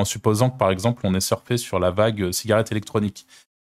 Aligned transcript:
en 0.00 0.04
supposant 0.04 0.50
que 0.50 0.58
par 0.58 0.70
exemple 0.70 1.02
on 1.04 1.14
est 1.14 1.20
surfé 1.20 1.56
sur 1.56 1.78
la 1.78 1.90
vague 1.90 2.32
cigarette 2.32 2.72
électronique 2.72 3.26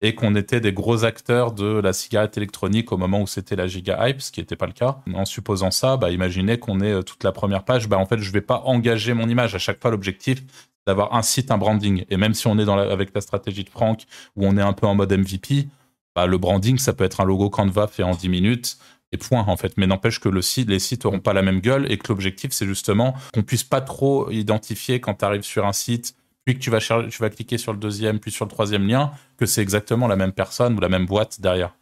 et 0.03 0.15
qu'on 0.15 0.35
était 0.35 0.61
des 0.61 0.73
gros 0.73 1.05
acteurs 1.05 1.53
de 1.53 1.67
la 1.67 1.93
cigarette 1.93 2.37
électronique 2.37 2.93
au 2.93 2.97
moment 2.97 3.23
où 3.23 3.27
c'était 3.27 3.57
la 3.57 3.67
giga 3.67 4.09
hype, 4.09 4.21
ce 4.21 4.31
qui 4.31 4.41
n'était 4.41 4.57
pas 4.57 4.67
le 4.67 4.73
cas. 4.73 4.99
En 5.15 5.25
supposant 5.25 5.71
ça, 5.71 5.97
bah, 5.97 6.11
imaginez 6.11 6.59
qu'on 6.59 6.81
ait 6.81 7.03
toute 7.03 7.25
la 7.25 7.33
première 7.33 7.65
page, 7.65 7.89
bah, 7.89 7.97
en 7.97 8.05
fait, 8.05 8.19
je 8.19 8.31
vais 8.31 8.43
pas 8.43 8.63
engager 8.67 9.15
mon 9.15 9.29
image. 9.29 9.55
À 9.55 9.59
chaque 9.59 9.81
fois, 9.81 9.91
l'objectif, 9.91 10.43
d'avoir 10.87 11.15
un 11.15 11.23
site, 11.23 11.51
un 11.51 11.59
branding. 11.59 12.05
Et 12.11 12.17
même 12.17 12.35
si 12.35 12.47
on 12.47 12.59
est 12.59 12.67
dans 12.67 12.77
avec 12.77 13.15
la 13.15 13.21
stratégie 13.21 13.65
de 13.65 13.71
Franck, 13.71 14.05
où 14.37 14.47
on 14.47 14.57
est 14.59 14.63
un 14.63 14.75
peu 14.75 14.87
en 14.87 14.95
mode 14.95 15.13
MVP, 15.13 15.69
bah, 16.15 16.27
le 16.27 16.39
branding, 16.39 16.79
ça 16.79 16.93
peut 16.93 17.05
être 17.05 17.21
un 17.21 17.25
logo 17.25 17.49
Canva 17.49 17.87
fait 17.87 18.03
en 18.03 18.15
10 18.15 18.29
minutes, 18.29 18.79
et 19.13 19.17
point 19.17 19.45
en 19.47 19.57
fait. 19.57 19.75
Mais 19.77 19.87
n'empêche 19.87 20.21
que 20.21 20.29
le 20.29 20.43
site, 20.43 20.69
les 20.69 20.79
sites 20.79 21.05
n'auront 21.05 21.21
pas 21.21 21.33
la 21.33 21.43
même 21.43 21.61
gueule, 21.61 21.91
et 21.91 21.99
que 21.99 22.09
l'objectif, 22.09 22.53
c'est 22.53 22.67
justement 22.67 23.15
qu'on 23.35 23.43
puisse 23.43 23.65
pas 23.65 23.81
trop 23.81 24.31
identifier 24.31 25.01
quand 25.01 25.15
tu 25.15 25.25
arrives 25.25 25.43
sur 25.43 25.67
un 25.67 25.73
site, 25.73 26.15
puis 26.45 26.55
que 26.55 26.61
tu 26.61 26.71
vas, 26.71 27.31
cliquer 27.31 27.59
sur 27.59 27.73
le 27.73 27.79
deuxième, 27.79 28.21
puis 28.21 28.31
sur 28.31 28.45
le 28.45 28.51
troisième 28.51 28.87
lien, 28.87 29.11
que 29.37 29.47
c'est 29.47 29.63
exactement 29.63 30.07
la 30.07 30.17
même 30.17 30.33
personne 30.33 30.77
ou 30.77 30.81
la 30.81 30.89
même 30.89 31.05
boîte 31.05 31.41
derrière. 31.41 31.75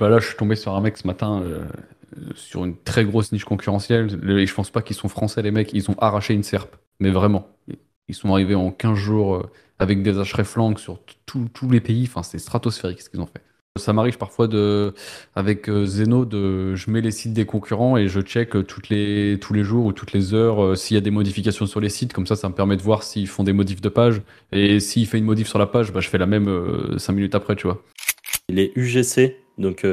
Bah 0.00 0.08
là, 0.08 0.18
je 0.18 0.28
suis 0.28 0.36
tombé 0.36 0.56
sur 0.56 0.74
un 0.74 0.80
mec 0.80 0.96
ce 0.96 1.06
matin 1.06 1.42
euh, 1.42 1.66
sur 2.34 2.64
une 2.64 2.76
très 2.76 3.04
grosse 3.04 3.32
niche 3.32 3.44
concurrentielle. 3.44 4.18
Et 4.30 4.46
je 4.46 4.54
pense 4.54 4.70
pas 4.70 4.80
qu'ils 4.80 4.96
sont 4.96 5.08
français, 5.08 5.42
les 5.42 5.50
mecs. 5.50 5.72
Ils 5.74 5.90
ont 5.90 5.96
arraché 5.98 6.32
une 6.32 6.42
SERP. 6.42 6.74
Mais 7.00 7.10
vraiment. 7.10 7.48
Ils 8.08 8.14
sont 8.14 8.32
arrivés 8.32 8.54
en 8.54 8.70
15 8.70 8.94
jours 8.96 9.36
euh, 9.36 9.50
avec 9.78 10.02
des 10.02 10.12
flancs 10.44 10.76
sur 10.76 10.98
tous 11.26 11.70
les 11.70 11.80
pays. 11.80 12.04
Enfin, 12.08 12.22
c'est 12.22 12.38
stratosphérique 12.38 13.02
ce 13.02 13.10
qu'ils 13.10 13.20
ont 13.20 13.26
fait. 13.26 13.42
Ça 13.78 13.94
m'arrive 13.94 14.18
parfois 14.18 14.48
de, 14.48 14.92
avec 15.34 15.68
euh, 15.68 15.86
Zeno, 15.86 16.26
de, 16.26 16.74
je 16.74 16.90
mets 16.90 17.00
les 17.00 17.10
sites 17.10 17.32
des 17.32 17.46
concurrents 17.46 17.96
et 17.96 18.06
je 18.06 18.20
check 18.20 18.54
euh, 18.54 18.62
toutes 18.62 18.90
les, 18.90 19.38
tous 19.40 19.54
les 19.54 19.64
jours 19.64 19.86
ou 19.86 19.92
toutes 19.92 20.12
les 20.12 20.34
heures 20.34 20.76
s'il 20.76 20.94
y 20.94 20.98
a 20.98 21.00
des 21.00 21.10
modifications 21.10 21.66
sur 21.66 21.80
les 21.80 21.88
sites. 21.88 22.12
Comme 22.12 22.26
ça, 22.26 22.36
ça 22.36 22.48
me 22.48 22.54
permet 22.54 22.76
de 22.76 22.82
voir 22.82 23.02
s'ils 23.02 23.28
font 23.28 23.44
des 23.44 23.54
modifs 23.54 23.80
de 23.80 23.88
page. 23.88 24.20
Et 24.52 24.78
s'il 24.78 25.06
fait 25.06 25.18
une 25.18 25.24
modif 25.24 25.48
sur 25.48 25.58
la 25.58 25.66
page, 25.66 25.92
bah, 25.92 26.00
je 26.00 26.08
fais 26.08 26.18
la 26.18 26.26
même 26.26 26.98
5 26.98 27.12
minutes 27.14 27.34
après, 27.34 27.56
tu 27.56 27.66
vois. 27.66 27.82
Les 28.50 28.72
UGC, 28.76 29.36
donc 29.56 29.86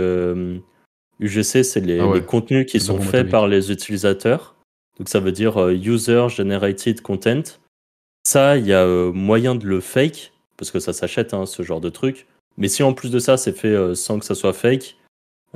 UGC, 1.20 1.64
c'est 1.64 1.80
les, 1.80 2.00
ah 2.00 2.12
les, 2.14 2.22
contenus 2.22 2.66
qui 2.70 2.80
sont 2.80 3.00
faits 3.00 3.30
par 3.30 3.48
les 3.48 3.72
utilisateurs. 3.72 4.56
Donc 4.98 5.08
ça 5.08 5.22
veut 5.22 5.32
dire 5.32 5.70
User 5.70 6.28
Generated 6.30 7.02
Content. 7.02 7.44
Ça, 8.24 8.58
il 8.58 8.68
y 8.68 8.74
a 8.74 8.84
euh, 8.84 9.12
moyen 9.12 9.56
de 9.56 9.66
le 9.66 9.80
fake, 9.80 10.34
parce 10.58 10.72
que 10.72 10.80
ça 10.80 10.94
s'achète, 10.94 11.34
hein, 11.34 11.46
ce 11.46 11.64
genre 11.64 11.82
de 11.82 11.90
truc. 11.90 12.28
Mais 12.58 12.68
si 12.68 12.84
en 12.84 12.94
plus 12.94 13.12
de 13.12 13.20
ça, 13.20 13.38
c'est 13.38 13.54
fait 13.54 13.68
euh, 13.68 13.96
sans 13.96 14.20
que 14.20 14.26
ça 14.26 14.36
soit 14.36 14.54
fake, 14.54 14.98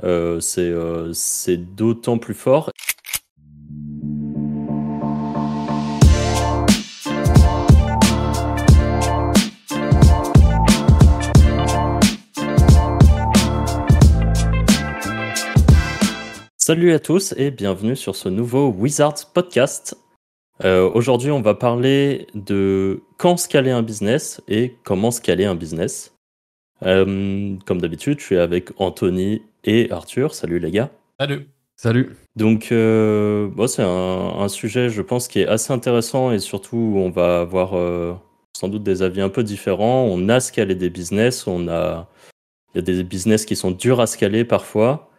euh, 0.02 0.40
c'est 0.40 1.56
d'autant 1.56 2.18
plus 2.18 2.34
fort. 2.34 2.70
Salut 16.66 16.94
à 16.94 16.98
tous 16.98 17.34
et 17.36 17.50
bienvenue 17.50 17.94
sur 17.94 18.16
ce 18.16 18.30
nouveau 18.30 18.68
Wizards 18.68 19.32
Podcast. 19.34 19.98
Euh, 20.64 20.90
aujourd'hui, 20.94 21.30
on 21.30 21.42
va 21.42 21.54
parler 21.54 22.26
de 22.34 23.02
quand 23.18 23.36
scaler 23.36 23.70
un 23.70 23.82
business 23.82 24.40
et 24.48 24.74
comment 24.82 25.10
scaler 25.10 25.44
un 25.44 25.56
business. 25.56 26.13
Euh, 26.82 27.56
comme 27.66 27.80
d'habitude, 27.80 28.20
je 28.20 28.24
suis 28.24 28.38
avec 28.38 28.70
Anthony 28.78 29.42
et 29.64 29.90
Arthur. 29.90 30.34
Salut 30.34 30.58
les 30.58 30.70
gars. 30.70 30.90
Salut. 31.18 31.48
Salut. 31.76 32.16
Donc, 32.36 32.68
euh, 32.72 33.48
bon, 33.48 33.66
c'est 33.66 33.82
un, 33.82 34.48
sujet, 34.48 34.90
je 34.90 35.02
pense, 35.02 35.28
qui 35.28 35.40
est 35.40 35.46
assez 35.46 35.72
intéressant 35.72 36.30
et 36.32 36.38
surtout, 36.38 36.94
on 36.96 37.10
va 37.10 37.40
avoir 37.40 37.70
sans 38.56 38.68
doute 38.68 38.82
des 38.82 39.02
avis 39.02 39.20
un 39.20 39.28
peu 39.28 39.42
différents. 39.42 40.04
On 40.04 40.28
a 40.28 40.40
scalé 40.40 40.74
des 40.74 40.90
business, 40.90 41.46
on 41.46 41.68
a, 41.68 42.08
il 42.74 42.78
y 42.78 42.78
a 42.78 42.82
des 42.82 43.02
business 43.02 43.44
qui 43.44 43.56
sont 43.56 43.70
durs 43.70 44.00
à 44.00 44.06
scaler 44.06 44.44
parfois. 44.44 45.10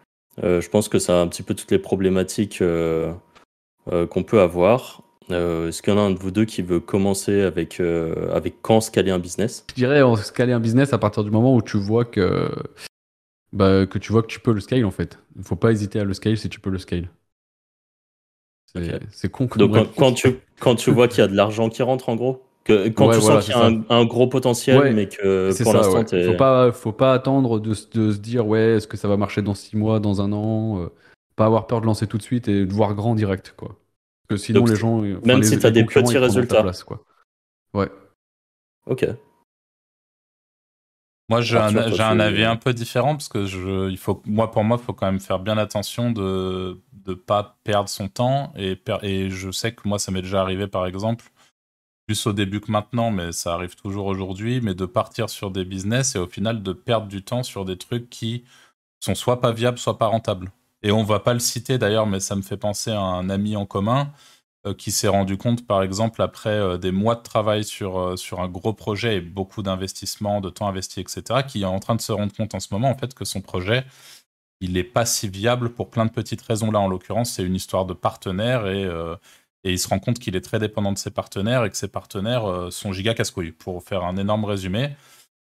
je 0.42 0.68
pense 0.70 0.88
que 0.88 1.00
ça 1.00 1.20
a 1.20 1.22
un 1.22 1.28
petit 1.28 1.44
peu 1.44 1.56
toutes 1.56 1.72
les 1.72 1.80
problématiques 1.80 2.60
qu'on 2.60 4.24
peut 4.24 4.42
avoir. 4.42 5.05
Euh, 5.32 5.70
est-ce 5.70 5.82
qu'il 5.82 5.94
y 5.94 5.96
en 5.96 6.00
a 6.00 6.04
un 6.04 6.12
de 6.12 6.20
vous 6.20 6.32
deux 6.32 6.46
qui 6.46 6.62
veut 6.62 6.80
commencer 6.80 7.42
avec, 7.42 7.80
euh, 7.80 8.32
avec 8.34 8.62
quand 8.62 8.82
scaler 8.82 9.12
un 9.12 9.20
business? 9.20 9.66
Je 9.70 9.76
dirais 9.76 10.02
scaler 10.18 10.54
un 10.54 10.60
business 10.60 10.94
à 10.94 10.98
partir 10.98 11.24
du 11.24 11.32
moment 11.32 11.56
où 11.56 11.62
tu 11.62 11.78
vois 11.78 12.06
que, 12.06 12.50
bah, 13.52 13.86
que 13.86 13.98
tu 13.98 14.12
vois 14.12 14.22
que 14.22 14.28
tu 14.28 14.40
peux 14.40 14.54
le 14.54 14.62
scale 14.62 14.86
en 14.86 14.92
fait. 14.92 15.20
Il 15.36 15.40
ne 15.40 15.46
faut 15.46 15.56
pas 15.56 15.72
hésiter 15.72 16.00
à 16.00 16.04
le 16.04 16.14
scale 16.14 16.38
si 16.38 16.50
tu 16.50 16.60
peux 16.60 16.70
le 16.70 16.78
scale. 16.78 17.10
C'est 19.12 19.32
con. 19.32 19.48
Donc 19.56 19.96
quand, 19.96 20.12
tu, 20.12 20.40
quand 20.60 20.76
tu 20.76 20.92
vois 20.92 21.08
qu'il 21.08 21.20
y 21.20 21.22
a 21.22 21.28
de 21.28 21.36
l'argent 21.36 21.70
qui 21.70 21.82
rentre 21.82 22.10
en 22.10 22.16
gros? 22.16 22.44
Que, 22.66 22.90
quand 22.90 23.12
tu 23.12 23.22
sens 23.22 23.46
qu'il 23.46 23.56
y 23.56 23.58
a 23.58 23.72
un, 23.90 24.06
gros 24.06 24.28
potentiel, 24.28 24.94
mais 24.96 25.08
que 25.08 25.64
pour 25.64 25.74
l'instant, 25.74 26.04
ouais. 26.04 26.26
faut 26.26 26.34
pas, 26.34 26.72
faut 26.72 26.92
pas 26.92 27.14
attendre 27.14 27.60
de, 27.60 27.70
de, 27.70 28.12
se 28.12 28.18
dire 28.18 28.48
ouais, 28.48 28.78
est-ce 28.78 28.88
que 28.88 28.98
ça 28.98 29.08
va 29.08 29.18
marcher 29.18 29.44
dans 29.44 29.54
6 29.54 29.78
mois, 29.78 30.00
dans 30.00 30.20
un 30.20 30.34
an, 30.34 30.82
euh, 30.82 30.88
pas 31.36 31.46
avoir 31.46 31.68
peur 31.68 31.80
de 31.80 31.86
lancer 31.86 32.08
tout 32.08 32.18
de 32.18 32.24
suite 32.24 32.48
et 32.48 32.66
de 32.66 32.74
voir 32.74 32.96
grand 32.96 33.14
direct 33.14 33.54
quoi 33.56 33.78
que 34.28 34.38
sinon, 34.38 34.66
les 34.66 34.76
gens. 34.76 35.02
Même 35.02 35.44
si 35.44 35.58
tu 35.60 35.66
as 35.66 35.72
des 35.72 35.86
petits 35.86 36.18
résultats. 36.18 36.64
quoi. 36.86 37.04
Ouais. 37.74 37.90
Ok. 38.88 39.08
Moi, 41.28 41.42
j'ai 41.42 41.58
un, 41.58 41.76
un, 41.76 42.20
avis 42.20 42.44
un 42.44 42.56
peu 42.56 42.72
différent 42.72 43.16
parce 43.16 43.30
que 43.30 43.46
je, 43.46 43.90
il 43.90 43.98
faut, 43.98 44.22
moi, 44.26 44.52
pour 44.52 44.64
moi, 44.64 44.78
il 44.80 44.86
faut 44.86 44.94
quand 44.94 45.08
même 45.08 45.20
faire 45.20 45.40
bien 45.40 45.58
attention 45.58 46.12
de 46.12 46.80
ne 47.08 47.14
pas 47.16 47.58
perdre 47.64 47.90
son 47.90 48.10
temps. 48.10 48.54
Et, 48.56 48.80
et 49.02 49.30
je 49.32 49.50
sais 49.50 49.74
que 49.74 49.88
moi, 49.88 49.98
ça 49.98 50.12
m'est 50.12 50.22
déjà 50.22 50.42
arrivé, 50.42 50.68
par 50.68 50.86
exemple, 50.86 51.26
plus 52.06 52.28
au 52.28 52.34
début 52.34 52.62
que 52.62 52.72
maintenant, 52.72 53.10
mais 53.10 53.32
ça 53.32 53.56
arrive 53.56 53.76
toujours 53.76 54.06
aujourd'hui, 54.06 54.62
mais 54.62 54.76
de 54.76 54.86
partir 54.86 55.32
sur 55.32 55.50
des 55.50 55.66
business 55.66 56.16
et 56.16 56.20
au 56.20 56.28
final 56.28 56.62
de 56.62 56.74
perdre 56.74 57.08
du 57.08 57.24
temps 57.24 57.42
sur 57.42 57.66
des 57.66 57.78
trucs 57.78 58.08
qui 58.10 58.44
sont 59.00 59.16
soit 59.16 59.42
pas 59.42 59.52
viables, 59.52 59.80
soit 59.80 59.98
pas 59.98 60.08
rentables. 60.08 60.52
Et 60.86 60.92
on 60.92 61.04
va 61.04 61.20
pas 61.20 61.34
le 61.34 61.40
citer 61.40 61.80
d'ailleurs, 61.80 62.06
mais 62.06 62.20
ça 62.20 62.36
me 62.36 62.44
fait 62.44 62.58
penser 62.58 62.92
à 62.92 63.02
un 63.02 63.28
ami 63.32 63.56
en 63.56 63.66
commun 63.66 64.14
euh, 64.68 64.76
qui 64.76 64.92
s'est 64.92 65.08
rendu 65.08 65.36
compte, 65.36 65.66
par 65.66 65.82
exemple, 65.82 66.22
après 66.22 66.52
euh, 66.52 66.78
des 66.78 66.92
mois 66.92 67.16
de 67.16 67.24
travail 67.24 67.64
sur, 67.64 67.98
euh, 68.00 68.16
sur 68.18 68.40
un 68.40 68.48
gros 68.48 68.72
projet 68.72 69.16
et 69.18 69.22
beaucoup 69.22 69.64
d'investissement, 69.64 70.42
de 70.42 70.52
temps 70.52 70.68
investi, 70.68 71.00
etc., 71.00 71.42
qui 71.48 71.64
est 71.64 71.66
en 71.66 71.80
train 71.80 71.96
de 71.96 72.02
se 72.02 72.12
rendre 72.12 72.34
compte 72.36 72.54
en 72.54 72.60
ce 72.60 72.68
moment, 72.72 72.90
en 72.92 72.96
fait, 72.96 73.16
que 73.16 73.26
son 73.26 73.42
projet, 73.42 73.84
il 74.62 74.74
n'est 74.74 74.84
pas 74.84 75.08
si 75.08 75.28
viable 75.28 75.72
pour 75.74 75.90
plein 75.90 76.06
de 76.06 76.12
petites 76.12 76.44
raisons. 76.44 76.70
Là, 76.70 76.80
en 76.82 76.88
l'occurrence, 76.88 77.32
c'est 77.32 77.44
une 77.44 77.56
histoire 77.56 77.86
de 77.86 77.94
partenaire 77.94 78.68
et, 78.68 78.84
et 79.64 79.72
il 79.74 79.80
se 79.80 79.88
rend 79.88 80.00
compte 80.00 80.20
qu'il 80.20 80.36
est 80.36 80.42
très 80.42 80.60
dépendant 80.60 80.94
de 80.94 80.98
ses 80.98 81.12
partenaires 81.12 81.66
et 81.66 81.70
que 81.72 81.78
ses 81.78 81.88
partenaires 81.90 82.72
sont 82.72 82.94
giga 82.94 83.14
casse 83.14 83.32
Pour 83.60 83.84
faire 83.84 84.04
un 84.04 84.18
énorme 84.18 84.46
résumé, 84.46 84.96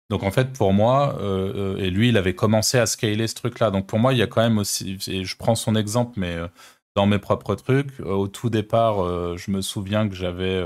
donc 0.10 0.24
en 0.24 0.32
fait, 0.32 0.54
pour 0.54 0.72
moi, 0.74 1.18
euh, 1.20 1.76
euh, 1.76 1.84
et 1.84 1.90
lui, 1.90 2.10
il 2.10 2.18
avait 2.18 2.36
commencé 2.36 2.78
à 2.78 2.86
scaler 2.86 3.28
ce 3.28 3.36
truc-là. 3.36 3.72
Donc 3.72 3.88
pour 3.88 4.00
moi, 4.00 4.14
il 4.14 4.20
y 4.20 4.22
a 4.22 4.28
quand 4.28 4.42
même 4.42 4.58
aussi, 4.58 4.98
et 5.08 5.26
je 5.26 5.38
prends 5.38 5.56
son 5.56 5.76
exemple, 5.76 6.14
mais 6.18 6.36
euh, 6.36 6.48
dans 6.96 7.06
mes 7.06 7.20
propres 7.20 7.56
trucs, 7.56 8.00
au 8.00 8.28
tout 8.28 8.50
départ, 8.50 9.38
je 9.38 9.52
me 9.52 9.62
souviens 9.62 10.10
que 10.10 10.16
j'avais 10.16 10.64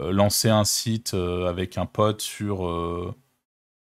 lancé 0.00 0.50
un 0.50 0.64
site 0.64 1.14
avec 1.14 1.78
un 1.78 1.86
pote 1.86 2.20
sur, 2.20 2.66
je 2.66 3.12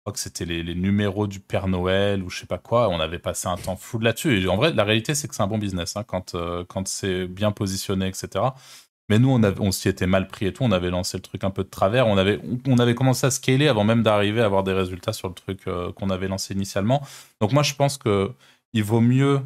crois 0.04 0.12
que 0.12 0.18
c'était 0.18 0.44
les, 0.44 0.74
numéros 0.74 1.26
du 1.26 1.40
Père 1.40 1.68
Noël 1.68 2.22
ou 2.22 2.28
je 2.28 2.40
sais 2.40 2.46
pas 2.46 2.58
quoi. 2.58 2.90
On 2.90 3.00
avait 3.00 3.18
passé 3.18 3.48
un 3.48 3.56
temps 3.56 3.76
fou 3.76 3.98
là-dessus. 4.00 4.42
Et 4.42 4.48
en 4.48 4.56
vrai, 4.56 4.74
la 4.74 4.84
réalité, 4.84 5.14
c'est 5.14 5.28
que 5.28 5.34
c'est 5.34 5.42
un 5.42 5.46
bon 5.46 5.56
business 5.56 5.96
hein, 5.96 6.04
quand 6.04 6.34
c'est 6.86 7.26
bien 7.26 7.52
positionné, 7.52 8.08
etc. 8.08 8.44
Mais 9.12 9.18
nous, 9.18 9.38
on, 9.60 9.72
s'y 9.72 9.90
était 9.90 10.06
mal 10.06 10.26
pris 10.26 10.46
et 10.46 10.54
tout. 10.54 10.64
On 10.64 10.72
avait 10.72 10.88
lancé 10.88 11.18
le 11.18 11.22
truc 11.22 11.44
un 11.44 11.50
peu 11.50 11.64
de 11.64 11.68
travers. 11.68 12.06
On 12.06 12.16
avait, 12.16 12.94
commencé 12.94 13.26
à 13.26 13.30
scaler 13.30 13.68
avant 13.68 13.84
même 13.84 14.02
d'arriver 14.02 14.40
à 14.40 14.46
avoir 14.46 14.64
des 14.64 14.72
résultats 14.72 15.12
sur 15.12 15.28
le 15.28 15.34
truc 15.34 15.60
euh, 15.66 15.92
qu'on 15.92 16.08
avait 16.08 16.28
lancé 16.28 16.54
initialement. 16.54 17.02
Donc 17.38 17.52
moi, 17.52 17.62
je 17.62 17.74
pense 17.74 17.98
que 17.98 18.30
il 18.72 18.82
vaut 18.82 19.02
mieux 19.02 19.42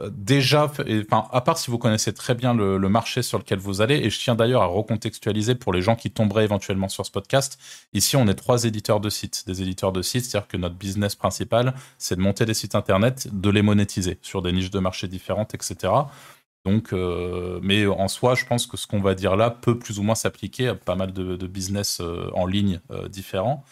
euh, 0.00 0.08
déjà, 0.10 0.64
enfin, 0.64 1.28
à 1.30 1.42
part 1.42 1.58
si 1.58 1.70
vous 1.70 1.76
connaissez 1.76 2.14
très 2.14 2.34
bien 2.34 2.54
le, 2.54 2.78
marché 2.88 3.20
sur 3.20 3.36
lequel 3.36 3.58
vous 3.58 3.82
allez, 3.82 3.96
et 3.96 4.08
je 4.08 4.18
tiens 4.18 4.36
d'ailleurs 4.36 4.62
à 4.62 4.66
recontextualiser 4.66 5.54
pour 5.54 5.74
les 5.74 5.82
gens 5.82 5.96
qui 5.96 6.10
tomberaient 6.10 6.44
éventuellement 6.44 6.88
sur 6.88 7.04
ce 7.04 7.10
podcast. 7.10 7.58
Ici, 7.92 8.16
on 8.16 8.26
est 8.26 8.34
trois 8.34 8.64
éditeurs 8.64 9.00
de 9.00 9.10
sites, 9.10 9.46
des 9.46 9.60
éditeurs 9.60 9.92
de 9.92 10.00
sites, 10.00 10.24
c'est-à-dire 10.24 10.48
que 10.48 10.56
notre 10.56 10.76
business 10.76 11.14
principal, 11.14 11.74
c'est 11.98 12.16
de 12.16 12.22
monter 12.22 12.46
des 12.46 12.54
sites 12.54 12.74
internet, 12.74 13.28
de 13.30 13.50
les 13.50 13.60
monétiser 13.60 14.16
sur 14.22 14.40
des 14.40 14.52
niches 14.52 14.70
de 14.70 14.78
marché 14.78 15.08
différentes, 15.08 15.52
etc. 15.52 15.92
Donc, 16.64 16.92
euh, 16.94 17.60
mais 17.62 17.86
en 17.86 18.08
soi, 18.08 18.34
je 18.34 18.46
pense 18.46 18.66
que 18.66 18.76
ce 18.76 18.86
qu'on 18.86 19.00
va 19.00 19.14
dire 19.14 19.36
là 19.36 19.50
peut 19.50 19.78
plus 19.78 19.98
ou 19.98 20.02
moins 20.02 20.14
s'appliquer 20.14 20.68
à 20.68 20.74
pas 20.74 20.96
mal 20.96 21.12
de, 21.12 21.46
business 21.46 22.00
euh, 22.00 22.30
en 22.34 22.46
ligne 22.46 22.80
euh, 22.90 23.08
différents. 23.08 23.64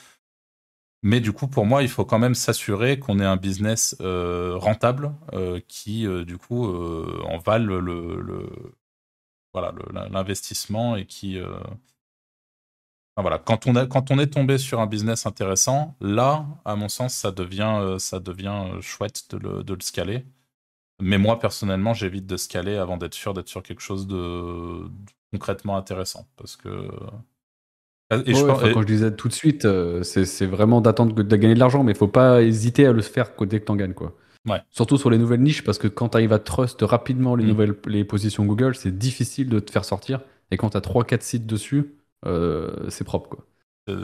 Mais 1.03 1.21
du 1.21 1.33
coup, 1.33 1.49
pour 1.49 1.67
moi, 1.67 1.83
il 1.83 1.89
faut 1.89 2.05
quand 2.05 2.19
même 2.19 2.35
s'assurer 2.35 2.99
qu'on 2.99 3.19
ait 3.19 3.25
un 3.25 3.37
business 3.37 3.97
rentable 4.01 5.13
qui, 5.67 6.07
du 6.25 6.39
coup, 6.39 6.65
en 6.65 7.39
vale 7.39 7.65
le, 7.65 8.49
voilà 9.53 9.73
l'investissement 10.11 10.95
et 10.97 11.05
qui 11.07 11.41
voilà 13.17 13.39
quand 13.39 13.67
on 13.67 13.75
quand 13.89 14.13
on 14.13 14.19
est 14.21 14.29
tombé 14.29 14.59
sur 14.59 14.81
un 14.81 14.87
business 14.87 15.27
intéressant, 15.27 15.97
là, 16.01 16.47
à 16.65 16.77
mon 16.77 16.89
sens, 16.89 17.15
ça 17.15 17.33
devient 17.33 17.97
ça 17.99 18.21
devient 18.21 18.81
chouette 18.81 19.25
de 19.31 19.39
le, 19.39 19.65
de 19.65 19.75
le 19.75 19.81
scaler. 19.81 20.25
Mais 21.01 21.19
moi, 21.19 21.39
personnellement, 21.39 21.95
j'évite 21.95 22.27
de 22.27 22.37
scaler 22.37 22.77
avant 22.77 22.97
d'être 22.97 23.15
sûr 23.15 23.35
d'être 23.35 23.49
sur 23.49 23.63
quelque 23.63 23.81
chose 23.81 24.07
de 24.07 24.83
concrètement 25.33 25.77
intéressant. 25.77 26.27
Parce 26.37 26.57
que 26.57 26.69
Et 28.27 28.35
je 28.35 28.45
Quand 28.73 28.83
je 28.83 28.87
disais 28.87 29.15
tout 29.15 29.29
de 29.29 29.33
suite, 29.33 29.67
c'est 30.03 30.47
vraiment 30.47 30.81
d'attendre 30.81 31.15
de 31.15 31.37
gagner 31.37 31.55
de 31.55 31.61
l'argent, 31.61 31.83
mais 31.83 31.93
il 31.93 31.99
faut 31.99 32.09
pas 32.09 32.43
hésiter 32.43 32.87
à 32.87 32.93
le 32.93 33.03
faire 33.03 33.31
dès 33.41 33.61
que 33.61 33.65
tu 33.65 33.73
en 33.73 33.77
gagnes. 33.77 33.95
Quoi. 33.95 34.15
Ouais. 34.49 34.61
Surtout 34.71 34.97
sur 34.97 35.11
les 35.11 35.19
nouvelles 35.19 35.43
niches, 35.43 35.65
parce 35.65 35.79
que 35.79 35.89
quand 35.89 36.11
tu 36.11 36.17
arrives 36.17 36.33
à 36.33 36.39
trust 36.39 36.83
rapidement 36.83 37.37
les, 37.37 37.45
mm. 37.45 37.49
nouvelles, 37.49 37.75
les 37.87 38.05
positions 38.05 38.45
Google, 38.45 38.75
c'est 38.75 38.97
difficile 38.97 39.49
de 39.49 39.61
te 39.61 39.71
faire 39.71 39.85
sortir. 39.85 40.21
Et 40.51 40.57
quand 40.57 40.71
tu 40.71 40.77
as 40.77 40.81
3-4 40.81 41.23
sites 41.23 41.47
dessus, 41.47 41.95
c'est 42.89 43.05
propre. 43.05 43.29
Quoi. 43.31 43.47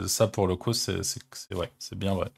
Ça, 0.07 0.27
pour 0.27 0.47
le 0.47 0.55
coup, 0.55 0.73
c'est 0.73 0.99
ouais, 1.55 1.71
bien 1.95 2.15
vrai. 2.15 2.29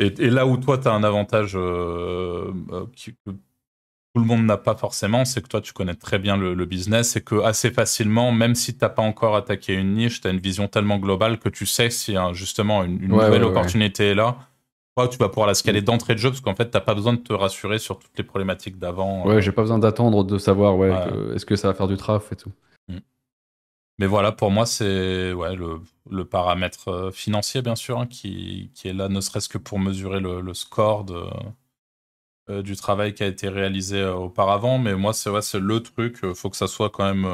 Et, 0.00 0.30
là 0.30 0.46
où 0.46 0.56
toi, 0.56 0.78
tu 0.78 0.88
as 0.88 0.92
un 0.92 1.04
avantage 1.04 1.52
euh, 1.54 2.50
euh, 2.72 2.86
que 3.26 3.30
tout 3.30 4.20
le 4.20 4.26
monde 4.26 4.44
n'a 4.44 4.56
pas 4.56 4.74
forcément, 4.74 5.26
c'est 5.26 5.42
que 5.42 5.48
toi, 5.48 5.60
tu 5.60 5.74
connais 5.74 5.94
très 5.94 6.18
bien 6.18 6.36
le, 6.38 6.64
business 6.64 7.16
et 7.16 7.20
que 7.20 7.42
assez 7.42 7.70
facilement, 7.70 8.32
même 8.32 8.54
si 8.54 8.72
tu 8.72 8.82
n'as 8.82 8.88
pas 8.88 9.02
encore 9.02 9.36
attaqué 9.36 9.74
une 9.74 9.94
niche, 9.94 10.22
tu 10.22 10.26
as 10.26 10.30
une 10.30 10.40
vision 10.40 10.68
tellement 10.68 10.98
globale 10.98 11.38
que 11.38 11.50
tu 11.50 11.66
sais 11.66 11.90
si 11.90 12.16
hein, 12.16 12.32
justement 12.32 12.82
une, 12.82 13.08
nouvelle 13.08 13.44
opportunité 13.44 14.08
est 14.08 14.14
là, 14.14 14.38
toi, 14.96 15.06
tu 15.06 15.18
vas 15.18 15.28
pouvoir 15.28 15.46
la 15.46 15.54
scaler 15.54 15.82
d'entrée 15.82 16.14
de 16.14 16.18
jeu 16.18 16.30
parce 16.30 16.40
qu'en 16.40 16.54
fait, 16.54 16.70
tu 16.70 16.76
n'as 16.76 16.80
pas 16.80 16.94
besoin 16.94 17.12
de 17.12 17.20
te 17.20 17.32
rassurer 17.32 17.78
sur 17.78 17.98
toutes 17.98 18.16
les 18.16 18.24
problématiques 18.24 18.78
d'avant. 18.78 19.26
Ouais, 19.26 19.42
j'ai 19.42 19.52
pas 19.52 19.62
besoin 19.62 19.78
d'attendre 19.78 20.24
de 20.24 20.38
savoir 20.38 20.76
ouais, 20.76 20.92
est-ce 21.34 21.46
que 21.46 21.56
ça 21.56 21.68
va 21.68 21.74
faire 21.74 21.88
du 21.88 21.96
traf 21.96 22.32
et 22.32 22.36
tout. 22.36 22.52
Mais 24.00 24.06
voilà, 24.06 24.32
pour 24.32 24.50
moi, 24.50 24.64
c'est 24.64 25.32
le, 25.34 26.24
paramètre 26.24 26.88
euh, 26.88 27.10
financier, 27.12 27.60
bien 27.60 27.76
sûr, 27.76 27.98
hein, 28.00 28.06
qui, 28.06 28.70
est 28.82 28.94
là, 28.94 29.10
ne 29.10 29.20
serait-ce 29.20 29.48
que 29.50 29.58
pour 29.58 29.78
mesurer 29.78 30.20
le, 30.20 30.54
score 30.54 31.04
euh, 32.48 32.62
du 32.62 32.76
travail 32.76 33.12
qui 33.14 33.22
a 33.22 33.26
été 33.26 33.48
réalisé 33.50 33.98
euh, 34.00 34.14
auparavant. 34.14 34.78
Mais 34.78 34.94
moi, 34.94 35.12
c'est 35.12 35.58
le 35.58 35.80
truc, 35.82 36.20
il 36.22 36.34
faut 36.34 36.48
que 36.48 36.56
ça 36.56 36.66
soit 36.66 36.88
quand 36.88 37.04
même 37.04 37.26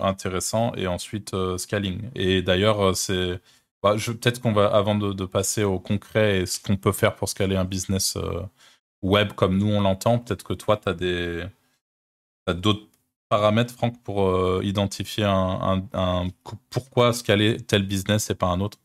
intéressant. 0.00 0.72
Et 0.76 0.86
ensuite, 0.86 1.34
scaling. 1.58 2.10
Et 2.14 2.42
d'ailleurs, 2.42 2.96
c'est. 2.96 3.40
Bah, 3.82 3.96
peut-être 3.96 4.40
qu'on 4.40 4.52
va, 4.52 4.66
avant 4.68 4.94
de, 4.94 5.24
passer 5.26 5.64
au 5.64 5.80
concret 5.80 6.42
et 6.42 6.46
ce 6.46 6.60
qu'on 6.60 6.76
peut 6.76 6.92
faire 6.92 7.16
pour 7.16 7.28
scaler 7.28 7.56
un 7.56 7.64
business 7.64 8.16
web 9.02 9.32
comme 9.34 9.58
nous 9.58 9.68
on 9.68 9.80
l'entend, 9.80 10.18
peut-être 10.20 10.44
que 10.44 10.54
toi, 10.54 10.76
tu 10.76 10.88
as 10.88 10.94
des. 10.94 11.44
d'autres 12.48 12.91
paramètres, 13.32 13.72
Franck, 13.72 13.94
pour 14.02 14.28
euh, 14.28 14.60
identifier 14.62 15.24
un, 15.24 15.82
un, 15.94 16.26
pourquoi 16.68 17.14
scaler 17.14 17.56
tel 17.56 17.82
business 17.86 18.28
et 18.28 18.34
pas 18.34 18.48
un 18.48 18.60
autre? 18.60 18.76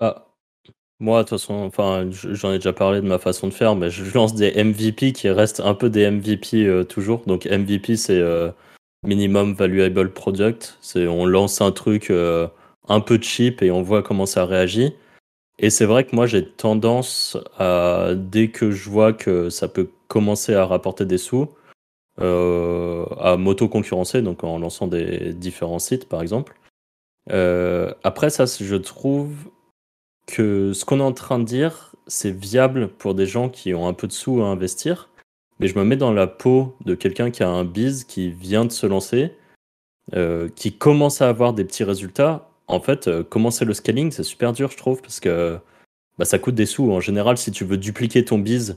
Ah. 0.00 0.24
Moi, 0.98 1.22
de 1.22 1.28
toute 1.28 1.38
façon, 1.38 1.54
enfin, 1.54 2.08
j'en 2.10 2.50
ai 2.50 2.56
déjà 2.58 2.72
parlé 2.72 3.00
de 3.00 3.06
ma 3.06 3.20
façon 3.20 3.46
de 3.46 3.52
faire, 3.52 3.76
mais 3.76 3.90
je 3.90 4.12
lance 4.12 4.34
des 4.34 4.52
MVP 4.64 5.12
qui 5.12 5.30
restent 5.30 5.60
un 5.60 5.74
peu 5.74 5.88
des 5.88 6.10
MVP 6.10 6.66
euh, 6.66 6.82
toujours. 6.82 7.22
Donc 7.28 7.46
MVP, 7.46 7.94
c'est 7.96 8.18
euh, 8.18 8.50
minimum 9.06 9.54
valuable 9.54 10.12
product. 10.12 10.76
C'est 10.80 11.06
on 11.06 11.24
lance 11.24 11.60
un 11.60 11.70
truc 11.70 12.10
un 12.10 13.00
peu 13.00 13.20
cheap 13.22 13.62
et 13.62 13.70
on 13.70 13.82
voit 13.82 14.02
comment 14.02 14.26
ça 14.26 14.46
réagit. 14.46 14.94
Et 15.60 15.70
c'est 15.70 15.86
vrai 15.86 16.02
que 16.02 16.16
moi, 16.16 16.26
j'ai 16.26 16.44
tendance 16.44 17.36
à 17.56 18.14
dès 18.16 18.48
que 18.48 18.72
je 18.72 18.90
vois 18.90 19.12
que 19.12 19.48
ça 19.48 19.68
peut 19.68 19.90
commencer 20.08 20.54
à 20.54 20.66
rapporter 20.66 21.04
des 21.04 21.18
sous, 21.18 21.48
à 22.20 23.36
m'auto-concurrencer, 23.36 24.22
donc 24.22 24.44
en 24.44 24.58
lançant 24.58 24.86
des 24.86 25.32
différents 25.34 25.78
sites 25.78 26.08
par 26.08 26.22
exemple. 26.22 26.58
Euh, 27.30 27.92
après 28.04 28.30
ça, 28.30 28.44
je 28.46 28.76
trouve 28.76 29.32
que 30.26 30.72
ce 30.72 30.84
qu'on 30.84 31.00
est 31.00 31.04
en 31.04 31.12
train 31.12 31.38
de 31.38 31.44
dire, 31.44 31.94
c'est 32.06 32.30
viable 32.30 32.88
pour 32.88 33.14
des 33.14 33.26
gens 33.26 33.48
qui 33.48 33.74
ont 33.74 33.86
un 33.86 33.94
peu 33.94 34.06
de 34.06 34.12
sous 34.12 34.42
à 34.42 34.46
investir, 34.46 35.10
mais 35.58 35.68
je 35.68 35.78
me 35.78 35.84
mets 35.84 35.96
dans 35.96 36.12
la 36.12 36.26
peau 36.26 36.76
de 36.84 36.94
quelqu'un 36.94 37.30
qui 37.30 37.42
a 37.42 37.48
un 37.48 37.64
biz, 37.64 38.04
qui 38.04 38.30
vient 38.30 38.64
de 38.64 38.72
se 38.72 38.86
lancer, 38.86 39.32
euh, 40.14 40.48
qui 40.54 40.72
commence 40.72 41.20
à 41.20 41.28
avoir 41.28 41.52
des 41.52 41.64
petits 41.64 41.84
résultats. 41.84 42.48
En 42.66 42.80
fait, 42.80 43.10
commencer 43.30 43.64
le 43.64 43.74
scaling, 43.74 44.10
c'est 44.10 44.22
super 44.22 44.52
dur, 44.52 44.70
je 44.70 44.76
trouve, 44.76 45.00
parce 45.00 45.20
que 45.20 45.58
bah, 46.18 46.24
ça 46.24 46.38
coûte 46.38 46.54
des 46.54 46.66
sous. 46.66 46.90
En 46.92 47.00
général, 47.00 47.38
si 47.38 47.50
tu 47.50 47.64
veux 47.64 47.78
dupliquer 47.78 48.24
ton 48.24 48.38
biz 48.38 48.76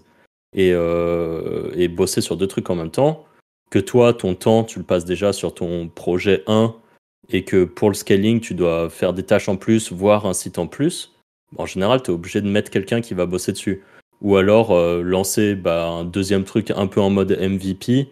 et 0.54 0.74
bosser 1.90 2.22
sur 2.22 2.38
deux 2.38 2.48
trucs 2.48 2.70
en 2.70 2.76
même 2.76 2.92
temps, 2.92 3.26
que 3.72 3.80
toi, 3.80 4.14
ton 4.14 4.36
temps, 4.36 4.64
tu 4.64 4.78
le 4.78 4.86
passes 4.86 5.06
déjà 5.06 5.34
sur 5.34 5.56
ton 5.56 5.88
projet 5.88 6.44
1 6.46 6.76
et 7.30 7.44
que 7.44 7.64
pour 7.64 7.90
le 7.90 7.96
scaling, 7.96 8.40
tu 8.40 8.54
dois 8.54 8.90
faire 8.90 9.14
des 9.14 9.24
tâches 9.24 9.50
en 9.50 9.56
plus, 9.56 9.92
voire 9.92 10.28
un 10.28 10.34
site 10.34 10.60
en 10.60 10.68
plus, 10.68 11.12
en 11.58 11.66
général, 11.66 12.02
tu 12.02 12.12
es 12.12 12.14
obligé 12.14 12.42
de 12.42 12.48
mettre 12.48 12.72
quelqu'un 12.72 13.02
qui 13.02 13.14
va 13.14 13.26
bosser 13.26 13.52
dessus. 13.52 13.84
Ou 14.22 14.36
alors 14.36 14.72
euh, 14.72 15.02
lancer 15.02 15.56
bah, 15.56 15.88
un 15.88 16.06
deuxième 16.06 16.44
truc 16.44 16.72
un 16.72 16.88
peu 16.88 17.02
en 17.02 17.10
mode 17.10 17.32
MVP 17.40 18.10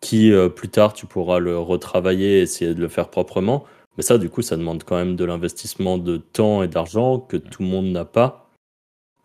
qui 0.00 0.32
euh, 0.32 0.48
plus 0.48 0.68
tard 0.68 0.92
tu 0.92 1.06
pourras 1.06 1.40
le 1.40 1.58
retravailler 1.58 2.38
et 2.38 2.42
essayer 2.42 2.72
de 2.74 2.80
le 2.80 2.88
faire 2.88 3.08
proprement. 3.08 3.64
Mais 3.96 4.02
ça, 4.02 4.16
du 4.16 4.30
coup, 4.30 4.42
ça 4.42 4.56
demande 4.56 4.84
quand 4.84 4.96
même 4.96 5.16
de 5.16 5.24
l'investissement 5.24 5.98
de 5.98 6.18
temps 6.18 6.62
et 6.62 6.68
d'argent 6.68 7.18
que 7.18 7.36
tout 7.36 7.62
le 7.62 7.68
monde 7.68 7.86
n'a 7.86 8.04
pas. 8.04 8.48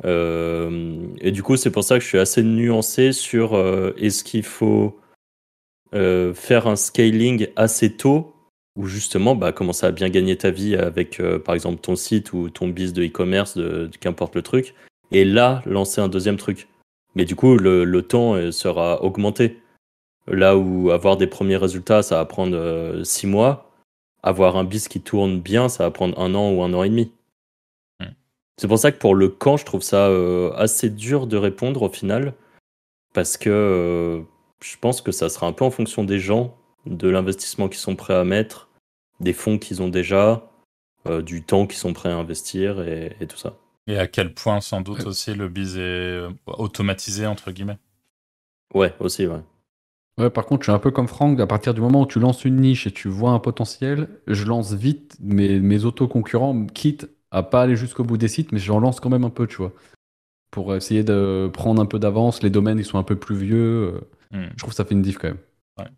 Euh, 0.04 0.98
et 1.22 1.32
du 1.32 1.44
coup, 1.44 1.56
c'est 1.56 1.72
pour 1.72 1.84
ça 1.84 1.98
que 1.98 2.04
je 2.04 2.10
suis 2.10 2.18
assez 2.18 2.44
nuancé 2.44 3.12
sur 3.12 3.56
est-ce 3.98 4.24
qu'il 4.24 4.44
faut 4.44 4.98
euh, 5.94 6.34
faire 6.34 6.68
un 6.68 6.76
scaling 6.76 7.48
assez 7.56 7.96
tôt 7.96 8.34
ou 8.76 8.88
justement 8.88 9.36
bah, 9.36 9.52
commencer 9.52 9.86
à 9.86 9.92
bien 9.92 10.10
gagner 10.10 10.36
ta 10.36 10.50
vie 10.52 10.76
avec 10.76 11.20
euh, 11.20 11.40
par 11.40 11.56
exemple 11.56 11.80
ton 11.80 11.96
site 11.96 12.34
ou 12.34 12.50
ton 12.50 12.68
biz 12.68 12.92
de 12.92 13.06
e-commerce, 13.06 13.56
de, 13.56 13.90
qu'importe 14.00 14.36
le 14.36 14.42
truc, 14.42 14.74
et 15.12 15.24
là 15.24 15.62
lancer 15.66 16.02
un 16.02 16.10
deuxième 16.10 16.38
truc. 16.38 16.68
Mais 17.16 17.24
du 17.24 17.36
coup, 17.36 17.56
le, 17.58 18.02
temps 18.02 18.34
euh, 18.34 18.52
sera 18.52 19.04
augmenté. 19.04 19.62
Là 20.28 20.58
où 20.58 20.90
avoir 20.90 21.18
des 21.18 21.28
premiers 21.28 21.56
résultats, 21.56 22.02
ça 22.02 22.16
va 22.16 22.26
prendre 22.26 23.04
six 23.04 23.28
mois, 23.28 23.72
avoir 24.24 24.58
un 24.58 24.64
biz 24.64 24.88
qui 24.88 25.00
tourne 25.00 25.40
bien, 25.40 25.70
ça 25.70 25.84
va 25.84 25.92
prendre 25.92 26.20
un 26.20 26.34
an 26.34 26.52
ou 26.52 26.64
un 26.64 26.74
an 26.74 26.84
et 26.84 26.90
demi. 26.90 27.12
Hmm. 28.02 28.12
C'est 28.58 28.68
pour 28.68 28.80
ça 28.80 28.92
que 28.92 28.98
pour 28.98 29.14
le 29.14 29.30
camp, 29.30 29.56
je 29.56 29.66
trouve 29.66 29.84
ça 29.84 30.10
assez 30.58 30.90
dur 30.90 31.28
de 31.28 31.38
répondre 31.38 31.84
au 31.84 31.90
final, 31.90 32.34
parce 33.14 33.38
que 33.38 34.26
je 34.66 34.78
pense 34.80 35.02
que 35.02 35.12
ça 35.12 35.30
sera 35.30 35.46
un 35.46 35.54
peu 35.54 35.64
en 35.64 35.70
fonction 35.70 36.04
des 36.04 36.20
gens, 36.20 36.58
de 36.88 37.08
l'investissement 37.08 37.68
qu'ils 37.68 37.78
sont 37.78 37.96
prêts 37.96 38.16
à 38.16 38.24
mettre, 38.24 38.70
des 39.20 39.34
fonds 39.34 39.60
qu'ils 39.60 39.82
ont 39.82 39.90
déjà, 39.90 40.50
euh, 41.08 41.22
du 41.22 41.44
temps 41.44 41.68
qu'ils 41.68 41.78
sont 41.78 41.94
prêts 41.94 42.10
à 42.10 42.18
investir 42.18 42.82
et, 42.82 43.16
tout 43.30 43.38
ça. 43.38 43.54
Et 43.88 43.98
à 44.00 44.08
quel 44.08 44.34
point, 44.34 44.62
sans 44.62 44.82
doute 44.82 45.06
aussi, 45.06 45.36
le 45.36 45.50
biz 45.50 45.78
est 45.78 45.82
euh, 45.82 46.30
automatisé, 46.48 47.28
entre 47.28 47.52
guillemets? 47.52 47.78
Ouais, 48.74 48.94
aussi, 49.00 49.28
ouais. 49.28 49.42
Ouais, 50.18 50.32
par 50.32 50.46
contre, 50.46 50.64
je 50.64 50.72
suis 50.72 50.76
un 50.76 50.80
peu 50.80 50.92
comme 50.92 51.08
Franck, 51.08 51.40
à 51.40 51.46
partir 51.46 51.76
du 51.76 51.82
moment 51.82 52.02
où 52.02 52.08
tu 52.08 52.20
lances 52.20 52.44
une 52.44 52.56
niche 52.56 52.88
et 52.88 52.92
tu 52.92 53.08
vois 53.08 53.32
un 53.32 53.40
potentiel, 53.40 54.10
je 54.26 54.46
lance 54.46 54.74
vite 54.74 55.16
mes, 55.20 55.60
mes 55.60 55.86
auto-concurrents, 55.86 56.66
quitte 56.68 57.08
à 57.30 57.44
pas 57.44 57.62
aller 57.62 57.76
jusqu'au 57.76 58.04
bout 58.04 58.18
des 58.18 58.30
sites, 58.30 58.52
mais 58.52 58.60
j'en 58.60 58.80
lance 58.80 59.00
quand 59.00 59.10
même 59.10 59.26
un 59.26 59.30
peu, 59.30 59.46
tu 59.46 59.58
vois. 59.58 59.74
Pour 60.50 60.74
essayer 60.74 61.04
de 61.04 61.52
prendre 61.54 61.82
un 61.82 61.86
peu 61.86 62.00
d'avance, 62.00 62.42
les 62.42 62.50
domaines 62.50 62.80
ils 62.80 62.86
sont 62.86 62.98
un 62.98 63.04
peu 63.04 63.18
plus 63.18 63.36
vieux. 63.36 64.02
Hmm. 64.32 64.48
Je 64.52 64.58
trouve 64.58 64.72
que 64.72 64.76
ça 64.76 64.86
fait 64.86 64.94
une 64.94 65.02
diff 65.02 65.18
quand 65.18 65.30
même. 65.30 65.40
Ouais. 65.78 65.90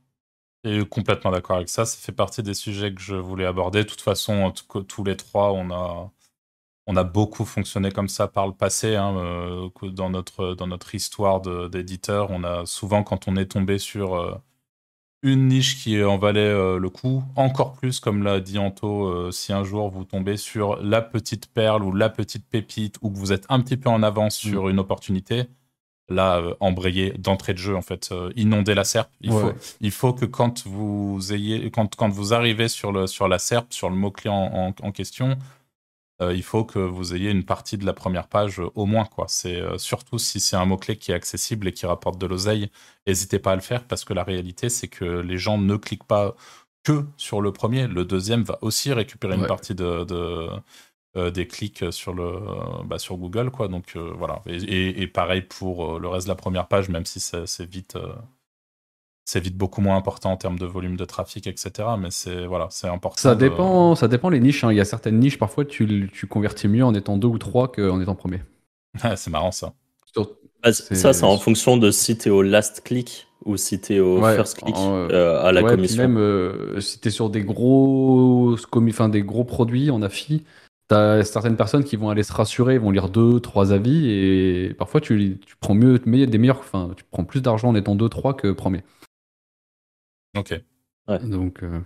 Et 0.64 0.86
complètement 0.86 1.32
d'accord 1.32 1.58
avec 1.58 1.70
ça. 1.70 1.86
Ça 1.86 1.98
fait 1.98 2.12
partie 2.12 2.44
des 2.44 2.54
sujets 2.54 2.94
que 2.94 3.02
je 3.02 3.16
voulais 3.16 3.46
aborder. 3.46 3.84
De 3.84 3.90
toute 3.90 4.02
façon, 4.02 4.52
tous 4.88 5.04
les 5.04 5.16
trois, 5.16 5.52
on 5.54 5.72
a, 5.72 6.12
on 6.88 6.96
a 6.96 7.04
beaucoup 7.04 7.46
fonctionné 7.46 7.92
comme 7.92 8.08
ça 8.08 8.28
par 8.28 8.48
le 8.48 8.54
passé. 8.54 8.96
Hein, 8.96 9.16
euh, 9.18 9.70
dans, 9.92 10.10
notre, 10.10 10.56
dans 10.56 10.68
notre 10.68 10.96
histoire 10.96 11.42
d'éditeur, 11.42 12.32
on 12.32 12.44
a 12.44 12.66
souvent, 12.66 13.04
quand 13.04 13.28
on 13.28 13.36
est 13.36 13.48
tombé 13.48 13.78
sur 13.78 14.16
euh, 14.16 14.36
une 15.22 15.48
niche 15.48 15.84
qui 15.84 16.02
en 16.04 16.18
valait 16.18 16.40
euh, 16.40 16.80
le 16.80 16.90
coup, 16.90 17.24
encore 17.36 17.74
plus, 17.74 18.00
comme 18.00 18.24
l'a 18.24 18.40
dit 18.40 18.58
Anto, 18.58 19.32
si 19.32 19.52
un 19.52 19.64
jour 19.64 19.90
vous 19.90 20.06
tombez 20.06 20.38
sur 20.38 20.82
la 20.82 21.02
petite 21.02 21.48
perle 21.48 21.84
ou 21.84 21.92
la 21.94 22.10
petite 22.10 22.48
pépite, 22.48 22.96
ou 23.02 23.12
que 23.12 23.18
vous 23.18 23.34
êtes 23.34 23.46
un 23.50 23.60
petit 23.60 23.78
peu 23.78 23.90
en 23.90 24.02
avance 24.02 24.44
hmm. 24.44 24.50
sur 24.50 24.70
une 24.70 24.80
opportunité, 24.80 25.50
là 26.10 26.40
euh, 26.40 26.54
embrayer 26.60 27.12
d'entrée 27.18 27.54
de 27.54 27.58
jeu 27.58 27.76
en 27.76 27.82
fait 27.82 28.10
euh, 28.12 28.32
inonder 28.36 28.74
la 28.74 28.84
SERP 28.84 29.10
il 29.22 29.32
faut 29.32 29.52
il 29.82 29.92
faut 29.92 30.14
que 30.14 30.26
quand 30.26 30.66
vous 30.66 31.34
ayez 31.34 31.70
quand, 31.72 31.96
quand 31.96 32.10
vous 32.10 32.34
arrivez 32.34 32.68
sur 32.68 32.92
le 32.92 33.08
sur 33.08 33.28
la 33.28 33.40
SERP 33.40 33.74
sur 33.74 33.90
le 33.90 33.96
mot 33.96 34.12
clé 34.12 34.30
en, 34.30 34.74
en, 34.82 34.92
question 34.92 35.38
euh, 36.22 36.34
il 36.34 36.44
faut 36.44 36.64
que 36.64 36.80
vous 36.80 37.14
ayez 37.14 37.30
une 37.30 37.44
partie 37.44 37.78
de 37.78 37.86
la 37.86 37.94
première 37.94 38.28
page 38.28 38.60
au 38.74 38.86
moins 38.86 39.06
quoi. 39.06 39.26
C'est 39.28 39.62
surtout 39.78 40.18
si 40.18 40.40
c'est 40.40 40.56
un 40.56 40.66
mot 40.66 40.78
clé 40.78 40.96
qui 40.96 41.12
est 41.12 41.16
accessible 41.16 41.68
et 41.68 41.74
qui 41.74 41.86
rapporte 41.86 42.18
de 42.18 42.26
l'oseille 42.26 42.72
n'hésitez 43.06 43.40
pas 43.40 43.52
à 43.52 43.56
le 43.56 43.62
faire 43.62 43.84
parce 43.84 44.06
que 44.06 44.14
la 44.14 44.24
réalité 44.24 44.70
c'est 44.70 44.88
que 44.88 45.06
les 45.06 45.38
gens 45.38 45.58
ne 45.58 45.76
cliquent 45.76 46.08
pas 46.08 46.36
que 46.84 47.04
sur 47.18 47.42
le 47.42 47.52
premier. 47.52 47.86
Le 47.88 48.06
deuxième 48.06 48.44
va 48.44 48.58
aussi 48.62 48.94
récupérer 48.94 49.36
une 49.36 49.46
partie 49.46 49.76
de, 49.76 50.06
de 50.06 50.48
des 51.18 51.48
clics 51.48 51.92
sur, 51.92 52.14
le, 52.14 52.40
bah, 52.86 53.00
sur 53.00 53.18
Google. 53.18 53.52
Quoi. 53.52 53.68
Donc 53.68 53.94
euh, 53.96 54.14
voilà. 54.18 54.42
Et, 54.48 55.08
pareil 55.08 55.42
pour 55.42 55.96
euh, 55.96 56.00
le 56.00 56.08
reste 56.08 56.28
de 56.28 56.32
la 56.32 56.36
première 56.36 56.68
page, 56.68 56.90
même 56.90 57.06
si 57.06 57.20
c'est 57.20 57.66
vite 57.66 57.98
c'est 59.26 59.42
vite 59.42 59.58
beaucoup 59.58 59.82
moins 59.82 59.98
important 59.98 60.32
en 60.32 60.38
termes 60.38 60.58
de 60.58 60.66
volume 60.66 60.96
de 60.96 61.04
trafic, 61.04 61.48
etc. 61.48 61.72
Mais 62.00 62.12
c'est 62.12 62.46
voilà, 62.46 62.68
c'est 62.72 62.88
important. 62.88 63.18
Ça 63.18 63.36
dépend, 63.36 63.96
ça 63.96 64.08
dépend 64.08 64.30
les 64.30 64.40
niches. 64.40 64.64
Hein. 64.64 64.72
Il 64.72 64.78
y 64.78 64.82
a 64.82 64.86
certaines 64.86 65.20
niches 65.20 65.38
parfois 65.38 65.66
tu, 65.66 66.10
tu 66.14 66.28
convertis 66.28 66.68
mieux 66.68 66.86
en 66.86 66.94
étant 66.94 67.18
deux 67.18 67.28
ou 67.28 67.38
trois 67.38 67.72
qu'en 67.72 68.00
étant 68.00 68.16
premier. 68.16 68.42
c'est 69.16 69.30
marrant 69.30 69.52
ça. 69.52 69.74
Ah, 70.64 70.74
ça, 70.74 71.14
c'est 71.14 71.24
en 71.24 71.38
fonction 71.38 71.78
de 71.78 71.92
si 71.92 72.18
t'es 72.18 72.30
au 72.30 72.42
last 72.42 72.82
click 72.84 73.28
ou 73.46 73.58
si 73.58 73.80
t'es 73.80 74.00
au 74.00 74.22
first 74.22 74.58
click 74.58 74.76
euh, 74.78 75.42
à 75.42 75.52
la 75.52 75.62
ouais, 75.62 75.72
commission. 75.72 76.02
même 76.02 76.18
euh, 76.18 76.82
si 76.82 77.00
t'es 77.00 77.10
sur 77.10 77.30
des 77.30 77.44
gros, 77.44 78.58
enfin, 78.76 79.10
des 79.10 79.24
gros 79.24 79.46
produits 79.46 79.92
en 79.92 80.02
affi, 80.02 80.44
t'as 80.88 81.24
certaines 81.24 81.58
personnes 81.58 81.84
qui 81.84 81.96
vont 81.96 82.10
aller 82.10 82.24
se 82.24 82.34
rassurer, 82.34 82.78
vont 82.78 82.92
lire 82.92 83.10
deux, 83.10 83.40
trois 83.40 83.74
avis 83.74 84.10
et 84.10 84.74
parfois 84.78 85.02
tu, 85.02 85.40
tu 85.46 85.56
prends 85.58 85.76
mieux, 85.76 86.00
des 86.00 86.38
meilleurs, 86.38 86.60
enfin, 86.60 86.92
tu 86.96 87.04
prends 87.12 87.26
plus 87.26 87.42
d'argent 87.42 87.70
en 87.70 87.76
étant 87.76 87.96
deux, 87.96 88.10
trois 88.10 88.36
que 88.36 88.52
premier. 88.52 88.84
Ok. 90.38 90.62
Donc. 91.24 91.64
Euh, 91.64 91.82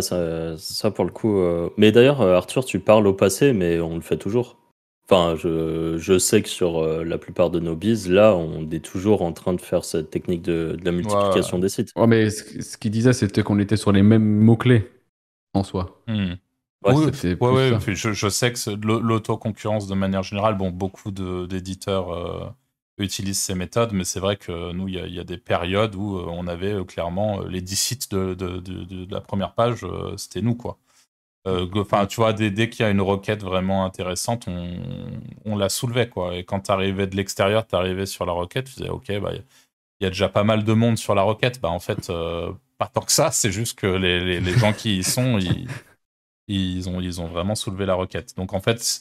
ça, 0.00 0.56
ça, 0.58 0.90
pour 0.90 1.04
le 1.04 1.10
coup. 1.10 1.40
Mais 1.76 1.92
d'ailleurs, 1.92 2.20
Arthur, 2.20 2.64
tu 2.64 2.78
parles 2.78 3.06
au 3.06 3.14
passé, 3.14 3.52
mais 3.52 3.80
on 3.80 3.94
le 3.94 4.02
fait 4.02 4.18
toujours. 4.18 4.58
Enfin, 5.10 5.36
je, 5.36 5.96
je, 5.96 6.18
sais 6.18 6.42
que 6.42 6.50
sur 6.50 6.80
euh, 6.80 7.02
la 7.02 7.16
plupart 7.16 7.48
de 7.48 7.60
nos 7.60 7.74
bises, 7.74 8.10
là, 8.10 8.36
on 8.36 8.68
est 8.70 8.84
toujours 8.84 9.22
en 9.22 9.32
train 9.32 9.54
de 9.54 9.60
faire 9.60 9.82
cette 9.82 10.10
technique 10.10 10.42
de, 10.42 10.76
de 10.78 10.84
la 10.84 10.92
multiplication 10.92 11.58
des 11.58 11.70
sites. 11.70 11.92
Ouais, 11.96 12.06
mais 12.06 12.28
ce, 12.28 12.76
qu'il 12.76 12.90
disait, 12.90 13.14
c'était 13.14 13.42
qu'on 13.42 13.58
était 13.58 13.78
sur 13.78 13.90
les 13.90 14.02
mêmes 14.02 14.22
mots-clés 14.22 14.86
en 15.54 15.64
soi. 15.64 16.02
Hmm. 16.08 16.34
Ouais, 16.84 16.94
oui, 16.94 17.94
je, 17.94 18.12
je, 18.12 18.28
sais 18.28 18.52
que 18.52 18.70
l'autoconcurrence, 18.70 19.88
de 19.88 19.94
manière 19.94 20.22
générale, 20.22 20.56
bon, 20.56 20.70
beaucoup 20.70 21.10
d'éditeurs 21.10 22.12
euh, 22.12 22.48
utilisent 22.98 23.40
ces 23.40 23.56
méthodes, 23.56 23.92
mais 23.92 24.04
c'est 24.04 24.20
vrai 24.20 24.36
que 24.36 24.72
nous, 24.72 24.86
il 24.86 24.94
y, 24.94 25.14
y, 25.14 25.18
a 25.18 25.24
des 25.24 25.38
périodes 25.38 25.96
où 25.96 26.16
euh, 26.16 26.26
on 26.28 26.46
avait 26.46 26.84
clairement 26.84 27.40
les 27.42 27.60
10 27.60 27.76
sites 27.76 28.10
de, 28.12 28.34
de, 28.34 28.60
de 28.60 29.12
la 29.12 29.20
première 29.20 29.54
page, 29.54 29.84
c'était 30.16 30.40
nous, 30.40 30.54
quoi. 30.54 30.78
Euh, 31.48 31.66
enfin, 31.76 32.06
tu 32.06 32.16
vois, 32.16 32.32
dès, 32.32 32.68
qu'il 32.68 32.84
y 32.84 32.86
a 32.86 32.90
une 32.90 33.00
requête 33.00 33.42
vraiment 33.42 33.84
intéressante, 33.84 34.46
on, 34.48 34.76
on 35.44 35.56
la 35.56 35.68
soulevait, 35.68 36.08
quoi. 36.08 36.36
Et 36.36 36.44
quand 36.44 36.60
tu 36.60 36.70
arrivais 36.70 37.06
de 37.06 37.16
l'extérieur, 37.16 37.66
tu 37.66 37.74
arrivais 37.74 38.06
sur 38.06 38.26
la 38.26 38.32
requête, 38.32 38.66
tu 38.66 38.74
disais, 38.74 38.90
OK, 38.90 39.10
bah, 39.20 39.32
il 40.00 40.04
y 40.04 40.06
a 40.06 40.10
déjà 40.10 40.28
pas 40.28 40.44
mal 40.44 40.64
de 40.64 40.72
monde 40.72 40.98
sur 40.98 41.14
la 41.14 41.22
requête. 41.22 41.60
Bah, 41.60 41.70
en 41.70 41.78
fait, 41.80 42.10
euh, 42.10 42.52
pas 42.76 42.86
tant 42.86 43.00
que 43.02 43.12
ça, 43.12 43.30
c'est 43.30 43.52
juste 43.52 43.78
que 43.78 43.86
les, 43.86 44.40
les, 44.40 44.58
gens 44.58 44.72
qui 44.72 44.98
y 44.98 45.04
sont, 45.04 45.38
ils, 45.38 45.68
ils, 46.48 46.88
ont, 46.88 47.00
ils 47.00 47.20
ont 47.20 47.26
vraiment 47.26 47.54
soulevé 47.54 47.86
la 47.86 47.94
requête. 47.94 48.34
Donc, 48.36 48.52
en 48.52 48.60
fait, 48.60 49.00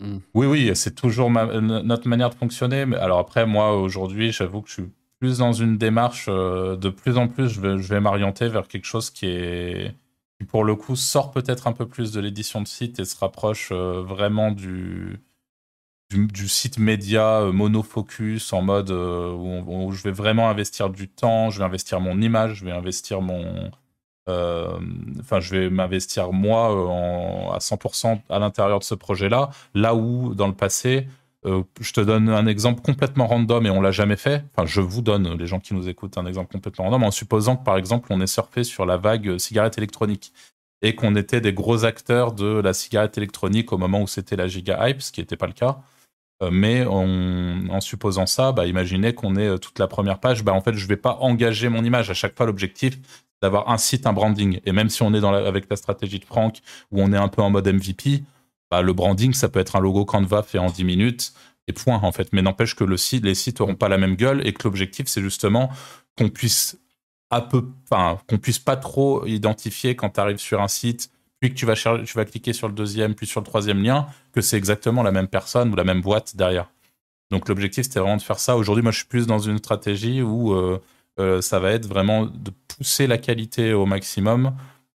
mm. 0.00 0.18
oui, 0.34 0.46
oui, 0.46 0.70
c'est 0.74 0.94
toujours 0.94 1.30
notre 1.30 2.08
manière 2.08 2.30
de 2.30 2.34
fonctionner. 2.34 2.86
Mais 2.86 2.96
alors, 2.96 3.18
après, 3.18 3.46
moi, 3.46 3.76
aujourd'hui, 3.76 4.32
j'avoue 4.32 4.62
que 4.62 4.68
je 4.68 4.74
suis 4.74 4.90
plus 5.20 5.38
dans 5.38 5.52
une 5.52 5.78
démarche, 5.78 6.26
euh, 6.28 6.76
de 6.76 6.90
plus 6.90 7.18
en 7.18 7.28
plus, 7.28 7.48
je 7.48 7.60
vais, 7.60 7.78
je 7.78 7.88
vais 7.88 8.00
m'orienter 8.00 8.48
vers 8.48 8.68
quelque 8.68 8.86
chose 8.86 9.10
qui 9.10 9.26
est 9.26 9.94
qui 10.38 10.46
pour 10.46 10.64
le 10.64 10.76
coup 10.76 10.96
sort 10.96 11.30
peut-être 11.32 11.66
un 11.66 11.72
peu 11.72 11.86
plus 11.86 12.12
de 12.12 12.20
l'édition 12.20 12.62
de 12.62 12.68
site 12.68 13.00
et 13.00 13.04
se 13.04 13.16
rapproche 13.16 13.70
euh, 13.72 14.02
vraiment 14.02 14.52
du, 14.52 15.20
du, 16.10 16.48
site 16.48 16.78
média 16.78 17.40
euh, 17.40 17.52
monofocus 17.52 18.52
en 18.52 18.62
mode 18.62 18.90
euh, 18.90 19.32
où, 19.32 19.92
je 19.92 20.02
vais 20.02 20.12
vraiment 20.12 20.48
investir 20.48 20.90
du 20.90 21.08
temps, 21.08 21.50
je 21.50 21.58
vais 21.58 21.64
investir 21.64 22.00
mon 22.00 22.20
image, 22.20 22.54
je 22.54 22.64
vais 22.64 22.72
investir 22.72 23.20
mon. 23.20 23.70
Enfin, 24.28 25.40
je 25.40 25.54
vais 25.54 25.70
m'investir 25.70 26.32
moi 26.32 26.66
à 27.54 27.58
100% 27.58 28.20
à 28.28 28.38
l'intérieur 28.38 28.78
de 28.78 28.84
ce 28.84 28.94
projet-là, 28.94 29.50
là 29.74 29.94
où 29.94 30.34
dans 30.34 30.48
le 30.48 30.54
passé, 30.54 31.06
euh, 31.46 31.62
je 31.80 31.92
te 31.92 32.00
donne 32.00 32.28
un 32.28 32.46
exemple 32.46 32.82
complètement 32.82 33.26
random 33.26 33.64
et 33.66 33.70
on 33.70 33.80
l'a 33.80 33.92
jamais 33.92 34.16
fait. 34.16 34.44
Enfin, 34.52 34.66
je 34.66 34.80
vous 34.80 35.02
donne, 35.02 35.36
les 35.38 35.46
gens 35.46 35.60
qui 35.60 35.74
nous 35.74 35.88
écoutent, 35.88 36.18
un 36.18 36.26
exemple 36.26 36.52
complètement 36.52 36.86
random 36.86 37.04
en 37.04 37.10
supposant 37.10 37.56
que, 37.56 37.64
par 37.64 37.76
exemple, 37.76 38.08
on 38.12 38.20
est 38.20 38.26
surfé 38.26 38.64
sur 38.64 38.86
la 38.86 38.96
vague 38.96 39.38
cigarette 39.38 39.78
électronique 39.78 40.32
et 40.82 40.94
qu'on 40.94 41.14
était 41.16 41.40
des 41.40 41.52
gros 41.52 41.84
acteurs 41.84 42.32
de 42.32 42.46
la 42.46 42.72
cigarette 42.72 43.16
électronique 43.18 43.72
au 43.72 43.78
moment 43.78 44.02
où 44.02 44.06
c'était 44.06 44.36
la 44.36 44.48
giga 44.48 44.88
hype, 44.88 45.00
ce 45.02 45.12
qui 45.12 45.20
n'était 45.20 45.36
pas 45.36 45.46
le 45.46 45.52
cas. 45.52 45.78
Euh, 46.42 46.50
mais 46.52 46.84
en 46.86 47.80
supposant 47.80 48.26
ça, 48.26 48.52
bah, 48.52 48.66
imaginez 48.66 49.12
qu'on 49.12 49.36
est 49.36 49.48
euh, 49.48 49.58
toute 49.58 49.78
la 49.78 49.88
première 49.88 50.20
page. 50.20 50.44
Bah, 50.44 50.52
en 50.52 50.60
fait, 50.60 50.74
je 50.74 50.84
ne 50.84 50.88
vais 50.88 50.96
pas 50.96 51.18
engager 51.20 51.68
mon 51.68 51.84
image. 51.84 52.10
À 52.10 52.14
chaque 52.14 52.36
fois, 52.36 52.46
l'objectif, 52.46 52.98
d'avoir 53.42 53.70
un 53.70 53.78
site, 53.78 54.06
un 54.06 54.12
branding. 54.12 54.60
Et 54.64 54.72
même 54.72 54.88
si 54.88 55.02
on 55.02 55.14
est 55.14 55.20
dans 55.20 55.32
avec 55.32 55.68
la 55.70 55.76
stratégie 55.76 56.18
de 56.18 56.24
Franck, 56.24 56.60
où 56.90 57.00
on 57.02 57.12
est 57.12 57.16
un 57.16 57.28
peu 57.28 57.42
en 57.42 57.50
mode 57.50 57.68
MVP, 57.68 58.22
bah, 58.70 58.82
le 58.82 58.92
branding, 58.92 59.32
ça 59.32 59.48
peut 59.48 59.60
être 59.60 59.76
un 59.76 59.80
logo 59.80 60.04
Canva 60.04 60.42
fait 60.42 60.58
en 60.58 60.70
10 60.70 60.84
minutes 60.84 61.32
et 61.66 61.72
point 61.72 62.00
en 62.02 62.12
fait. 62.12 62.32
Mais 62.32 62.42
n'empêche 62.42 62.74
que 62.74 62.84
le 62.84 62.96
site, 62.96 63.24
les 63.24 63.34
sites 63.34 63.60
n'auront 63.60 63.74
pas 63.76 63.88
la 63.88 63.98
même 63.98 64.16
gueule 64.16 64.46
et 64.46 64.52
que 64.52 64.64
l'objectif, 64.64 65.06
c'est 65.08 65.22
justement 65.22 65.70
qu'on 66.16 66.28
puisse 66.28 66.78
à 67.30 67.40
peu, 67.40 67.64
enfin, 67.84 68.18
qu'on 68.28 68.38
puisse 68.38 68.58
pas 68.58 68.76
trop 68.76 69.26
identifier 69.26 69.94
quand 69.94 70.10
tu 70.10 70.20
arrives 70.20 70.38
sur 70.38 70.62
un 70.62 70.68
site, 70.68 71.10
puis 71.40 71.50
que 71.50 71.54
tu 71.54 71.66
vas, 71.66 71.74
tu 71.74 72.24
cliquer 72.24 72.52
sur 72.52 72.68
le 72.68 72.74
deuxième, 72.74 73.14
puis 73.14 73.26
sur 73.26 73.40
le 73.40 73.46
troisième 73.46 73.82
lien, 73.82 74.06
que 74.32 74.40
c'est 74.40 74.56
exactement 74.56 75.02
la 75.02 75.12
même 75.12 75.28
personne 75.28 75.72
ou 75.72 75.76
la 75.76 75.84
même 75.84 76.00
boîte 76.00 76.36
derrière. 76.36 76.70
Donc 77.30 77.48
l'objectif, 77.48 77.84
c'était 77.84 78.00
vraiment 78.00 78.16
de 78.16 78.22
faire 78.22 78.38
ça. 78.38 78.56
Aujourd'hui, 78.56 78.82
moi, 78.82 78.92
je 78.92 78.98
suis 78.98 79.06
plus 79.06 79.26
dans 79.26 79.38
une 79.38 79.58
stratégie 79.58 80.22
où 80.22 80.54
euh, 80.54 80.80
euh, 81.18 81.40
ça 81.40 81.58
va 81.58 81.72
être 81.72 81.86
vraiment 81.86 82.26
de 82.26 82.52
pousser 82.68 83.06
la 83.06 83.18
qualité 83.18 83.72
au 83.72 83.86
maximum 83.86 84.54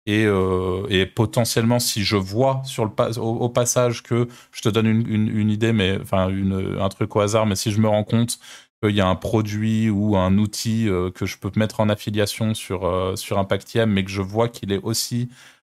euh, 0.09 0.87
et, 0.89 1.07
potentiellement, 1.07 1.79
si 1.79 2.03
je 2.03 2.17
vois 2.17 2.63
sur 2.65 2.85
le 2.85 3.21
au, 3.21 3.49
passage 3.49 4.03
que 4.03 4.29
je 4.53 4.63
te 4.63 4.69
donne 4.69 4.87
une, 4.87 5.51
idée, 5.51 5.73
mais 5.73 5.99
enfin 6.01 6.29
un 6.29 6.89
truc 6.89 7.15
au 7.17 7.21
hasard, 7.21 7.47
mais 7.47 7.57
si 7.57 7.71
je 7.71 7.81
me 7.81 7.89
rends 7.89 8.05
compte 8.05 8.39
qu'il 8.83 8.95
y 8.95 9.01
a 9.01 9.07
un 9.07 9.15
produit 9.15 9.91
ou 9.91 10.17
un 10.17 10.39
outil 10.39 10.89
euh, 10.89 11.11
que 11.11 11.27
je 11.27 11.39
peux 11.39 11.51
mettre 11.57 11.81
en 11.81 11.89
affiliation 11.89 12.55
sur 12.55 12.87
euh, 12.87 13.15
sur 13.17 13.39
Impactiem, 13.39 13.91
mais 13.91 14.05
que 14.05 14.11
je 14.11 14.23
vois 14.23 14.49
qu'il 14.49 14.73
est 14.73 14.83
aussi 14.83 15.29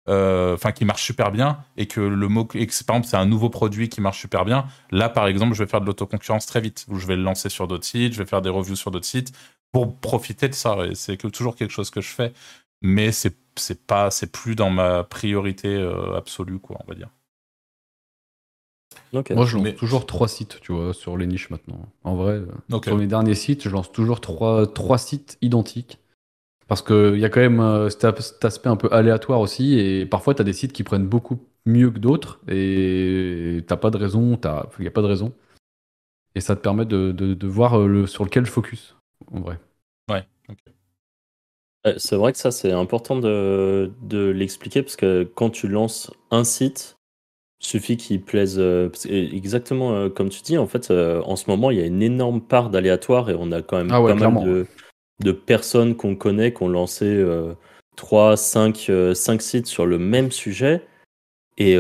enfin 0.08 0.72
qui 0.72 0.86
marche 0.86 1.04
super 1.04 1.32
bien 1.32 1.60
et 1.78 1.86
que 1.86 2.02
le 2.02 2.28
mot 2.28 2.44
par 2.44 2.60
exemple 2.60 3.06
c'est 3.06 3.18
un 3.18 3.28
nouveau 3.28 3.52
produit 3.52 3.90
qui 3.90 4.02
marche 4.02 4.20
super 4.20 4.44
bien 4.44 4.66
là 4.90 5.08
par 5.08 5.28
exemple 5.28 5.54
je 5.54 5.64
vais 5.64 5.70
faire 5.70 5.82
de 5.82 5.86
l'autoconcurrence 5.86 6.48
très 6.48 6.62
vite. 6.62 6.88
Ou 6.90 6.96
je 6.98 7.06
vais 7.06 7.16
le 7.16 7.22
lancer 7.22 7.50
sur 7.50 7.68
d'autres 7.68 7.86
sites 7.86 8.14
je 8.14 8.18
vais 8.18 8.26
faire 8.26 8.42
des 8.42 8.50
reviews 8.50 8.76
sur 8.76 8.90
d'autres 8.90 9.06
sites 9.06 9.34
pour 9.72 9.98
profiter 9.98 10.48
de 10.48 10.54
ça 10.54 10.78
c'est 10.94 11.18
toujours 11.32 11.56
quelque 11.56 11.72
chose 11.72 11.90
que 11.90 12.02
je 12.02 12.10
fais 12.10 12.34
mais 12.82 13.12
c'est 13.12 13.36
c'est 13.60 13.86
pas 13.86 14.10
c'est 14.10 14.32
plus 14.32 14.56
dans 14.56 14.70
ma 14.70 15.04
priorité 15.04 15.76
euh, 15.76 16.16
absolue 16.16 16.60
quoi 16.60 16.78
on 16.84 16.90
va 16.90 16.96
dire. 16.96 17.10
Moi 19.14 19.46
je 19.46 19.58
lance 19.58 19.76
toujours 19.76 20.06
trois 20.06 20.28
sites 20.28 20.60
tu 20.62 20.72
vois 20.72 20.94
sur 20.94 21.18
les 21.18 21.28
niches 21.28 21.50
maintenant. 21.50 21.80
En 22.04 22.16
vrai 22.16 22.34
euh, 22.34 22.82
sur 22.84 22.98
mes 22.98 23.08
derniers 23.08 23.36
sites 23.36 23.64
je 23.64 23.70
lance 23.70 23.92
toujours 23.92 24.22
trois, 24.22 24.66
trois 24.72 24.98
sites 24.98 25.38
identiques. 25.42 26.00
Parce 26.68 26.84
qu'il 26.84 27.18
y 27.18 27.26
a 27.26 27.30
quand 27.30 27.40
même 27.40 27.60
euh, 27.60 27.90
cet, 27.90 28.46
aspect 28.46 28.70
un 28.70 28.76
peu 28.76 28.90
aléatoire 28.92 29.40
aussi 29.40 29.80
et 29.80 30.06
parfois 30.06 30.36
tu 30.36 30.42
as 30.42 30.46
des 30.46 30.54
sites 30.54 30.72
qui 30.72 30.84
prennent 30.84 31.08
beaucoup 31.08 31.40
mieux 31.66 31.90
que 31.90 31.98
d'autres 31.98 32.40
et 32.48 33.64
t'as 33.68 33.78
pas 33.78 33.90
de 33.90 33.98
raison 33.98 34.40
il 34.78 34.82
n'y 34.82 34.88
a 34.88 34.92
pas 34.92 35.02
de 35.02 35.08
raison. 35.08 35.34
Et 36.36 36.42
ça 36.42 36.56
te 36.56 36.62
permet 36.62 36.86
de, 36.86 37.12
de, 37.12 37.48
voir 37.48 37.80
le, 37.80 38.06
sur 38.06 38.24
lequel 38.24 38.46
je 38.46 38.52
focus 38.52 38.96
en 39.34 39.40
vrai 39.42 39.58
ouais 40.10 40.26
ok 40.50 40.58
c'est 41.98 42.16
vrai 42.16 42.32
que 42.32 42.38
ça, 42.38 42.52
c'est 42.52 42.72
important 42.72 43.18
de, 43.18 43.92
de 44.02 44.30
l'expliquer 44.30 44.82
parce 44.82 44.96
que 44.96 45.24
quand 45.24 45.50
tu 45.50 45.68
lances 45.68 46.12
un 46.32 46.44
site, 46.44 46.98
il 47.62 47.68
suffit 47.68 47.98
qu'il 47.98 48.22
plaise. 48.22 48.60
Euh, 48.60 48.90
exactement 49.10 49.94
euh, 49.94 50.10
comme 50.10 50.30
tu 50.30 50.42
dis, 50.42 50.58
en 50.58 50.68
fait, 50.68 50.92
euh, 50.92 51.22
en 51.24 51.36
ce 51.36 51.50
moment, 51.50 51.72
il 51.72 51.80
y 51.80 51.82
a 51.82 51.86
une 51.86 52.02
énorme 52.02 52.42
part 52.42 52.70
d'aléatoire 52.70 53.30
et 53.30 53.36
on 53.38 53.52
a 53.52 53.62
quand 53.62 53.78
même 53.78 53.92
ah 53.92 54.02
pas 54.02 54.16
mal 54.16 54.44
de, 54.44 54.68
de 55.22 55.32
personnes 55.32 55.96
qu'on 55.96 56.16
connaît 56.16 56.54
qui 56.54 56.64
ont 56.64 56.70
lancé 56.70 57.24
3, 57.96 58.38
5, 58.38 58.92
5 59.14 59.42
sites 59.42 59.68
sur 59.68 59.86
le 59.86 59.98
même 59.98 60.32
sujet. 60.32 60.86
Et 61.62 61.78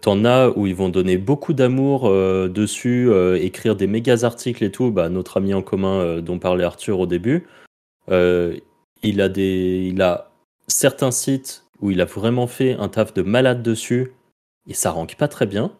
t'en 0.00 0.24
as 0.24 0.48
où 0.56 0.66
ils 0.66 0.74
vont 0.74 0.88
donner 0.88 1.18
beaucoup 1.18 1.52
d'amour 1.52 2.10
dessus, 2.10 3.10
écrire 3.36 3.76
des 3.76 3.86
méga 3.86 4.24
articles 4.24 4.64
et 4.64 4.70
tout. 4.70 4.90
Bah, 4.90 5.10
notre 5.10 5.36
ami 5.36 5.52
en 5.52 5.60
commun 5.60 6.20
dont 6.22 6.38
parlait 6.38 6.64
Arthur 6.64 6.98
au 6.98 7.06
début, 7.06 7.46
il 8.08 9.20
a, 9.20 9.28
des, 9.28 9.90
il 9.92 10.00
a 10.00 10.30
certains 10.66 11.10
sites 11.10 11.66
où 11.80 11.90
il 11.90 12.00
a 12.00 12.04
vraiment 12.04 12.46
fait 12.46 12.72
un 12.74 12.88
taf 12.88 13.12
de 13.14 13.22
malade 13.22 13.62
dessus 13.62 14.12
et 14.66 14.74
ça 14.74 14.90
rank 14.90 15.16
pas 15.16 15.28
très 15.28 15.46
bien. 15.46 15.72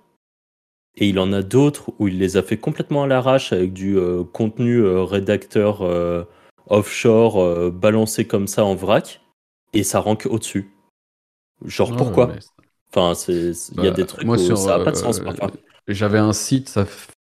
Et 0.96 1.08
il 1.08 1.18
en 1.20 1.32
a 1.32 1.42
d'autres 1.42 1.92
où 1.98 2.08
il 2.08 2.18
les 2.18 2.36
a 2.36 2.42
fait 2.42 2.56
complètement 2.56 3.04
à 3.04 3.06
l'arrache 3.06 3.52
avec 3.52 3.72
du 3.72 3.96
euh, 3.96 4.24
contenu 4.24 4.78
euh, 4.78 5.04
rédacteur 5.04 5.82
euh, 5.82 6.24
offshore 6.66 7.70
balancé 7.70 8.26
comme 8.26 8.46
ça 8.46 8.64
en 8.64 8.74
vrac 8.74 9.20
et 9.72 9.84
ça 9.84 10.00
rank 10.00 10.26
au-dessus. 10.28 10.70
Genre 11.64 11.94
pourquoi? 11.96 12.32
Enfin, 12.90 13.12
il 13.28 13.54
y 13.76 13.80
a 13.80 13.90
bah, 13.90 13.90
des 13.90 14.06
trucs 14.06 14.28
où 14.28 14.56
ça 14.56 14.78
n'a 14.78 14.84
pas 14.84 14.92
de 14.92 14.96
sens 14.96 15.20
J'avais 15.88 16.18
un 16.18 16.32
site, 16.32 16.68
ça 16.68 16.84
fait 16.84 17.12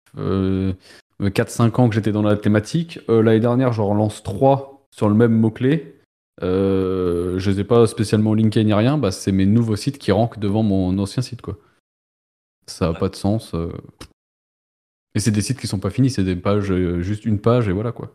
4-5 1.21 1.81
ans 1.81 1.89
que 1.89 1.95
j'étais 1.95 2.11
dans 2.11 2.21
la 2.21 2.35
thématique. 2.37 2.99
L'année 3.07 3.39
dernière, 3.39 3.73
j'en 3.73 3.87
relance 3.87 4.23
3 4.23 4.87
sur 4.91 5.09
le 5.09 5.15
même 5.15 5.33
mot-clé. 5.33 5.97
Euh, 6.43 7.39
je 7.39 7.51
les 7.51 7.61
ai 7.61 7.63
pas 7.63 7.87
spécialement 7.87 8.33
linkés 8.33 8.63
ni 8.63 8.73
rien, 8.73 8.97
bah, 8.97 9.11
c'est 9.11 9.31
mes 9.31 9.45
nouveaux 9.45 9.75
sites 9.75 9.97
qui 9.97 10.11
rankent 10.11 10.39
devant 10.39 10.63
mon 10.63 10.97
ancien 10.99 11.23
site. 11.23 11.41
quoi. 11.41 11.57
Ça 12.67 12.91
n'a 12.91 12.99
pas 12.99 13.09
de 13.09 13.15
sens. 13.15 13.53
Euh. 13.53 13.71
Et 15.15 15.19
c'est 15.19 15.31
des 15.31 15.41
sites 15.41 15.59
qui 15.59 15.67
sont 15.67 15.79
pas 15.79 15.89
finis, 15.89 16.09
c'est 16.09 16.23
des 16.23 16.35
pages, 16.35 16.71
euh, 16.71 17.01
juste 17.01 17.25
une 17.25 17.39
page 17.39 17.67
et 17.67 17.71
voilà 17.71 17.91
quoi. 17.91 18.11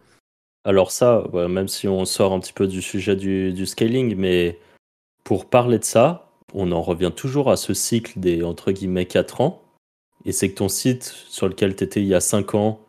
Alors 0.65 0.93
ça, 0.93 1.25
même 1.33 1.67
si 1.67 1.89
on 1.89 2.05
sort 2.05 2.33
un 2.33 2.39
petit 2.39 2.53
peu 2.53 2.69
du 2.69 2.83
sujet 2.83 3.17
du, 3.17 3.67
scaling, 3.67 4.15
mais 4.15 4.61
pour 5.25 5.51
parler 5.51 5.81
de 5.81 5.85
ça, 5.85 6.31
on 6.55 6.73
en 6.73 6.83
revient 6.83 7.11
toujours 7.15 7.51
à 7.51 7.57
ce 7.57 7.75
cycle 7.75 8.19
des 8.19 8.43
entre 8.43 8.73
guillemets 8.73 9.07
4 9.07 9.41
ans. 9.41 9.63
Et 10.25 10.33
c'est 10.33 10.51
que 10.51 10.57
ton 10.57 10.69
site 10.69 11.05
sur 11.29 11.49
lequel 11.49 11.75
tu 11.75 11.85
étais 11.85 12.01
il 12.01 12.07
y 12.07 12.15
a 12.15 12.21
5 12.21 12.55
ans, 12.55 12.81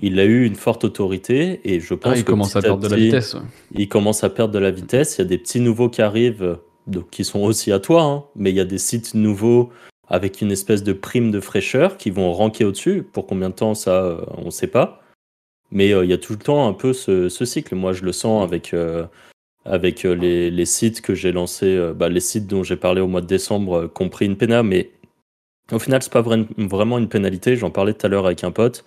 il 0.00 0.20
a 0.20 0.24
eu 0.24 0.44
une 0.44 0.54
forte 0.56 0.84
autorité 0.84 1.60
et 1.64 1.80
je 1.80 1.94
pense 1.94 2.12
Ah, 2.12 2.16
il 2.18 2.24
que 2.24 2.30
commence 2.30 2.54
à 2.54 2.60
petit 2.60 2.66
perdre 2.68 2.82
de 2.82 2.88
la 2.88 2.96
vitesse. 2.96 3.34
ouais. 3.34 3.40
il 3.74 3.88
commence 3.88 4.22
à 4.24 4.30
perdre 4.30 4.52
de 4.52 4.58
la 4.58 4.70
vitesse. 4.70 5.16
Il 5.16 5.22
y 5.22 5.24
a 5.24 5.28
des 5.28 5.38
petits 5.38 5.60
nouveaux 5.60 5.88
qui 5.88 6.02
arrivent, 6.02 6.58
donc 6.86 7.10
qui 7.10 7.24
sont 7.24 7.40
aussi 7.40 7.72
à 7.72 7.80
toi, 7.80 8.02
hein, 8.02 8.24
mais 8.36 8.50
il 8.50 8.56
y 8.56 8.60
a 8.60 8.64
des 8.64 8.78
sites 8.78 9.14
nouveaux 9.14 9.70
avec 10.08 10.40
une 10.40 10.52
espèce 10.52 10.84
de 10.84 10.92
prime 10.92 11.30
de 11.32 11.40
fraîcheur 11.40 11.96
qui 11.96 12.10
vont 12.10 12.32
ranker 12.32 12.64
au-dessus. 12.64 13.02
Pour 13.02 13.26
combien 13.26 13.48
de 13.50 13.54
temps, 13.54 13.74
ça, 13.74 14.04
euh, 14.04 14.20
on 14.36 14.44
ne 14.46 14.50
sait 14.50 14.68
pas. 14.68 15.02
Mais 15.72 15.92
euh, 15.92 16.04
il 16.04 16.10
y 16.10 16.14
a 16.14 16.18
tout 16.18 16.32
le 16.32 16.38
temps 16.38 16.68
un 16.68 16.72
peu 16.74 16.92
ce, 16.92 17.28
ce 17.28 17.44
cycle. 17.44 17.74
Moi, 17.74 17.92
je 17.92 18.04
le 18.04 18.12
sens 18.12 18.44
avec, 18.44 18.72
euh, 18.72 19.04
avec 19.66 20.04
euh, 20.04 20.14
les, 20.14 20.64
sites 20.64 21.00
que 21.00 21.14
j'ai 21.14 21.32
lancés, 21.32 21.76
euh, 21.76 21.92
bah, 21.92 22.08
les 22.08 22.20
sites 22.20 22.46
dont 22.46 22.62
j'ai 22.62 22.76
parlé 22.76 23.00
au 23.00 23.06
mois 23.08 23.20
de 23.20 23.26
décembre, 23.26 23.74
euh, 23.74 23.88
qui 23.94 24.02
ont 24.02 24.08
pris 24.08 24.26
une 24.26 24.36
péna, 24.36 24.62
mais 24.62 24.90
au 25.72 25.78
final, 25.78 26.02
c'est 26.02 26.12
pas 26.12 26.22
vra- 26.22 26.46
vraiment 26.56 26.98
une 26.98 27.08
pénalité. 27.08 27.56
J'en 27.56 27.70
parlais 27.70 27.92
tout 27.92 28.06
à 28.06 28.08
l'heure 28.08 28.26
avec 28.26 28.44
un 28.44 28.52
pote. 28.52 28.84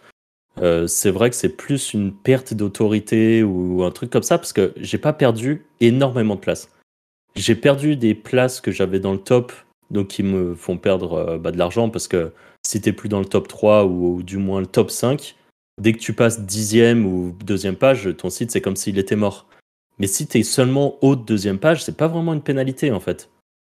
Euh, 0.61 0.87
c'est 0.87 1.11
vrai 1.11 1.29
que 1.29 1.35
c'est 1.35 1.55
plus 1.55 1.93
une 1.93 2.13
perte 2.13 2.53
d'autorité 2.53 3.43
ou 3.43 3.83
un 3.83 3.91
truc 3.91 4.09
comme 4.09 4.23
ça, 4.23 4.37
parce 4.37 4.53
que 4.53 4.73
j'ai 4.77 4.97
pas 4.97 5.13
perdu 5.13 5.65
énormément 5.79 6.35
de 6.35 6.39
place. 6.39 6.69
J'ai 7.35 7.55
perdu 7.55 7.95
des 7.95 8.15
places 8.15 8.59
que 8.61 8.71
j'avais 8.71 8.99
dans 8.99 9.13
le 9.13 9.19
top, 9.19 9.51
donc 9.91 10.07
qui 10.07 10.23
me 10.23 10.55
font 10.55 10.77
perdre 10.77 11.13
euh, 11.13 11.37
bah, 11.37 11.51
de 11.51 11.57
l'argent, 11.57 11.89
parce 11.89 12.07
que 12.07 12.31
si 12.65 12.81
t'es 12.81 12.91
plus 12.91 13.09
dans 13.09 13.19
le 13.19 13.25
top 13.25 13.47
3 13.47 13.85
ou, 13.85 14.15
ou 14.15 14.23
du 14.23 14.37
moins 14.37 14.59
le 14.59 14.65
top 14.67 14.91
5, 14.91 15.35
dès 15.79 15.93
que 15.93 15.99
tu 15.99 16.13
passes 16.13 16.41
dixième 16.41 17.05
ou 17.05 17.35
deuxième 17.45 17.75
page, 17.75 18.09
ton 18.17 18.29
site 18.29 18.51
c'est 18.51 18.61
comme 18.61 18.75
s'il 18.75 18.97
était 18.99 19.15
mort. 19.15 19.47
Mais 19.99 20.07
si 20.07 20.27
t'es 20.27 20.43
seulement 20.43 20.97
haut 21.01 21.15
de 21.15 21.23
deuxième 21.23 21.59
page, 21.59 21.83
c'est 21.83 21.97
pas 21.97 22.07
vraiment 22.07 22.33
une 22.33 22.41
pénalité 22.41 22.91
en 22.91 22.99
fait. 22.99 23.29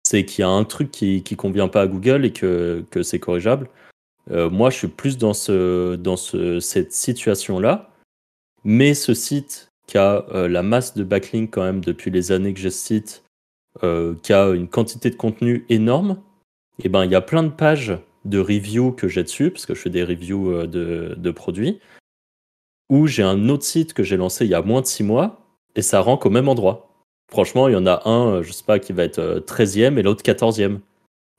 C'est 0.04 0.26
qu'il 0.26 0.42
y 0.42 0.46
a 0.46 0.50
un 0.50 0.64
truc 0.64 0.92
qui, 0.92 1.24
qui 1.24 1.36
convient 1.36 1.68
pas 1.68 1.82
à 1.82 1.88
Google 1.88 2.26
et 2.26 2.32
que, 2.32 2.86
que 2.90 3.04
c'est 3.04 3.20
corrigeable. 3.20 3.70
Euh, 4.30 4.50
moi, 4.50 4.70
je 4.70 4.78
suis 4.78 4.88
plus 4.88 5.18
dans, 5.18 5.34
ce, 5.34 5.96
dans 5.96 6.18
ce, 6.18 6.60
cette 6.60 6.94
situation-là. 6.94 7.90
Mais 8.64 8.94
ce 8.94 9.14
site 9.14 9.72
qui 9.88 9.98
a 9.98 10.26
euh, 10.32 10.48
la 10.48 10.64
masse 10.64 10.96
de 10.96 11.04
backlink 11.04 11.52
quand 11.52 11.64
même 11.64 11.84
depuis 11.84 12.12
les 12.12 12.32
années 12.32 12.54
que 12.54 12.60
j'ai 12.60 12.70
ce 12.70 12.86
site, 12.86 13.24
euh, 13.84 14.16
qui 14.24 14.34
a 14.34 14.50
une 14.50 14.68
quantité 14.68 15.10
de 15.10 15.16
contenu 15.16 15.66
énorme, 15.70 16.22
et 16.84 16.90
ben 16.90 17.04
il 17.06 17.12
y 17.12 17.16
a 17.16 17.22
plein 17.22 17.44
de 17.44 17.50
pages 17.50 17.98
de 18.24 18.40
reviews 18.40 18.92
que 18.92 19.08
j'ai 19.08 19.24
dessus, 19.24 19.52
parce 19.52 19.66
que 19.66 19.74
je 19.74 19.82
fais 19.82 19.90
des 19.90 20.04
reviews 20.04 20.52
euh, 20.52 20.68
de, 20.68 21.16
de 21.18 21.32
produits, 21.32 21.80
où 22.90 23.08
j'ai 23.08 23.24
un 23.24 23.50
autre 23.50 23.64
site 23.64 23.94
que 23.94 24.04
j'ai 24.04 24.18
lancé 24.18 24.46
il 24.46 24.52
y 24.52 24.56
a 24.56 24.62
moins 24.62 24.82
de 24.82 24.86
six 24.86 25.04
mois, 25.04 25.41
et 25.76 25.82
ça 25.82 26.02
rank 26.02 26.26
au 26.26 26.30
même 26.30 26.48
endroit. 26.50 26.90
Franchement, 27.30 27.68
il 27.68 27.74
y 27.74 27.78
en 27.78 27.86
a 27.88 28.02
un, 28.10 28.28
euh, 28.28 28.44
je 28.44 28.52
sais 28.52 28.64
pas, 28.64 28.80
qui 28.80 28.94
va 28.94 29.04
être 29.04 29.20
euh, 29.20 29.40
13e 29.40 29.98
et 29.98 30.04
l'autre 30.04 30.24
14e. 30.24 30.80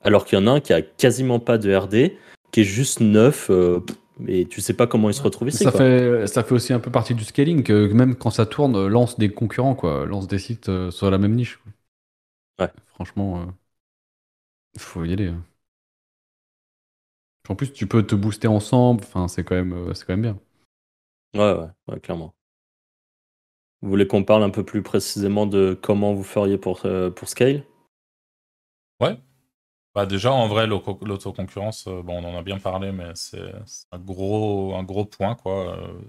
Alors 0.03 0.25
qu'il 0.25 0.37
y 0.37 0.41
en 0.41 0.47
a 0.47 0.51
un 0.51 0.59
qui 0.59 0.73
a 0.73 0.81
quasiment 0.81 1.39
pas 1.39 1.57
de 1.57 1.73
RD, 1.73 2.17
qui 2.51 2.61
est 2.61 2.65
juste 2.65 2.99
neuf, 2.99 3.49
euh, 3.49 3.79
et 4.27 4.45
tu 4.45 4.59
sais 4.61 4.73
pas 4.73 4.87
comment 4.87 5.09
il 5.09 5.13
se 5.13 5.21
retrouve 5.21 5.49
ici. 5.49 5.63
Ça 5.63 5.71
quoi. 5.71 5.79
fait, 5.79 6.27
ça 6.27 6.43
fait 6.43 6.53
aussi 6.53 6.73
un 6.73 6.79
peu 6.79 6.91
partie 6.91 7.15
du 7.15 7.23
scaling 7.23 7.63
que 7.63 7.91
même 7.93 8.15
quand 8.15 8.31
ça 8.31 8.45
tourne, 8.45 8.75
euh, 8.75 8.87
lance 8.87 9.17
des 9.17 9.29
concurrents, 9.29 9.75
quoi. 9.75 10.05
Lance 10.05 10.27
des 10.27 10.39
sites 10.39 10.69
euh, 10.69 10.91
sur 10.91 11.09
la 11.09 11.17
même 11.17 11.35
niche. 11.35 11.57
quoi. 11.57 11.71
Ouais. 12.65 12.71
Franchement, 12.87 13.45
il 14.75 14.81
faut 14.81 15.03
y 15.03 15.13
aller. 15.13 15.27
hein. 15.27 15.43
En 17.49 17.55
plus, 17.55 17.73
tu 17.73 17.87
peux 17.87 18.05
te 18.05 18.15
booster 18.15 18.47
ensemble. 18.47 19.03
Enfin, 19.03 19.27
c'est 19.27 19.43
quand 19.43 19.55
même, 19.55 19.73
euh, 19.73 19.93
c'est 19.93 20.05
quand 20.05 20.13
même 20.13 20.21
bien. 20.21 20.39
Ouais, 21.33 21.53
ouais, 21.53 21.67
ouais, 21.87 21.99
clairement. 21.99 22.33
Vous 23.83 23.89
voulez 23.89 24.07
qu'on 24.07 24.23
parle 24.23 24.41
un 24.41 24.49
peu 24.49 24.63
plus 24.65 24.81
précisément 24.81 25.45
de 25.45 25.77
comment 25.79 26.15
vous 26.15 26.23
feriez 26.23 26.57
pour, 26.57 26.87
euh, 26.87 27.11
pour 27.11 27.29
Scale? 27.29 27.63
Bah 29.95 30.05
déjà, 30.07 30.31
en 30.33 30.47
vrai, 30.47 30.65
l'auto- 30.65 30.97
l'autoconcurrence, 31.05 31.85
euh, 31.87 32.01
bon, 32.01 32.23
on 32.23 32.33
en 32.33 32.37
a 32.37 32.41
bien 32.41 32.57
parlé, 32.57 32.91
mais 32.91 33.11
c'est 33.15 33.53
un 33.91 33.99
gros, 33.99 34.73
un 34.75 34.83
gros 34.83 35.05
point, 35.05 35.35
quoi. 35.35 35.77
Euh, 35.77 36.01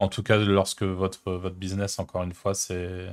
En 0.00 0.08
tout 0.08 0.22
cas, 0.22 0.38
lorsque 0.38 0.82
votre, 0.84 1.32
votre 1.32 1.56
business, 1.56 1.98
encore 1.98 2.22
une 2.24 2.32
fois, 2.34 2.54
c'est 2.54 3.08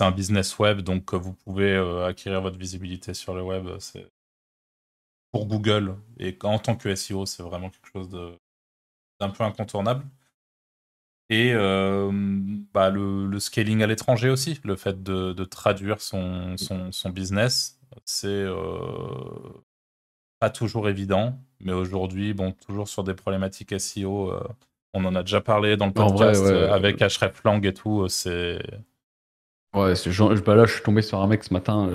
un 0.00 0.10
business 0.12 0.58
web, 0.58 0.80
donc 0.82 1.14
vous 1.14 1.34
pouvez 1.34 1.76
acquérir 2.06 2.40
votre 2.42 2.58
visibilité 2.58 3.14
sur 3.14 3.34
le 3.34 3.42
web. 3.42 3.68
Pour 5.32 5.46
Google 5.46 5.96
et 6.18 6.38
en 6.44 6.60
tant 6.60 6.76
que 6.76 6.88
SEO, 6.88 7.26
c'est 7.26 7.42
vraiment 7.42 7.68
quelque 7.70 7.88
chose 7.92 8.08
d'un 9.20 9.30
peu 9.30 9.44
incontournable. 9.44 10.04
Et 11.30 11.52
euh, 11.54 12.10
bah, 12.74 12.90
le, 12.90 13.26
le 13.26 13.40
scaling 13.40 13.82
à 13.82 13.86
l'étranger 13.86 14.30
aussi, 14.30 14.60
le 14.64 14.76
fait 14.76 15.02
de, 15.02 15.32
de 15.32 15.44
traduire 15.44 16.00
son, 16.00 16.56
son, 16.58 16.92
son 16.92 17.10
business, 17.10 17.80
c'est 18.04 18.28
euh, 18.28 18.54
pas 20.38 20.50
toujours 20.50 20.88
évident, 20.88 21.38
mais 21.60 21.72
aujourd'hui, 21.72 22.34
bon, 22.34 22.52
toujours 22.52 22.88
sur 22.88 23.04
des 23.04 23.14
problématiques 23.14 23.72
SEO, 23.72 24.32
euh, 24.32 24.42
on 24.94 25.04
en 25.04 25.14
a 25.14 25.22
déjà 25.22 25.40
parlé 25.40 25.76
dans 25.76 25.86
le 25.86 25.92
vrai, 25.94 26.02
podcast 26.06 26.42
ouais, 26.44 26.64
avec 26.68 27.00
hreflang 27.00 27.64
et 27.64 27.74
tout, 27.74 28.08
c'est 28.08 28.58
Ouais, 29.74 29.94
genre- 29.94 30.34
bah 30.44 30.56
là, 30.56 30.66
je 30.66 30.72
suis 30.74 30.82
tombé 30.82 31.00
sur 31.02 31.20
un 31.20 31.26
mec 31.28 31.44
ce 31.44 31.52
matin 31.54 31.88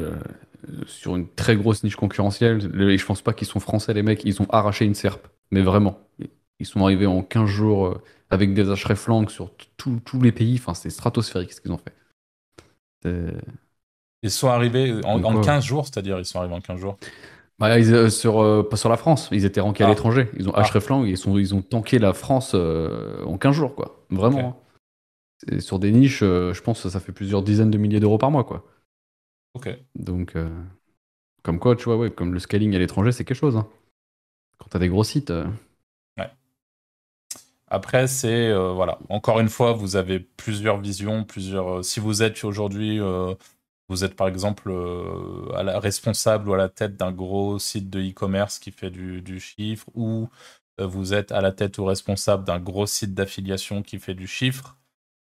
sur 0.88 1.16
une 1.16 1.28
très 1.30 1.56
grosse 1.56 1.84
niche 1.84 1.96
concurrentielle. 1.96 2.72
Et 2.90 2.98
je 2.98 3.06
pense 3.06 3.22
pas 3.22 3.34
qu'ils 3.34 3.48
sont 3.48 3.60
français, 3.60 3.94
les 3.94 4.04
mecs. 4.04 4.24
Ils 4.26 4.42
ont 4.42 4.48
arraché 4.50 4.86
une 4.86 4.96
SERP. 4.96 5.28
Mais 5.52 5.62
vraiment. 5.62 6.00
Ils 6.60 6.66
sont 6.66 6.82
arrivés 6.84 7.06
en 7.06 7.22
15 7.22 7.50
jours 7.50 7.88
euh, 7.88 8.02
avec 8.30 8.54
des 8.54 8.64
hreflang 8.64 9.28
sur 9.30 9.56
t- 9.56 9.66
tous 9.78 10.22
les 10.22 10.32
pays. 10.32 10.56
Enfin, 10.60 10.74
c'est 10.74 10.90
stratosphérique 10.90 11.54
ce 11.54 11.62
qu'ils 11.62 11.72
ont 11.72 11.78
fait. 11.78 11.94
Ils 14.24 14.32
sont 14.32 14.48
arrivés 14.48 14.94
en, 15.06 15.24
en 15.24 15.36
ouais. 15.36 15.44
15 15.44 15.64
jours, 15.64 15.86
c'est-à-dire 15.86 16.18
ils 16.20 16.26
sont 16.26 16.40
arrivés 16.40 16.56
en 16.56 16.62
15 16.62 16.80
jours. 16.80 16.98
Bah, 17.60 17.78
ils, 17.80 17.94
euh, 17.94 18.10
sur, 18.10 18.42
euh, 18.42 18.68
pas 18.68 18.76
sur 18.78 18.90
la 18.90 18.98
France, 18.98 19.30
ils 19.32 19.46
étaient 19.46 19.62
rankés 19.62 19.84
à 19.84 19.88
Ah. 19.88 19.90
l'étranger. 19.92 20.30
Ils 20.38 20.50
ont 20.50 20.54
Ah. 20.56 20.64
hreflang, 20.64 21.06
ils, 21.06 21.18
sont, 21.18 21.38
ils 21.38 21.54
ont 21.54 21.62
tanké 21.62 22.00
la 22.00 22.14
France 22.14 22.52
euh, 22.56 23.24
en 23.26 23.38
15 23.38 23.56
jours, 23.56 23.76
quoi. 23.76 24.06
Vraiment. 24.10 24.62
Hein. 25.52 25.60
Sur 25.60 25.80
des 25.80 25.92
niches, 25.92 26.22
je 26.22 26.62
pense 26.62 26.82
que 26.84 26.90
ça 26.90 27.00
fait 27.00 27.12
plusieurs 27.12 27.44
dizaines 27.44 27.70
de 27.70 27.78
milliers 27.78 28.00
d'euros 28.00 28.18
par 28.18 28.32
mois, 28.32 28.44
quoi. 28.44 28.66
Ok. 29.54 29.70
Donc, 29.94 30.34
comme 31.44 31.60
quoi, 31.60 31.76
tu 31.76 31.84
vois, 31.86 31.98
ouais, 31.98 32.10
comme 32.10 32.34
le 32.34 32.40
scaling 32.40 32.74
à 32.76 32.80
l'étranger, 32.80 33.12
c'est 33.12 33.26
quelque 33.26 33.38
chose. 33.38 33.56
hein. 33.56 33.68
Quand 34.58 34.68
t'as 34.70 34.80
des 34.80 34.90
gros 34.90 35.04
sites. 35.04 35.32
Après, 37.68 38.08
c'est 38.08 38.50
euh, 38.50 38.72
voilà. 38.74 39.00
Encore 39.10 39.40
une 39.40 39.50
fois, 39.50 39.74
vous 39.74 39.96
avez 39.96 40.20
plusieurs 40.20 40.80
visions, 40.80 41.24
plusieurs. 41.24 41.80
euh, 41.80 41.82
si 41.84 42.00
vous 42.00 42.22
êtes 42.22 42.44
aujourd'hui, 42.44 43.00
euh, 43.02 43.34
vous 43.90 44.04
êtes 44.04 44.16
par 44.16 44.28
exemple 44.28 44.72
à 45.56 45.64
la, 45.64 45.80
responsable 45.80 46.50
ou 46.50 46.54
à 46.54 46.58
la 46.58 46.70
tête 46.70 46.98
d'un 46.98 47.12
gros 47.12 47.60
site 47.60 47.90
de 47.90 48.02
e-commerce 48.02 48.60
qui 48.60 48.72
fait 48.72 48.92
du, 48.92 49.40
chiffre, 49.40 49.88
ou 49.96 50.30
vous 50.80 51.14
êtes 51.14 51.32
à 51.32 51.42
la 51.42 51.52
tête 51.52 51.78
ou 51.78 51.86
responsable 51.86 52.46
d'un 52.46 52.60
gros 52.60 52.88
site 52.88 53.14
d'affiliation 53.14 53.84
qui 53.84 54.00
fait 54.00 54.16
du 54.16 54.28
chiffre. 54.28 54.78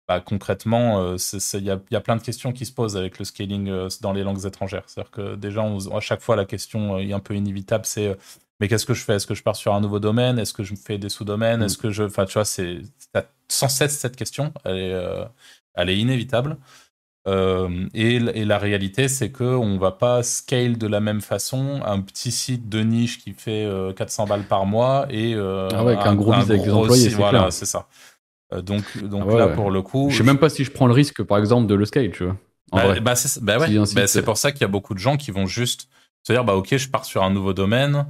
Bah, 0.07 0.21
concrètement, 0.21 1.15
il 1.15 1.63
y, 1.63 1.69
a, 1.71 2.01
plein 2.01 2.15
de 2.15 2.21
questions 2.23 2.53
qui 2.53 2.65
se 2.65 2.73
posent 2.73 2.97
avec 2.97 3.19
le 3.19 3.25
scaling 3.25 3.89
dans 4.01 4.13
les 4.13 4.23
langues 4.23 4.45
étrangères. 4.45 4.83
C'est-à-dire 4.87 5.11
que 5.11 5.35
déjà, 5.35 5.63
à 5.93 5.99
chaque 5.99 6.21
fois, 6.21 6.35
la 6.35 6.45
question 6.45 6.97
est 6.99 7.13
un 7.13 7.19
peu 7.19 7.35
inévitable, 7.35 7.85
c'est 7.85 8.17
mais 8.59 8.67
qu'est-ce 8.67 8.85
que 8.85 8.93
je 8.93 9.03
fais? 9.03 9.15
Est-ce 9.15 9.27
que 9.27 9.35
je 9.35 9.43
pars 9.43 9.55
sur 9.55 9.73
un 9.73 9.81
nouveau 9.81 9.99
domaine? 9.99 10.39
Est-ce 10.39 10.53
que 10.53 10.63
je 10.63 10.73
me 10.73 10.77
fais 10.77 10.97
des 10.97 11.09
sous-domaines? 11.09 11.61
Mm. 11.61 11.63
Est-ce 11.63 11.77
que 11.77 11.89
je. 11.89 12.03
Enfin, 12.03 12.25
tu 12.25 12.33
vois, 12.33 12.45
c'est. 12.45 12.79
Sans 13.49 13.69
cesse 13.69 13.97
cette 13.97 14.15
question, 14.15 14.53
elle 14.65 14.77
est, 14.77 14.93
euh, 14.93 15.23
elle 15.75 15.89
est 15.89 15.97
inévitable. 15.97 16.57
Euh, 17.27 17.87
et, 17.93 18.19
la 18.19 18.57
réalité, 18.57 19.09
c'est 19.09 19.31
qu'on 19.31 19.65
ne 19.65 19.77
va 19.77 19.91
pas 19.91 20.23
scale 20.23 20.77
de 20.77 20.87
la 20.87 21.01
même 21.01 21.19
façon 21.21 21.81
un 21.85 21.99
petit 21.99 22.31
site 22.31 22.69
de 22.69 22.79
niche 22.79 23.19
qui 23.19 23.33
fait 23.33 23.65
euh, 23.65 23.91
400 23.93 24.27
balles 24.27 24.43
par 24.43 24.65
mois 24.65 25.07
et. 25.09 25.33
euh, 25.35 25.67
Ah 25.73 25.83
ouais, 25.83 25.97
qu'un 25.97 26.15
gros 26.15 26.31
business 26.31 26.49
avec 26.51 26.63
des 26.63 26.71
employés, 26.71 27.09
Voilà, 27.09 27.51
c'est 27.51 27.65
ça. 27.65 27.87
Euh, 28.53 28.61
donc, 28.61 28.83
donc 29.03 29.23
Ah 29.27 29.31
ouais, 29.31 29.39
là, 29.39 29.47
ouais. 29.47 29.55
pour 29.55 29.71
le 29.71 29.81
coup. 29.81 30.09
Je 30.09 30.17
sais 30.17 30.23
même 30.23 30.37
pas 30.37 30.49
si 30.49 30.63
je 30.63 30.71
prends 30.71 30.87
le 30.87 30.93
risque, 30.93 31.21
par 31.23 31.37
exemple, 31.37 31.67
de 31.67 31.75
le 31.75 31.85
scale, 31.85 32.11
tu 32.11 32.23
vois. 32.23 32.37
Bah, 32.71 32.99
bah, 32.99 33.15
c'est 33.15 33.41
bah 33.43 33.55
un 33.55 33.59
Bah, 33.59 33.85
site, 33.85 34.17
euh, 34.17 34.21
pour 34.23 34.37
ça 34.37 34.51
qu'il 34.51 34.61
y 34.61 34.65
a 34.65 34.69
beaucoup 34.69 34.93
de 34.93 34.99
gens 34.99 35.17
qui 35.17 35.31
vont 35.31 35.45
juste 35.45 35.87
se 36.23 36.33
dire 36.33 36.43
bah 36.43 36.55
ok 36.55 36.75
je 36.75 36.89
pars 36.89 37.05
sur 37.05 37.23
un 37.23 37.29
nouveau 37.29 37.53
domaine 37.53 38.05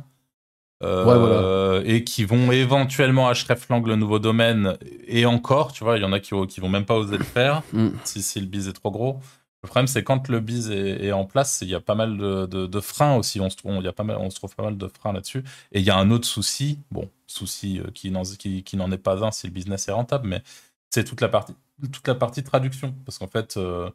euh, 0.83 1.05
Ouais, 1.05 1.17
voilà. 1.17 1.81
et 1.85 2.03
qui 2.03 2.23
vont 2.25 2.51
éventuellement 2.51 3.27
hreflang 3.29 3.83
le 3.85 3.95
nouveau 3.95 4.19
domaine 4.19 4.77
et 5.07 5.25
encore 5.25 5.73
tu 5.73 5.83
vois 5.83 5.97
il 5.97 6.01
y 6.01 6.05
en 6.05 6.13
a 6.13 6.19
qui, 6.19 6.35
qui 6.47 6.59
vont 6.59 6.69
même 6.69 6.85
pas 6.85 6.95
oser 6.95 7.17
le 7.17 7.23
faire 7.23 7.63
Mm. 7.73 7.89
si, 8.03 8.21
si 8.21 8.39
le 8.39 8.45
bise 8.45 8.67
est 8.67 8.73
trop 8.73 8.91
gros 8.91 9.19
le 9.63 9.67
problème 9.69 9.87
c'est 9.87 10.03
quand 10.03 10.27
le 10.29 10.39
bise 10.39 10.69
est, 10.69 11.05
est 11.05 11.11
en 11.11 11.25
place 11.25 11.59
il 11.63 11.69
y 11.69 11.73
a 11.75 11.79
pas 11.79 11.95
mal 11.95 12.15
de, 12.17 12.45
de- 12.45 12.67
de 12.67 12.79
freins 12.79 13.15
aussi 13.15 13.41
on 13.41 13.49
se, 13.49 13.55
y 13.83 13.87
a 13.87 13.91
pas 13.93 14.03
mal, 14.03 14.17
on 14.19 14.29
se 14.29 14.35
trouve 14.35 14.55
pas 14.55 14.63
mal 14.63 14.77
de 14.77 14.87
freins 14.87 15.13
là-dessus 15.13 15.43
et 15.71 15.79
il 15.79 15.83
y 15.85 15.89
a 15.89 15.97
un 15.97 16.11
autre 16.11 16.27
souci 16.27 16.77
bon 16.91 17.09
souci 17.25 17.79
euh, 17.79 17.89
qui 17.93 18.11
n'en 18.11 18.21
qui, 18.23 18.63
qui 18.63 18.77
n'en 18.77 18.91
est 18.91 18.97
pas 18.99 19.23
un 19.25 19.31
si 19.31 19.47
le 19.47 19.53
business 19.53 19.87
est 19.87 19.91
rentable 19.93 20.27
mais 20.27 20.43
c'est 20.91 21.03
toute 21.03 21.21
la 21.21 21.27
partie 21.29 21.55
toute 21.91 22.07
la 22.07 22.15
partie 22.15 22.43
traduction 22.43 22.93
parce 23.03 23.17
qu'en 23.17 23.27
fait 23.27 23.57
euh, 23.57 23.89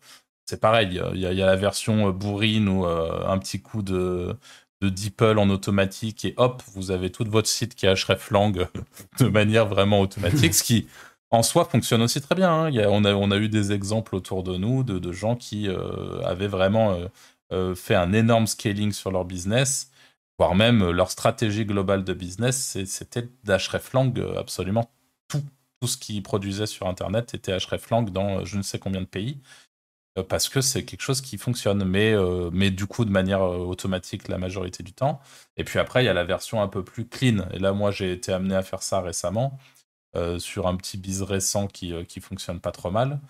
c'est 0.44 0.60
pareil, 0.60 0.88
il 1.14 1.20
y 1.20 1.26
a- 1.26 1.32
y, 1.32 1.36
la 1.36 1.54
version 1.56 2.10
bourrine 2.10 2.68
ou 2.68 2.84
euh, 2.84 3.24
un 3.26 3.38
petit 3.38 3.62
coup 3.62 3.80
de, 3.82 4.36
de 4.82 4.88
DeepL 4.88 5.38
en 5.38 5.48
automatique 5.48 6.24
et 6.24 6.34
hop, 6.36 6.60
vous 6.74 6.90
avez 6.90 7.10
tout 7.10 7.24
votre 7.28 7.48
site 7.48 7.76
qui 7.76 7.86
est 7.86 7.94
hreflang 7.94 8.52
de 9.20 9.28
manière 9.28 9.66
vraiment 9.66 10.00
automatique, 10.00 10.54
ce 10.54 10.64
qui 10.64 10.88
en 11.30 11.42
soi 11.42 11.64
fonctionne 11.64 12.02
aussi 12.02 12.20
très 12.20 12.34
bien. 12.34 12.66
hein. 12.66 12.70
On, 12.88 13.04
a, 13.04 13.14
on 13.14 13.30
a 13.30 13.36
eu 13.36 13.48
des 13.48 13.72
exemples 13.72 14.16
autour 14.16 14.42
de 14.42 14.56
nous 14.56 14.82
de, 14.82 15.12
gens 15.12 15.36
qui 15.36 15.68
euh, 15.68 16.20
avaient 16.24 16.48
vraiment 16.48 16.92
euh, 16.92 17.06
euh, 17.52 17.74
fait 17.74 17.94
un 17.94 18.12
énorme 18.12 18.48
scaling 18.48 18.92
sur 18.92 19.12
leur 19.12 19.24
business, 19.24 19.90
voire 20.38 20.56
même 20.56 20.90
leur 20.90 21.10
stratégie 21.10 21.64
globale 21.64 22.02
de 22.02 22.12
business, 22.12 22.76
c'était 22.84 23.28
d'hreflang 23.44 24.12
absolument 24.36 24.90
tout, 25.28 25.42
tout 25.80 25.86
ce 25.86 25.96
qu'ils 25.96 26.22
produisaient 26.24 26.66
sur 26.66 26.88
Internet 26.88 27.34
était 27.34 27.56
hreflang 27.56 28.10
dans 28.10 28.44
je 28.44 28.56
ne 28.56 28.62
sais 28.62 28.80
combien 28.80 29.00
de 29.00 29.06
pays. 29.06 29.38
Parce 30.28 30.48
que 30.48 30.60
c'est 30.60 30.84
quelque 30.84 31.00
chose 31.00 31.20
qui 31.22 31.38
fonctionne, 31.38 31.84
mais, 31.84 32.14
mais 32.52 32.70
du 32.70 32.86
coup 32.86 33.04
de 33.04 33.10
manière 33.10 33.40
automatique 33.42 34.28
la 34.28 34.38
majorité 34.38 34.82
du 34.82 34.92
temps. 34.92 35.20
Et 35.56 35.64
puis 35.64 35.78
après, 35.78 36.02
il 36.02 36.06
y 36.06 36.10
a 36.10 36.14
la 36.14 36.24
version 36.24 36.60
un 36.60 36.68
peu 36.68 36.84
plus 36.84 37.06
clean. 37.06 37.46
Et 37.52 37.58
là, 37.58 37.72
moi, 37.72 37.90
j'ai 37.90 38.12
été 38.12 38.32
amené 38.32 38.54
à 38.54 38.62
faire 38.62 38.82
ça 38.82 39.00
récemment 39.00 39.58
sur 40.38 40.66
un 40.66 40.76
petit 40.76 40.98
biz 40.98 41.22
récent 41.22 41.66
qui, 41.66 41.94
qui 42.06 42.20
fonctionne 42.20 42.60
pas 42.60 42.72
trop 42.72 42.90
mal. 42.90 43.20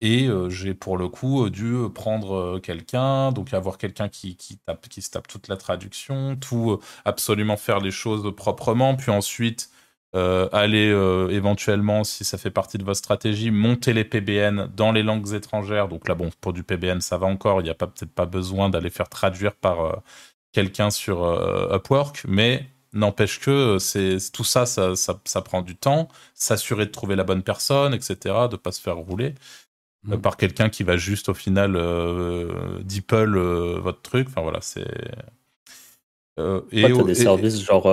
Et 0.00 0.28
j'ai 0.48 0.74
pour 0.74 0.96
le 0.98 1.08
coup 1.08 1.50
dû 1.50 1.74
prendre 1.94 2.58
quelqu'un, 2.60 3.32
donc 3.32 3.52
avoir 3.54 3.78
quelqu'un 3.78 4.08
qui, 4.08 4.36
qui, 4.36 4.58
tape, 4.58 4.88
qui 4.88 5.02
se 5.02 5.10
tape 5.10 5.28
toute 5.28 5.48
la 5.48 5.56
traduction, 5.56 6.36
tout 6.36 6.80
absolument 7.04 7.56
faire 7.56 7.80
les 7.80 7.90
choses 7.90 8.34
proprement, 8.36 8.96
puis 8.96 9.10
ensuite 9.10 9.70
aller 10.52 10.88
éventuellement, 11.30 12.04
si 12.04 12.24
ça 12.24 12.38
fait 12.38 12.50
partie 12.50 12.78
de 12.78 12.84
votre 12.84 12.98
stratégie, 12.98 13.50
monter 13.50 13.92
les 13.92 14.04
PBN 14.04 14.68
dans 14.74 14.92
les 14.92 15.02
langues 15.02 15.34
étrangères. 15.34 15.88
Donc 15.88 16.08
là, 16.08 16.14
bon, 16.14 16.30
pour 16.40 16.52
du 16.52 16.62
PBN, 16.62 17.00
ça 17.00 17.18
va 17.18 17.26
encore, 17.26 17.60
il 17.60 17.64
n'y 17.64 17.70
a 17.70 17.74
peut-être 17.74 18.12
pas 18.12 18.26
besoin 18.26 18.68
d'aller 18.68 18.90
faire 18.90 19.08
traduire 19.08 19.54
par 19.54 20.02
quelqu'un 20.52 20.90
sur 20.90 21.24
Upwork, 21.74 22.24
mais 22.28 22.66
n'empêche 22.92 23.40
que 23.40 23.78
c'est 23.78 24.18
tout 24.32 24.44
ça 24.44 24.66
ça, 24.66 24.96
ça, 24.96 25.20
ça, 25.24 25.42
prend 25.42 25.62
du 25.62 25.76
temps, 25.76 26.08
s'assurer 26.34 26.86
de 26.86 26.90
trouver 26.90 27.16
la 27.16 27.24
bonne 27.24 27.42
personne, 27.42 27.92
etc., 27.94 28.16
de 28.24 28.52
ne 28.52 28.56
pas 28.56 28.72
se 28.72 28.80
faire 28.80 28.96
rouler. 28.96 29.34
Euh, 30.10 30.16
mm. 30.16 30.20
par 30.20 30.36
quelqu'un 30.36 30.68
qui 30.68 30.82
va 30.82 30.96
juste 30.96 31.28
au 31.28 31.34
final 31.34 31.76
euh, 31.76 32.82
euh, 33.12 33.80
votre 33.80 34.02
truc. 34.02 34.28
Enfin 34.28 34.42
voilà, 34.42 34.60
c'est. 34.60 34.86
Euh, 36.38 36.60
et 36.70 36.92
des 37.04 37.14
services 37.14 37.60
genre 37.62 37.86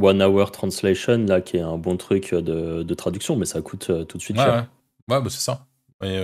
One 0.00 0.22
Hour 0.22 0.50
Translation 0.52 1.18
là 1.26 1.40
qui 1.40 1.56
est 1.56 1.60
un 1.60 1.78
bon 1.78 1.96
truc 1.96 2.34
de, 2.34 2.82
de 2.82 2.94
traduction, 2.94 3.36
mais 3.36 3.46
ça 3.46 3.60
coûte 3.62 3.90
tout 4.06 4.18
de 4.18 4.22
suite 4.22 4.36
cher. 4.36 4.68
Ouais, 5.08 5.16
ouais 5.16 5.22
bah, 5.22 5.30
c'est 5.30 5.40
ça. 5.40 5.66
Et 6.02 6.20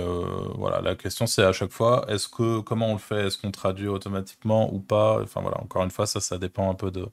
voilà, 0.55 0.81
la 0.81 0.95
question 0.95 1.25
c'est 1.25 1.43
à 1.43 1.53
chaque 1.53 1.71
fois, 1.71 2.05
est-ce 2.09 2.27
que 2.27 2.59
comment 2.59 2.89
on 2.89 2.93
le 2.93 2.99
fait? 2.99 3.27
Est-ce 3.27 3.37
qu'on 3.37 3.51
traduit 3.51 3.87
automatiquement 3.87 4.73
ou 4.73 4.79
pas? 4.79 5.21
Enfin 5.21 5.41
voilà, 5.41 5.61
encore 5.61 5.83
une 5.83 5.91
fois, 5.91 6.05
ça, 6.05 6.19
ça 6.19 6.37
dépend 6.37 6.69
un 6.69 6.75
peu 6.75 6.91
de, 6.91 7.07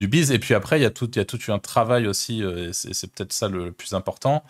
du 0.00 0.08
biz. 0.08 0.32
Et 0.32 0.40
puis 0.40 0.54
après, 0.54 0.80
il 0.80 0.82
y 0.82 0.86
a 0.86 0.90
tout, 0.90 1.08
il 1.08 1.16
y 1.16 1.20
a 1.20 1.24
tout 1.24 1.38
un 1.48 1.60
travail 1.60 2.08
aussi, 2.08 2.42
et 2.42 2.72
c'est 2.72 3.12
peut-être 3.12 3.32
ça 3.32 3.48
le 3.48 3.70
plus 3.70 3.94
important. 3.94 4.42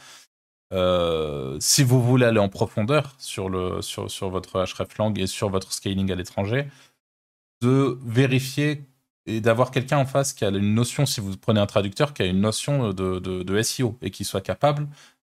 Euh, 0.73 1.57
si 1.61 1.83
vous 1.83 2.01
voulez 2.01 2.25
aller 2.25 2.39
en 2.39 2.49
profondeur 2.49 3.15
sur, 3.19 3.51
le, 3.51 3.83
sur, 3.83 4.09
sur 4.11 4.31
votre 4.31 4.65
hreflang 4.65 5.19
et 5.19 5.27
sur 5.27 5.51
votre 5.51 5.73
scaling 5.73 6.11
à 6.13 6.15
l'étranger, 6.15 6.69
de 7.61 7.99
vérifier 8.07 8.85
et 9.31 9.41
d'avoir 9.41 9.71
quelqu'un 9.71 9.99
en 9.99 10.07
face 10.07 10.33
qui 10.33 10.45
a 10.45 10.49
une 10.49 10.75
notion, 10.75 11.07
si 11.07 11.21
vous 11.21 11.37
prenez 11.37 11.61
un 11.61 11.67
traducteur, 11.67 12.15
qui 12.15 12.23
a 12.23 12.27
une 12.27 12.41
notion 12.41 12.93
de, 12.93 13.19
de, 13.19 13.63
SEO 13.63 13.97
et 14.03 14.11
qui 14.11 14.25
soit 14.25 14.41
capable 14.41 14.89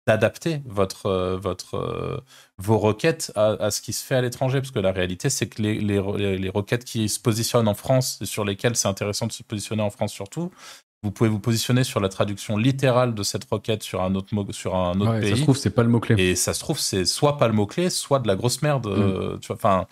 d'adapter 0.07 0.63
votre, 0.67 1.37
votre, 1.43 1.75
euh, 1.75 2.21
vos 2.59 2.79
requêtes 2.79 3.33
à, 3.35 3.71
ce 3.71 3.81
qui 3.81 3.93
se 3.93 4.05
fait 4.05 4.15
à 4.15 4.21
l'étranger. 4.21 4.61
Parce 4.61 4.71
que 4.71 4.79
la 4.79 4.93
réalité, 4.93 5.31
c'est 5.31 5.49
que 5.49 5.61
les, 5.61 5.81
les, 5.81 6.39
les, 6.39 6.49
requêtes 6.49 6.85
qui 6.85 7.09
se 7.09 7.19
positionnent 7.19 7.67
en 7.67 7.75
France 7.75 8.19
et 8.23 8.27
sur 8.27 8.45
lesquelles 8.45 8.77
c'est 8.77 8.89
intéressant 8.89 9.27
de 9.27 9.33
se 9.33 9.43
positionner 9.43 9.83
en 9.83 9.91
France 9.91 10.13
surtout, 10.13 10.53
vous 11.03 11.11
pouvez 11.11 11.31
vous 11.31 11.39
positionner 11.39 11.85
sur 11.85 12.01
la 12.01 12.09
traduction 12.09 12.57
littérale 12.57 13.15
de 13.15 13.23
cette 13.23 13.45
requête 13.51 13.83
sur 13.83 14.03
un 14.03 14.15
autre, 14.15 14.29
sur 14.53 14.75
un 14.75 14.99
autre 15.01 15.21
pays. 15.21 15.31
Ça 15.31 15.37
se 15.37 15.43
trouve, 15.43 15.57
c'est 15.57 15.71
pas 15.71 15.83
le 15.83 15.89
mot-clé. 15.89 16.23
Et 16.23 16.37
ça 16.37 16.55
se 16.55 16.61
trouve, 16.61 16.79
c'est 16.79 17.05
soit 17.05 17.37
pas 17.37 17.49
le 17.49 17.55
mot-clé, 17.55 17.91
soit 17.91 18.19
de 18.21 18.29
la 18.29 18.37
grosse 18.37 18.63
merde. 18.63 18.87
Mm. 18.87 18.91
Euh, 18.91 19.39
tu 19.39 19.49
vois, 19.49 19.57
enfin, 19.57 19.87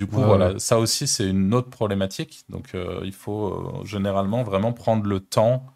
du 0.00 0.06
coup, 0.06 0.22
voilà, 0.22 0.58
ça 0.58 0.78
aussi, 0.78 1.06
c'est 1.06 1.28
une 1.28 1.52
autre 1.54 1.70
problématique. 1.70 2.44
Donc, 2.48 2.74
euh, 2.74 3.00
il 3.04 3.12
faut 3.12 3.80
euh, 3.80 3.84
généralement 3.84 4.44
vraiment 4.44 4.72
prendre 4.72 5.06
le 5.06 5.20
temps, 5.20 5.66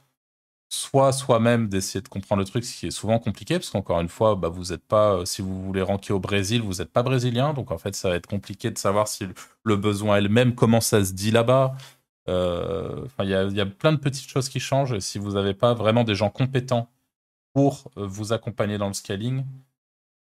soit 0.69 1.13
soi-même 1.13 1.69
d'essayer 1.69 2.01
de 2.01 2.09
comprendre 2.09 2.41
le 2.41 2.47
truc, 2.47 2.65
ce 2.65 2.79
qui 2.79 2.87
est 2.87 2.91
souvent 2.91 3.19
compliqué, 3.19 3.55
parce 3.55 3.71
qu'encore 3.71 4.01
une 4.01 4.09
fois, 4.09 4.37
bah, 4.37 4.49
vous 4.49 4.67
n'êtes 4.67 4.85
pas, 4.87 5.27
si 5.27 5.43
vous 5.43 5.63
voulez 5.63 5.83
ranker 5.83 6.13
au 6.13 6.21
Brésil, 6.21 6.63
vous 6.63 6.75
n'êtes 6.75 6.93
pas 6.93 7.03
brésilien. 7.03 7.53
Donc, 7.53 7.71
en 7.71 7.79
fait, 7.79 7.95
ça 7.97 8.11
va 8.11 8.17
être 8.17 8.29
compliqué 8.29 8.71
de 8.71 8.79
savoir 8.79 9.09
si 9.09 9.27
le 9.65 9.77
besoin 9.77 10.19
est 10.19 10.23
le 10.23 10.29
même, 10.29 10.55
comment 10.55 10.81
ça 10.81 11.05
se 11.05 11.13
dit 11.13 11.31
là-bas. 11.31 11.75
Euh, 12.29 13.07
il 13.21 13.29
y, 13.29 13.61
a 13.61 13.67
plein 13.67 13.93
de 13.93 13.99
petites 13.99 14.29
choses 14.29 14.49
qui 14.49 14.61
changent. 14.61 14.99
si 15.01 15.19
vous 15.19 15.33
n'avez 15.33 15.55
pas 15.55 15.75
vraiment 15.75 16.05
des 16.05 16.15
gens 16.15 16.31
compétents 16.31 16.89
pour 17.55 17.91
euh, 17.99 18.07
vous 18.07 18.33
accompagner 18.33 18.79
dans 18.79 18.89
le 18.89 18.95
scaling, 18.95 19.45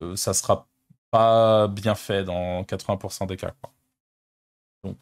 euh, 0.03 0.17
ça 0.17 0.35
sera 0.35 0.69
pas 1.11 1.69
bien 1.69 1.95
fait 1.95 2.25
dans 2.25 2.63
80% 2.65 3.27
des 3.27 3.37
cas. 3.37 3.55
Donc, 4.85 4.99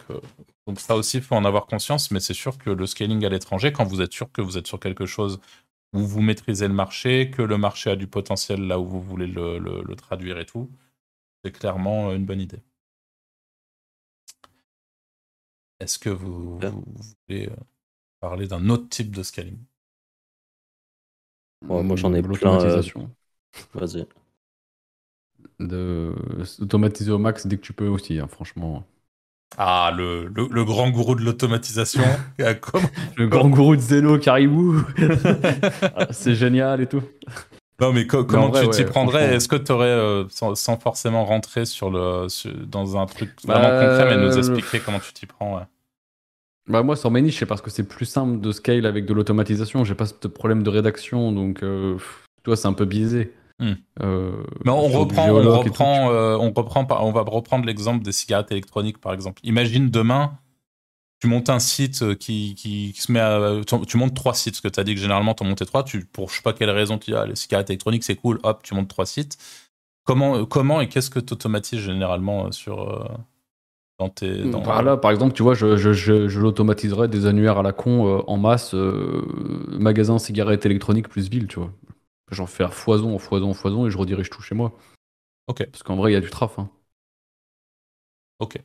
donc 0.67 0.81
ça 0.81 0.97
aussi, 0.97 1.19
il 1.19 1.23
faut 1.23 1.35
en 1.35 1.45
avoir 1.45 1.67
conscience, 1.67 2.11
mais 2.11 2.21
c'est 2.21 2.35
sûr 2.35 2.59
que 2.59 2.71
le 2.71 2.87
scaling 2.87 3.25
à 3.25 3.29
l'étranger, 3.29 3.73
quand 3.73 3.85
vous 3.85 4.01
êtes 4.01 4.13
sûr 4.13 4.33
que 4.33 4.41
vous 4.41 4.57
êtes 4.57 4.67
sur 4.67 4.81
quelque 4.81 5.07
chose 5.07 5.41
où 5.93 6.01
vous 6.01 6.23
maîtrisez 6.23 6.67
le 6.67 6.75
marché, 6.75 7.31
que 7.31 7.43
le 7.43 7.59
marché 7.59 7.91
a 7.91 7.97
du 7.97 8.07
potentiel 8.07 8.67
là 8.67 8.81
où 8.81 8.87
vous 8.87 9.01
voulez 9.03 9.27
le 9.27 9.95
traduire 9.97 10.39
et 10.39 10.47
tout, 10.47 10.71
c'est 11.45 11.53
clairement 11.53 12.13
une 12.13 12.25
bonne 12.25 12.41
idée. 12.41 12.63
Est-ce 15.81 15.99
que 15.99 16.09
vous, 16.09 16.59
voulez 16.59 17.49
euh, 17.49 17.57
parler 18.21 18.47
d'un 18.47 18.69
autre 18.71 18.89
type 18.89 19.15
de 19.15 19.23
scaling? 19.23 19.59
Moi, 21.63 21.97
j'en 21.97 22.15
ai 22.15 22.23
plein. 22.23 22.61
Euh, 22.65 22.83
vas-y. 23.75 24.07
De 25.59 26.15
automatiser 26.61 27.11
au 27.11 27.19
max 27.19 27.47
dès 27.47 27.57
que 27.57 27.63
tu 27.63 27.73
peux 27.73 27.89
aussi, 27.89 28.19
hein, 28.19 28.27
franchement. 28.27 28.85
Ah, 29.59 29.93
le, 29.97 30.29
le, 30.29 30.65
grand 30.65 30.91
gourou 30.91 31.15
de 31.15 31.23
l'automatisation. 31.23 32.03
le 32.39 33.27
grand 33.27 33.49
gourou 33.49 33.77
de 33.77 33.81
Zeno, 33.81 34.19
Caribou. 34.19 34.83
Ah, 35.97 36.09
c'est 36.11 36.35
génial 36.35 36.81
et 36.81 36.87
tout. 36.87 37.03
Non, 37.81 37.93
mais 37.93 38.07
comment 38.07 38.51
tu 38.51 38.69
t'y 38.71 38.85
prendrais 38.85 39.35
Est-ce 39.35 39.49
que 39.49 39.57
tu 39.57 39.73
aurais, 39.73 39.87
euh, 39.87 40.25
sans, 40.29 40.79
forcément 40.79 41.25
rentrer 41.25 41.65
sur 41.65 41.91
le, 41.91 42.27
dans 42.67 42.97
un 42.97 43.07
truc 43.07 43.31
vraiment 43.45 43.69
bah, 43.69 43.87
concret, 43.87 44.17
mais 44.17 44.23
nous 44.23 44.39
expliquer 44.39 44.81
comment 44.81 44.99
tu 44.99 45.13
t'y 45.13 45.27
prends 45.27 45.67
Bah 46.69 46.83
moi, 46.83 46.97
sur 46.97 47.11
mes 47.11 47.23
niches, 47.23 47.39
c'est 47.39 47.47
parce 47.47 47.61
que 47.61 47.71
c'est 47.71 47.87
plus 47.87 48.07
simple 48.07 48.41
de 48.41 48.53
scale 48.53 48.87
avec 48.87 49.05
de 49.05 49.15
l'automatisation. 49.15 49.85
J'ai 49.85 49.95
pas 49.95 50.07
ce 50.07 50.29
problème 50.29 50.63
de 50.63 50.71
rédaction, 50.71 51.33
donc 51.33 51.63
euh, 51.63 51.97
toi, 52.43 52.57
c'est 52.57 52.69
un 52.69 52.73
peu 52.73 52.87
biaisé. 52.87 53.33
Hmm. 53.59 53.73
Euh, 54.03 54.43
mais 54.65 54.71
on 54.71 54.89
reprend, 54.89 55.29
on 55.31 55.59
reprend, 55.59 56.11
on 56.11 56.53
reprend, 56.53 56.87
on 57.01 57.13
va 57.13 57.23
reprendre 57.23 57.65
l'exemple 57.65 58.05
des 58.05 58.13
cigarettes 58.13 58.53
électroniques, 58.53 58.99
par 58.99 59.15
exemple. 59.15 59.41
Imagine 59.45 59.91
demain, 59.91 60.39
tu 61.21 61.29
montes 61.29 61.49
un 61.49 61.59
site 61.59 62.03
euh, 62.03 62.15
qui, 62.15 62.55
qui, 62.55 62.93
se 62.95 63.11
met 63.11 63.21
à. 63.21 63.61
Tu, 63.87 63.97
montes 63.97 64.15
trois 64.15 64.35
sites, 64.35 64.55
parce 64.55 64.61
que 64.61 64.69
tu 64.69 64.81
as 64.81 64.85
dit 64.85 64.95
que 64.95 65.01
généralement 65.01 65.35
tu 65.35 65.45
en 65.45 65.47
montais 65.47 65.65
trois. 65.65 65.83
Tu, 65.83 66.05
pour 66.05 66.31
je 66.31 66.37
sais 66.37 66.43
pas 66.43 66.53
quelle 66.53 66.71
raison, 66.71 66.99
tu 66.99 67.11
dis, 67.11 67.17
ah, 67.17 67.27
les 67.27 67.37
cigarettes 67.37 67.71
électroniques, 67.71 68.05
c'est 68.05 68.17
cool, 68.17 68.39
hop, 68.43 68.63
tu 68.63 68.75
montes 68.75 68.89
trois 68.89 69.07
sites. 69.07 69.39
Comment, 70.05 70.37
euh, 70.37 70.45
comment 70.45 70.81
et 70.81 70.89
qu'est-ce 70.89 71.11
que 71.11 71.21
tu 71.21 71.33
automatises 71.33 71.81
généralement 71.81 72.47
euh, 72.47 72.53
sur. 72.53 73.09
dans 73.99 74.11
tes, 74.11 74.45
dans... 74.45 74.61
Bah 74.61 74.83
là, 74.83 74.99
par 74.99 75.11
exemple, 75.11 75.33
tu 75.33 75.43
vois, 75.43 75.55
je, 75.55 75.77
je, 75.77 75.93
je, 75.93 76.41
l'automatiserais 76.41 77.09
des 77.09 77.27
annuaires 77.27 77.59
à 77.59 77.63
la 77.63 77.73
con 77.73 78.23
en 78.27 78.37
masse, 78.37 78.75
magasin 78.75 80.19
cigarettes 80.19 80.67
électroniques 80.67 81.09
plus 81.09 81.31
ville, 81.31 81.47
tu 81.47 81.61
vois. 81.61 81.73
J'en 82.31 82.47
fais 82.47 82.65
à 82.65 82.69
foison, 82.69 83.15
en 83.15 83.19
foison, 83.19 83.51
en 83.51 83.55
foison 83.55 83.87
et 83.87 83.91
je 83.91 83.99
redirige 83.99 84.31
tout 84.31 84.43
chez 84.43 84.55
moi. 84.55 84.73
Ok. 85.47 85.65
Parce 85.67 85.83
qu'en 85.83 85.97
vrai, 85.97 86.11
il 86.11 86.15
y 86.15 86.19
a 86.19 86.21
du 86.21 86.31
traf. 86.31 86.59
Hein. 86.59 86.69
Ok. 88.41 88.61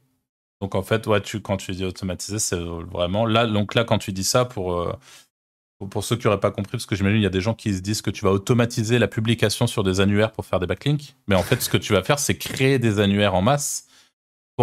Donc 0.61 0.75
en 0.75 0.83
fait, 0.83 1.07
ouais, 1.07 1.21
tu, 1.21 1.41
quand 1.41 1.57
tu 1.57 1.71
dis 1.71 1.85
automatiser, 1.85 2.39
c'est 2.39 2.59
vraiment 2.59 3.25
là. 3.25 3.47
Donc 3.47 3.75
là, 3.75 3.83
quand 3.83 3.97
tu 3.97 4.11
dis 4.13 4.23
ça, 4.23 4.45
pour 4.45 4.73
euh, 4.73 4.93
pour 5.89 6.03
ceux 6.03 6.15
qui 6.15 6.27
n'auraient 6.27 6.39
pas 6.39 6.51
compris, 6.51 6.71
parce 6.73 6.85
que 6.85 6.95
j'imagine 6.95 7.19
il 7.19 7.23
y 7.23 7.27
a 7.27 7.31
des 7.31 7.41
gens 7.41 7.53
qui 7.53 7.73
se 7.73 7.81
disent 7.81 8.01
que 8.01 8.11
tu 8.11 8.23
vas 8.23 8.31
automatiser 8.31 8.99
la 8.99 9.07
publication 9.07 9.67
sur 9.67 9.83
des 9.83 9.99
annuaires 9.99 10.31
pour 10.31 10.45
faire 10.45 10.59
des 10.59 10.67
backlinks, 10.67 11.15
mais 11.27 11.35
en 11.35 11.43
fait, 11.43 11.61
ce 11.61 11.69
que 11.69 11.77
tu 11.77 11.93
vas 11.93 12.03
faire, 12.03 12.19
c'est 12.19 12.37
créer 12.37 12.79
des 12.79 12.99
annuaires 12.99 13.33
en 13.35 13.41
masse 13.41 13.87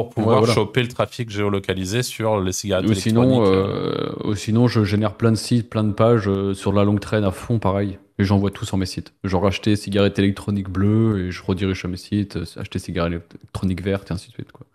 pour 0.04 0.14
pouvoir 0.14 0.46
choper 0.46 0.82
le 0.82 0.88
trafic 0.88 1.30
géolocalisé 1.30 2.02
sur 2.02 2.40
les 2.40 2.52
cigarettes 2.52 2.88
ou 2.88 2.94
Sinon, 2.94 3.44
euh, 3.44 4.12
ou 4.24 4.34
sinon, 4.34 4.68
je 4.68 4.84
génère 4.84 5.14
plein 5.14 5.30
de 5.30 5.36
sites, 5.36 5.68
plein 5.70 5.84
de 5.84 5.92
pages 5.92 6.28
euh, 6.28 6.54
sur 6.54 6.72
la 6.72 6.84
longue 6.84 7.00
traîne 7.00 7.24
à 7.24 7.30
fond, 7.30 7.58
pareil. 7.58 7.98
Et 8.18 8.24
j'envoie 8.24 8.50
tout 8.50 8.64
sur 8.64 8.76
mes 8.76 8.86
sites. 8.86 9.12
Genre 9.24 9.46
acheter 9.46 9.76
cigarettes 9.76 10.18
électroniques 10.18 10.68
bleues 10.68 11.26
et 11.26 11.30
je 11.30 11.42
redirige 11.42 11.78
sur 11.78 11.88
mes 11.88 11.96
sites, 11.96 12.38
acheter 12.56 12.78
cigarettes 12.78 13.34
électroniques 13.36 13.82
vertes 13.82 14.10
et 14.10 14.14
ainsi 14.14 14.28
de 14.28 14.34
suite. 14.34 14.50
Quoi. 14.52 14.66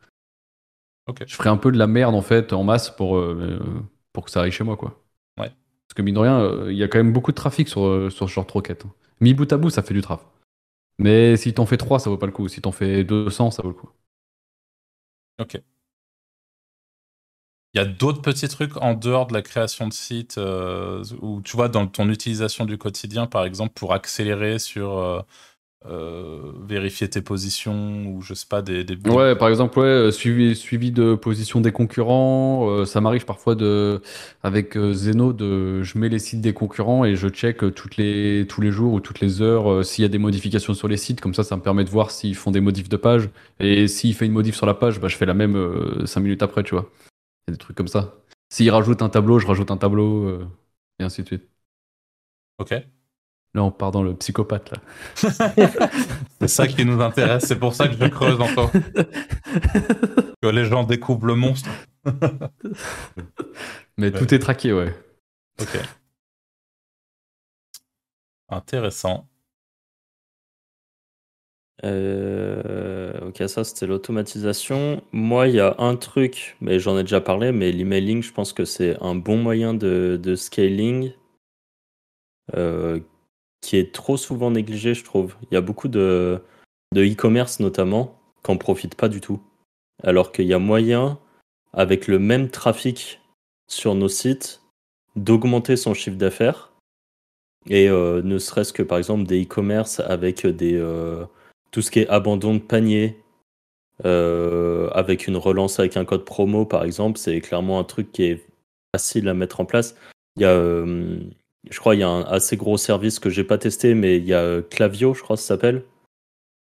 Je 1.26 1.36
ferai 1.36 1.50
un 1.50 1.58
peu 1.58 1.72
de 1.72 1.78
la 1.78 1.88
merde 1.88 2.16
en 2.16 2.22
fait 2.22 2.54
en 2.54 2.64
masse 2.64 2.90
pour, 2.90 3.18
euh, 3.18 3.60
pour 4.14 4.26
que 4.26 4.32
ça 4.32 4.42
aille 4.42 4.52
chez 4.52 4.64
moi 4.64 4.78
quoi. 4.78 5.02
Ouais. 5.38 5.50
Parce 5.50 5.96
que 5.96 6.02
mine 6.02 6.16
de 6.16 6.20
rien, 6.20 6.40
euh, 6.40 6.72
il 6.72 6.78
y 6.78 6.84
a 6.84 6.88
quand 6.88 6.98
même 6.98 7.14
beaucoup 7.14 7.32
de 7.32 7.36
trafic 7.36 7.68
sur, 7.68 7.86
euh, 7.86 8.10
sur 8.10 8.30
ce 8.30 8.34
genre 8.34 8.46
de 8.46 8.52
roquette. 8.52 8.86
Mi 9.20 9.34
bout 9.34 9.52
à 9.52 9.58
bout, 9.58 9.70
ça 9.70 9.82
fait 9.82 9.94
du 9.94 10.02
traf. 10.02 10.26
Mais 11.00 11.36
si 11.38 11.54
t'en 11.54 11.66
fais 11.66 11.78
3, 11.78 12.00
ça 12.00 12.10
vaut 12.10 12.18
pas 12.18 12.26
le 12.26 12.32
coup. 12.32 12.48
Si 12.48 12.62
t'en 12.62 12.72
fais 12.72 13.04
200, 13.04 13.52
ça 13.52 13.64
vaut 13.64 13.70
le 13.70 13.76
coup. 13.76 13.90
Ok. 15.38 15.64
Il 17.76 17.80
y 17.80 17.82
a 17.82 17.86
d'autres 17.86 18.22
petits 18.22 18.48
trucs 18.48 18.78
en 18.78 18.94
dehors 18.94 19.26
de 19.28 19.34
la 19.34 19.42
création 19.42 19.88
de 19.88 19.94
sites 19.94 20.38
où 21.22 21.42
tu 21.44 21.56
vois 21.58 21.70
dans 21.70 21.88
ton 21.88 22.08
utilisation 22.10 22.66
du 22.66 22.78
quotidien, 22.78 23.26
par 23.26 23.46
exemple, 23.46 23.74
pour 23.74 23.94
accélérer 23.94 24.60
sur 24.60 25.26
euh, 25.86 26.54
vérifier 26.66 27.10
tes 27.10 27.22
positions 27.22 28.06
ou 28.08 28.22
je 28.22 28.34
sais 28.34 28.46
pas 28.48 28.62
des, 28.62 28.86
des... 28.86 28.96
ouais 29.10 29.36
par 29.36 29.50
exemple 29.50 29.80
ouais 29.80 29.86
euh, 29.86 30.12
suivi 30.12 30.56
suivi 30.56 30.92
de 30.92 31.14
position 31.14 31.60
des 31.60 31.74
concurrents 31.74 32.70
euh, 32.70 32.86
ça 32.86 33.02
m'arrive 33.02 33.26
parfois 33.26 33.56
de 33.56 34.02
avec 34.44 34.78
Zeno 34.78 35.34
de 35.34 35.84
je 35.84 35.98
mets 35.98 36.08
les 36.08 36.20
sites 36.20 36.40
des 36.40 36.54
concurrents 36.54 37.04
et 37.04 37.18
je 37.18 37.28
check 37.28 37.58
toutes 37.76 37.98
les 37.98 38.46
tous 38.48 38.62
les 38.62 38.72
jours 38.72 38.94
ou 38.94 39.02
toutes 39.02 39.20
les 39.20 39.42
heures 39.42 39.84
s'il 39.84 40.04
y 40.04 40.06
a 40.06 40.10
des 40.10 40.20
modifications 40.20 40.74
sur 40.74 40.88
les 40.88 40.96
sites. 40.96 41.20
Comme 41.20 41.34
ça 41.34 41.44
ça 41.44 41.58
me 41.58 41.62
permet 41.62 41.84
de 41.84 41.90
voir 41.90 42.12
s'ils 42.12 42.36
font 42.36 42.52
des 42.52 42.62
modifs 42.62 42.88
de 42.88 42.98
page. 42.98 43.30
Et 43.60 43.90
s'il 43.90 44.16
fait 44.16 44.26
une 44.26 44.32
modif 44.32 44.56
sur 44.56 44.66
la 44.66 44.74
page 44.74 45.02
bah, 45.02 45.10
je 45.10 45.18
fais 45.18 45.26
la 45.26 45.34
même 45.34 46.06
5 46.06 46.22
minutes 46.22 46.44
après 46.44 46.64
tu 46.64 46.76
vois. 46.76 46.90
Y 47.50 47.52
a 47.52 47.54
des 47.54 47.58
trucs 47.58 47.76
comme 47.76 47.90
ça. 47.90 48.16
S'il 48.50 48.70
rajoute 48.72 49.02
un 49.02 49.10
tableau 49.10 49.38
je 49.40 49.48
rajoute 49.48 49.70
un 49.70 49.78
tableau 49.78 50.40
et 51.00 51.04
ainsi 51.04 51.24
de 51.24 51.28
suite. 51.28 51.44
Ok 52.58 53.03
Là, 53.56 53.64
on 53.64 53.72
part 53.72 53.92
dans 53.92 54.02
le 54.02 54.16
psychopathe, 54.16 54.72
là. 54.72 54.78
c'est 56.42 56.48
ça 56.48 56.68
qui 56.68 56.86
nous 56.86 57.00
intéresse, 57.02 57.46
c'est 57.46 57.60
pour 57.60 57.76
ça 57.76 57.88
que 57.88 57.94
je 57.94 58.08
creuse 58.08 58.42
encore. 58.42 58.72
que 60.42 60.48
les 60.48 60.66
gens 60.66 60.84
découvrent 60.84 61.28
le 61.28 61.36
monstre. 61.36 61.70
Mais 63.98 64.12
tout 64.12 64.34
est 64.34 64.40
traqué, 64.40 64.74
ouais. 64.74 64.96
Ok. 65.62 65.78
Intéressant. 68.50 69.28
Euh, 71.84 73.28
ok, 73.28 73.44
ça 73.48 73.64
c'était 73.64 73.86
l'automatisation. 73.88 75.04
Moi, 75.12 75.48
il 75.50 75.56
y 75.56 75.60
a 75.60 75.76
un 75.80 75.96
truc, 75.96 76.56
mais 76.62 76.80
j'en 76.80 76.98
ai 76.98 77.04
déjà 77.04 77.20
parlé, 77.20 77.52
mais 77.52 77.72
l'emailing, 77.72 78.24
je 78.24 78.32
pense 78.32 78.54
que 78.54 78.64
c'est 78.64 78.98
un 79.02 79.16
bon 79.16 79.38
moyen 79.38 79.74
de, 79.74 80.20
de 80.22 80.36
scaling 80.36 81.14
euh, 82.56 83.00
qui 83.64 83.78
est 83.78 83.94
trop 83.94 84.18
souvent 84.18 84.52
négligé, 84.52 84.94
je 84.94 85.04
trouve. 85.04 85.36
Il 85.50 85.56
y 85.56 85.58
a 85.58 85.62
beaucoup 85.62 85.88
de 85.88 86.42
e-commerce 86.96 87.60
notamment 87.60 88.20
qui 88.44 88.52
n'en 88.52 88.58
profitent 88.58 88.96
pas 88.96 89.08
du 89.08 89.22
tout. 89.22 89.42
Alors 90.04 90.32
qu'il 90.32 90.46
y 90.46 90.54
a 90.54 90.60
moyen, 90.60 91.18
avec 91.72 92.08
le 92.08 92.20
même 92.20 92.50
trafic 92.50 93.22
sur 93.68 93.96
nos 93.96 94.10
sites, 94.10 94.62
d'augmenter 95.16 95.78
son 95.78 95.94
chiffre 95.94 96.18
d'affaires. 96.18 96.74
Et 97.70 97.90
euh, 97.90 98.22
ne 98.22 98.38
serait-ce 98.38 98.74
que 98.74 98.84
par 98.84 98.98
exemple 98.98 99.24
des 99.24 99.44
e-commerce 99.44 100.02
avec 100.02 100.46
des, 100.46 100.76
euh, 100.76 101.24
tout 101.72 101.82
ce 101.82 101.90
qui 101.90 102.00
est 102.00 102.08
abandon 102.10 102.56
de 102.56 102.60
panier, 102.60 103.18
euh, 104.04 104.90
avec 104.90 105.28
une 105.28 105.38
relance 105.38 105.80
avec 105.80 105.96
un 105.96 106.04
code 106.04 106.26
promo 106.26 106.66
par 106.66 106.84
exemple, 106.84 107.18
c'est 107.18 107.40
clairement 107.40 107.80
un 107.80 107.86
truc 107.86 108.12
qui 108.12 108.24
est 108.24 108.46
facile 108.94 109.30
à 109.30 109.34
mettre 109.34 109.62
en 109.62 109.66
place. 109.66 109.96
Il 110.36 110.42
y 110.42 110.46
a 110.46 110.84
je 111.70 111.80
crois 111.80 111.94
qu'il 111.94 112.02
y 112.02 112.04
a 112.04 112.10
un 112.10 112.24
assez 112.24 112.58
gros 112.58 112.78
service 112.78 113.20
que 113.20 113.30
j'ai 113.30 113.44
pas 113.44 113.58
testé, 113.58 113.94
mais 113.94 114.18
il 114.18 114.26
y 114.26 114.34
a 114.34 114.42
euh, 114.42 114.62
Clavio, 114.62 115.14
je 115.14 115.22
crois 115.22 115.36
que 115.36 115.42
ça 115.42 115.50
s'appelle. 115.50 115.84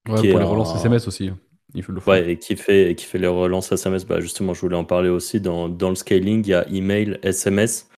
Ouais, 0.10 0.30
pour 0.30 0.39
les 0.39 0.45
relances 0.45 0.75
SMS 0.75 1.08
aussi. 1.08 1.30
Hein. 1.30 1.38
Il 1.73 1.84
faut 1.84 1.91
le 1.91 2.01
faire. 2.01 2.13
Ouais, 2.13 2.32
et 2.32 2.38
qui 2.38 2.56
fait, 2.56 2.91
et 2.91 2.95
qui 2.95 3.06
fait 3.06 3.19
les 3.19 3.27
relances 3.27 3.71
SMS. 3.71 4.06
Bah, 4.06 4.19
justement, 4.19 4.54
je 4.54 4.62
voulais 4.62 4.75
en 4.75 4.84
parler 4.84 5.10
aussi. 5.10 5.39
Dans, 5.39 5.69
dans 5.69 5.89
le 5.89 5.95
scaling, 5.95 6.43
il 6.45 6.49
y 6.49 6.54
a 6.54 6.67
email, 6.69 7.19
SMS, 7.23 7.89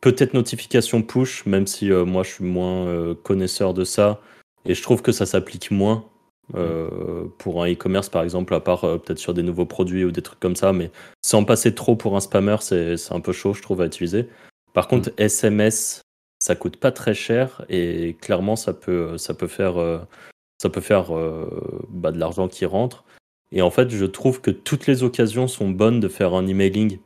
peut-être 0.00 0.34
notification 0.34 1.02
push, 1.02 1.46
même 1.46 1.66
si 1.66 1.90
euh, 1.90 2.04
moi 2.04 2.22
je 2.22 2.30
suis 2.30 2.44
moins 2.44 2.86
euh, 2.86 3.14
connaisseur 3.14 3.74
de 3.74 3.84
ça. 3.84 4.20
Et 4.64 4.74
je 4.74 4.82
trouve 4.82 5.02
que 5.02 5.12
ça 5.12 5.26
s'applique 5.26 5.70
moins 5.70 6.04
pour 7.38 7.62
un 7.62 7.72
e-commerce, 7.72 8.08
par 8.08 8.24
exemple, 8.24 8.52
à 8.54 8.60
part 8.60 8.80
peut-être 8.80 9.20
sur 9.20 9.32
des 9.34 9.44
nouveaux 9.44 9.66
produits 9.66 10.04
ou 10.04 10.10
des 10.10 10.20
trucs 10.20 10.40
comme 10.40 10.56
ça. 10.56 10.72
Mais 10.72 10.90
sans 11.22 11.44
passer 11.44 11.76
trop 11.76 11.94
pour 11.94 12.16
un 12.16 12.20
spammer, 12.20 12.56
c'est 12.60 12.96
un 13.12 13.20
peu 13.20 13.30
chaud, 13.30 13.54
je 13.54 13.62
trouve, 13.62 13.80
à 13.80 13.86
utiliser. 13.86 14.26
Par 14.74 14.88
contre, 14.88 15.12
SMS, 15.16 16.02
ça 16.40 16.56
coûte 16.56 16.78
pas 16.78 16.90
très 16.90 17.14
cher 17.14 17.64
et 17.68 18.16
clairement 18.20 18.56
ça 18.56 18.72
peut 18.72 19.16
faire 19.46 19.78
euh, 19.78 20.00
ça 20.58 20.68
euh, 21.10 21.46
bah, 21.90 22.10
de 22.10 22.18
l'argent 22.18 22.48
qui 22.48 22.64
rentre. 22.64 23.04
Et 23.52 23.62
en 23.62 23.70
fait 23.70 23.90
je 23.90 24.06
trouve 24.06 24.40
que 24.40 24.50
toutes 24.50 24.86
les 24.86 25.02
occasions 25.02 25.46
sont 25.46 25.68
bonnes 25.68 26.00
de 26.00 26.08
faire 26.08 26.34
un 26.34 26.46
emailing. 26.46 26.98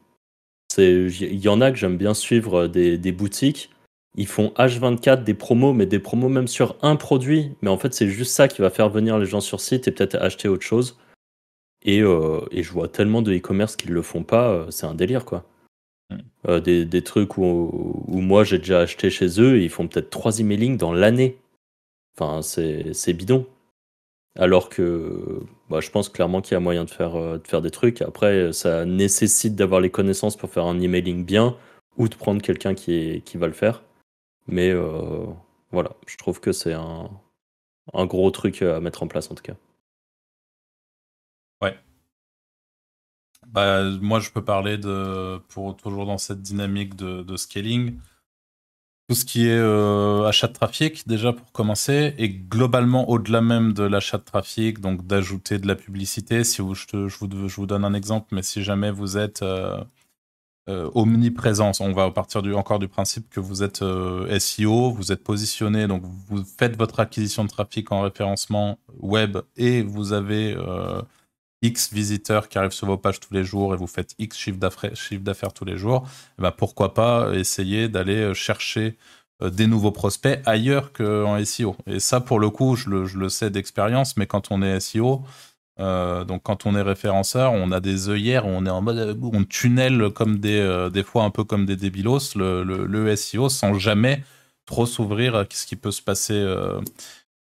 Il 0.78 1.36
y 1.36 1.48
en 1.48 1.60
a 1.60 1.70
que 1.70 1.76
j'aime 1.76 1.96
bien 1.96 2.14
suivre 2.14 2.66
des, 2.66 2.98
des, 2.98 3.12
boutiques. 3.12 3.70
Ils 4.16 4.26
font 4.26 4.52
H24 4.56 5.22
des 5.22 5.34
promos 5.34 5.72
mais 5.72 5.86
des 5.86 6.00
promos 6.00 6.28
même 6.28 6.48
sur 6.48 6.76
un 6.82 6.96
produit. 6.96 7.52
Mais 7.60 7.70
en 7.70 7.78
fait 7.78 7.92
c'est 7.92 8.08
juste 8.08 8.32
ça 8.32 8.48
qui 8.48 8.62
va 8.62 8.70
faire 8.70 8.88
venir 8.88 9.18
les 9.18 9.26
gens 9.26 9.40
sur 9.40 9.60
site 9.60 9.88
et 9.88 9.90
peut-être 9.90 10.16
acheter 10.16 10.48
autre 10.48 10.64
chose. 10.64 10.98
Et, 11.82 12.00
euh, 12.00 12.40
et 12.50 12.62
je 12.62 12.72
vois 12.72 12.88
tellement 12.88 13.20
de 13.20 13.34
e-commerce 13.34 13.76
qui 13.76 13.88
le 13.88 14.02
font 14.02 14.22
pas 14.22 14.66
c'est 14.70 14.86
un 14.86 14.94
délire 14.94 15.24
quoi 15.24 15.44
euh, 16.48 16.60
des, 16.60 17.02
trucs 17.02 17.38
où, 17.38 18.04
moi 18.08 18.44
j'ai 18.44 18.58
déjà 18.58 18.80
acheté 18.80 19.10
chez 19.10 19.40
eux, 19.40 19.60
ils 19.60 19.70
font 19.70 19.88
peut-être 19.88 20.10
trois 20.10 20.38
emailing 20.38 20.76
dans 20.76 20.92
l'année. 20.92 21.38
Enfin, 22.16 22.42
c'est 22.42 23.12
bidon. 23.12 23.46
Alors 24.36 24.68
que 24.68 25.40
bah, 25.70 25.80
je 25.80 25.90
pense 25.90 26.08
clairement 26.08 26.40
qu'il 26.40 26.54
y 26.54 26.56
a 26.56 26.60
moyen 26.60 26.84
de 26.84 26.90
faire, 26.90 27.14
euh, 27.16 27.38
de 27.38 27.46
faire 27.46 27.62
des 27.62 27.70
trucs. 27.70 28.02
Après, 28.02 28.52
ça 28.52 28.84
nécessite 28.84 29.54
d'avoir 29.54 29.80
les 29.80 29.90
connaissances 29.90 30.36
pour 30.36 30.50
faire 30.50 30.64
un 30.66 30.80
emailing 30.80 31.24
bien 31.24 31.56
ou 31.96 32.08
de 32.08 32.14
prendre 32.16 32.42
quelqu'un 32.42 32.74
qui, 32.74 33.22
qui 33.24 33.36
va 33.36 33.46
le 33.46 33.52
faire. 33.52 33.84
Mais 34.48 34.70
euh, 34.70 35.24
voilà, 35.70 35.92
je 36.06 36.16
trouve 36.16 36.40
que 36.40 36.52
c'est 36.52 36.72
un, 36.72 37.10
un 37.92 38.06
gros 38.06 38.30
truc 38.30 38.62
à 38.62 38.80
mettre 38.80 39.02
en 39.02 39.08
place 39.08 39.30
en 39.30 39.34
tout 39.34 39.42
cas. 39.42 39.54
Bah, 43.52 43.84
moi, 44.00 44.20
je 44.20 44.30
peux 44.30 44.44
parler 44.44 44.78
de, 44.78 45.38
pour 45.48 45.76
toujours 45.76 46.06
dans 46.06 46.18
cette 46.18 46.42
dynamique 46.42 46.96
de, 46.96 47.36
scaling, 47.36 47.98
tout 49.08 49.14
ce 49.14 49.24
qui 49.24 49.46
est 49.46 49.58
euh, 49.58 50.26
achat 50.26 50.48
de 50.48 50.54
trafic, 50.54 51.06
déjà 51.06 51.32
pour 51.32 51.52
commencer, 51.52 52.14
et 52.18 52.28
globalement 52.28 53.08
au-delà 53.10 53.40
même 53.40 53.72
de 53.72 53.82
l'achat 53.82 54.18
de 54.18 54.24
trafic, 54.24 54.80
donc 54.80 55.06
d'ajouter 55.06 55.58
de 55.58 55.66
la 55.66 55.74
publicité. 55.76 56.42
Si 56.44 56.56
je, 56.56 57.18
vous, 57.18 57.66
donne 57.66 57.84
un 57.84 57.94
exemple, 57.94 58.28
mais 58.32 58.42
si 58.42 58.62
jamais 58.62 58.90
vous 58.90 59.18
êtes 59.18 59.42
euh, 59.42 59.82
euh, 60.70 60.90
omniprésent, 60.94 61.72
on 61.80 61.92
va 61.92 62.10
partir 62.10 62.40
du, 62.40 62.54
encore 62.54 62.78
du 62.78 62.88
principe 62.88 63.28
que 63.28 63.40
vous 63.40 63.62
êtes 63.62 63.84
SEO, 64.38 64.90
vous 64.90 65.12
êtes 65.12 65.22
positionné, 65.22 65.86
donc 65.86 66.02
vous 66.28 66.42
faites 66.58 66.76
votre 66.78 67.00
acquisition 67.00 67.44
de 67.44 67.50
trafic 67.50 67.92
en 67.92 68.00
référencement 68.00 68.78
web 69.00 69.38
et 69.56 69.82
vous 69.82 70.14
avez 70.14 70.56
X 71.64 71.92
visiteurs 71.92 72.48
qui 72.48 72.58
arrivent 72.58 72.72
sur 72.72 72.86
vos 72.86 72.98
pages 72.98 73.20
tous 73.20 73.32
les 73.32 73.42
jours 73.42 73.74
et 73.74 73.76
vous 73.76 73.86
faites 73.86 74.14
X 74.18 74.36
chiffre 74.36 74.58
d'affaires 74.58 75.52
tous 75.54 75.64
les 75.64 75.78
jours, 75.78 76.06
eh 76.38 76.42
ben 76.42 76.50
pourquoi 76.50 76.92
pas 76.92 77.34
essayer 77.34 77.88
d'aller 77.88 78.16
euh, 78.16 78.34
chercher 78.34 78.98
euh, 79.42 79.48
des 79.48 79.66
nouveaux 79.66 79.90
prospects 79.90 80.40
ailleurs 80.44 80.92
qu'en 80.92 81.42
SEO. 81.42 81.74
Et 81.86 82.00
ça, 82.00 82.20
pour 82.20 82.38
le 82.38 82.50
coup, 82.50 82.76
je 82.76 82.90
le, 82.90 83.28
sais 83.30 83.48
d'expérience, 83.48 84.18
mais 84.18 84.26
quand 84.26 84.50
on 84.50 84.60
est 84.60 84.78
SEO, 84.78 85.22
euh, 85.80 86.24
donc 86.24 86.42
quand 86.42 86.66
on 86.66 86.76
est 86.76 86.82
référenceur, 86.82 87.52
on 87.52 87.72
a 87.72 87.80
des 87.80 88.10
œillères, 88.10 88.46
on 88.46 88.66
est 88.66 88.70
en 88.70 88.82
mode, 88.82 89.18
on 89.22 89.44
tunnel 89.44 90.10
comme 90.10 90.38
des, 90.38 90.88
des 90.92 91.02
fois 91.02 91.24
un 91.24 91.30
peu 91.30 91.44
comme 91.44 91.64
des 91.64 91.76
débilos, 91.76 92.36
le, 92.36 92.62
le, 92.62 93.16
SEO 93.16 93.48
sans 93.48 93.74
jamais 93.78 94.22
trop 94.66 94.86
s'ouvrir 94.86 95.34
à 95.34 95.44
ce 95.50 95.66
qui 95.66 95.76
peut 95.76 95.90
se 95.90 96.02
passer 96.02 96.40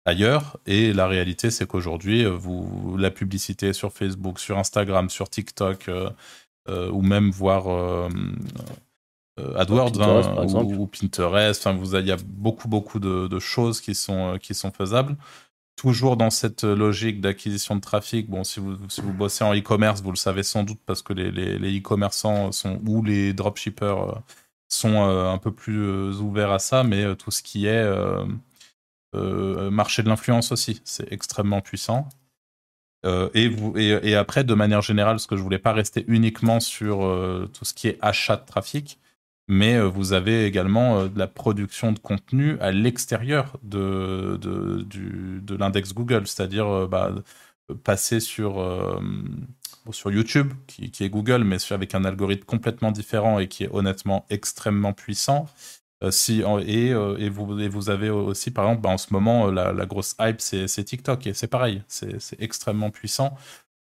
ailleurs. 0.06 0.58
Et 0.66 0.94
la 0.94 1.08
réalité, 1.08 1.52
c'est 1.52 1.68
qu'aujourd'hui, 1.68 2.26
euh, 2.26 2.30
vous 2.30 2.96
la 2.98 3.12
publicité 3.12 3.74
sur 3.74 3.92
Facebook, 3.92 4.40
sur 4.40 4.58
Instagram, 4.58 5.10
sur 5.10 5.30
TikTok, 5.30 5.90
euh, 5.90 6.10
euh, 6.70 6.90
ou 6.92 7.02
même 7.02 7.32
voir 7.32 8.10
AdWords 9.56 10.00
hein, 10.02 10.64
ou, 10.64 10.88
Pinterest. 10.88 11.66
Enfin, 11.66 11.76
vous, 11.76 11.96
il 11.96 12.06
y 12.06 12.12
a 12.12 12.18
beaucoup, 12.26 12.68
beaucoup 12.68 13.00
de, 13.00 13.40
choses 13.40 13.82
qui 13.82 13.96
sont, 13.96 14.38
qui 14.42 14.54
sont 14.54 14.72
faisables. 14.72 15.16
Toujours 15.76 16.16
dans 16.16 16.30
cette 16.30 16.64
logique 16.64 17.22
d'acquisition 17.22 17.76
de 17.76 17.82
trafic. 17.82 18.30
Bon, 18.30 18.44
si 18.44 18.60
vous, 18.60 18.78
si 18.88 19.02
vous 19.02 19.14
bossez 19.14 19.44
en 19.44 19.56
e-commerce, 19.56 20.02
vous 20.02 20.12
le 20.12 20.18
savez 20.18 20.44
sans 20.44 20.64
doute 20.64 20.80
parce 20.86 21.02
que 21.02 21.14
les, 21.14 21.32
les, 21.32 21.80
e-commerçants 21.80 22.52
sont 22.52 22.80
ou 22.86 23.02
les 23.02 23.34
dropshippers 23.34 24.22
sont 24.68 25.02
un 25.02 25.38
peu 25.40 25.52
plus 25.52 26.20
ouverts 26.20 26.52
à 26.52 26.60
ça, 26.60 26.84
mais 26.84 27.16
tout 27.16 27.32
ce 27.32 27.42
qui 27.42 27.66
est 27.66 27.84
marché 29.14 30.04
de 30.04 30.10
l'influence 30.10 30.52
aussi, 30.52 30.82
c'est 30.84 31.12
extrêmement 31.12 31.62
puissant. 31.62 32.08
Euh, 33.06 33.30
et, 33.34 33.50
vous, 33.50 33.76
et, 33.78 34.16
après, 34.16 34.44
de 34.44 34.54
manière 34.54 34.82
générale, 34.82 35.16
parce 35.16 35.28
que 35.28 35.36
je 35.36 35.42
voulais 35.42 35.60
pas 35.60 35.74
rester 35.74 36.06
uniquement 36.08 36.60
sur 36.60 37.04
euh, 37.04 37.50
tout 37.54 37.66
ce 37.66 37.74
qui 37.74 37.88
est 37.88 37.98
achat 38.02 38.38
de 38.38 38.46
trafic, 38.46 39.00
mais 39.48 39.80
vous 39.82 40.14
avez 40.14 40.46
également 40.46 41.08
de 41.08 41.20
la 41.20 41.28
production 41.28 41.92
de 41.92 42.00
contenu 42.00 42.58
à 42.60 42.72
l'extérieur 42.72 43.58
de, 43.64 44.38
de, 44.40 44.86
de 44.86 45.56
l'index 45.56 45.94
Google, 45.94 46.28
c'est-à-dire 46.28 46.88
bah, 46.88 47.14
passer 47.84 48.22
sur, 48.22 48.64
sur 49.92 50.12
YouTube, 50.12 50.54
qui, 50.68 50.92
est 51.04 51.10
Google, 51.10 51.44
mais 51.44 51.58
avec 51.72 51.96
un 51.96 52.06
algorithme 52.06 52.46
complètement 52.46 52.92
différent 52.92 53.40
et 53.40 53.48
qui 53.48 53.64
est 53.66 53.70
honnêtement 53.72 54.26
extrêmement 54.30 54.94
puissant. 54.94 55.50
Euh, 56.04 56.12
si, 56.12 56.40
et, 56.40 56.92
euh, 56.94 57.18
et, 57.20 57.30
vous, 57.30 57.60
et 57.60 57.68
vous 57.68 57.90
avez 57.90 58.10
aussi, 58.10 58.52
par 58.52 58.66
exemple, 58.66 58.82
bah, 58.82 58.90
en 58.90 58.98
ce 58.98 59.14
moment, 59.14 59.48
euh, 59.48 59.52
la, 59.52 59.86
grosse 59.86 60.16
hype, 60.20 60.42
c'est 60.42 60.84
TikTok, 60.84 61.28
et 61.28 61.34
c'est 61.34 61.48
pareil, 61.48 61.84
c'est 61.88 62.20
extrêmement 62.40 62.90
puissant. 62.90 63.38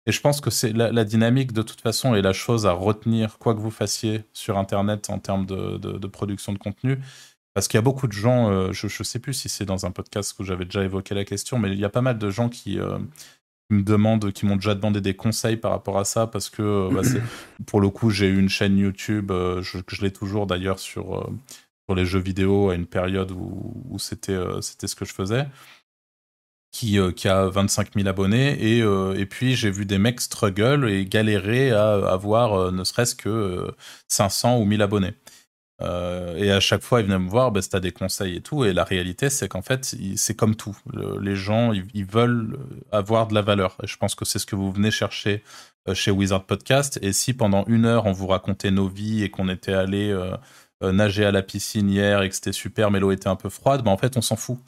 Et 0.07 0.13
je 0.13 0.21
pense 0.21 0.43
que 0.43 0.51
c'est 0.51 0.73
la, 0.73 1.05
dynamique, 1.05 1.53
de 1.53 1.63
toute 1.63 1.81
façon, 1.81 2.15
et 2.15 2.21
la 2.21 2.35
chose 2.35 2.67
à 2.67 2.73
retenir, 2.73 3.39
quoi 3.39 3.55
que 3.55 3.61
vous 3.61 3.71
fassiez 3.71 4.25
sur 4.35 4.59
Internet 4.59 5.09
en 5.09 5.19
termes 5.19 5.47
de, 5.47 5.79
de, 5.79 6.07
production 6.07 6.53
de 6.53 6.59
contenu, 6.59 6.99
Parce 7.55 7.69
qu'il 7.69 7.79
y 7.79 7.83
a 7.83 7.83
beaucoup 7.83 8.07
de 8.07 8.13
gens, 8.13 8.71
je 8.73 8.87
ne 8.87 9.05
sais 9.05 9.19
plus 9.19 9.33
si 9.33 9.49
c'est 9.49 9.65
dans 9.65 9.87
un 9.87 9.91
podcast 9.91 10.39
où 10.39 10.45
j'avais 10.45 10.67
déjà 10.67 10.85
évoqué 10.85 11.15
la 11.15 11.25
question, 11.25 11.59
mais 11.59 11.71
il 11.71 11.79
y 11.79 11.87
a 11.87 11.89
pas 11.89 12.03
mal 12.03 12.19
de 12.19 12.29
gens 12.29 12.51
qui, 12.51 12.79
me 13.71 13.83
demandent, 13.83 14.31
qui 14.31 14.45
m'ont 14.45 14.57
déjà 14.57 14.75
demandé 14.75 15.01
des 15.01 15.17
conseils 15.17 15.57
par 15.57 15.71
rapport 15.71 15.99
à 15.99 16.05
ça, 16.05 16.27
parce 16.27 16.51
que 16.51 16.91
bah, 16.93 17.01
pour 17.65 17.81
le 17.81 17.89
coup, 17.89 18.11
j'ai 18.11 18.27
eu 18.27 18.39
une 18.39 18.51
chaîne 18.51 18.77
YouTube, 18.77 19.33
je, 19.33 19.79
je 19.89 20.03
l'ai 20.03 20.13
toujours 20.13 20.47
d'ailleurs 20.47 20.79
sur, 20.79 21.27
sur 21.89 21.95
les 21.95 22.07
jeux 22.07 22.21
vidéo 22.21 22.71
à 22.71 22.75
une 22.75 22.87
période 22.87 23.31
où, 23.33 23.97
c'était 23.99 24.39
c'était 24.61 24.87
ce 24.87 24.95
que 24.95 25.05
je 25.05 25.13
faisais. 25.13 25.47
Qui, 26.73 26.99
qui, 27.15 27.29
a 27.29 27.47
25 27.47 27.95
000 27.95 28.09
abonnés. 28.09 28.61
Et, 28.61 28.81
et 28.81 29.27
puis, 29.27 29.55
j'ai 29.55 29.71
vu 29.71 29.87
des 29.87 29.99
mecs 29.99 30.21
struggle 30.21 30.89
et 30.91 31.07
galérer 31.07 31.71
à 31.71 31.93
avoir 32.09 32.73
ne 32.73 32.83
serait-ce 32.83 33.15
que 33.15 33.73
500 34.09 34.59
ou 34.59 34.65
1000 34.65 34.83
abonnés. 34.83 35.15
Euh, 35.83 36.37
et 36.37 36.51
à 36.53 36.61
chaque 36.61 36.83
fois, 36.83 37.01
ils 37.01 37.07
venaient 37.07 37.19
me 37.19 37.29
voir, 37.29 37.51
bah, 37.51 37.61
des 37.81 37.93
conseils 37.93 38.37
et 38.37 38.41
tout. 38.41 38.65
Et 38.65 38.73
la 38.73 38.85
réalité, 38.85 39.31
c'est 39.31 39.49
qu'en 39.49 39.63
fait, 39.63 39.97
c'est 40.17 40.35
comme 40.35 40.57
tout. 40.57 40.77
les 41.21 41.37
gens, 41.37 41.73
ils, 41.73 42.05
veulent 42.05 42.59
avoir 42.93 43.27
de 43.27 43.35
la 43.35 43.43
valeur. 43.43 43.77
Et 43.83 43.87
je 43.87 43.97
pense 43.97 44.15
que 44.15 44.25
c'est 44.25 44.39
ce 44.39 44.47
que 44.47 44.57
vous 44.57 44.73
venez 44.73 44.91
chercher 44.91 45.43
euh, 45.89 45.95
chez 45.95 46.11
Wizard 46.11 46.45
Podcast. 46.45 46.99
Et 47.03 47.13
si 47.13 47.35
pendant 47.35 47.65
une 47.67 47.87
heure, 47.87 48.07
on 48.07 48.13
vous 48.13 48.27
racontait 48.27 48.71
nos 48.71 48.89
vies 48.89 49.25
et 49.25 49.31
qu'on 49.31 49.49
était 49.49 49.73
allé 49.73 50.11
euh, 50.11 50.37
nager 50.83 51.25
à 51.25 51.31
la 51.31 51.43
piscine 51.43 51.89
hier 51.89 52.23
et 52.23 52.29
que 52.29 52.35
c'était 52.35 52.53
super, 52.53 52.91
mais 52.91 53.01
l'eau 53.01 53.11
était 53.11 53.29
un 53.29 53.37
peu 53.37 53.49
froide, 53.49 53.83
bah, 53.83 53.91
en 53.91 53.97
fait, 53.97 54.17
on 54.17 54.23
s'en 54.23 54.37
fout. 54.37 54.59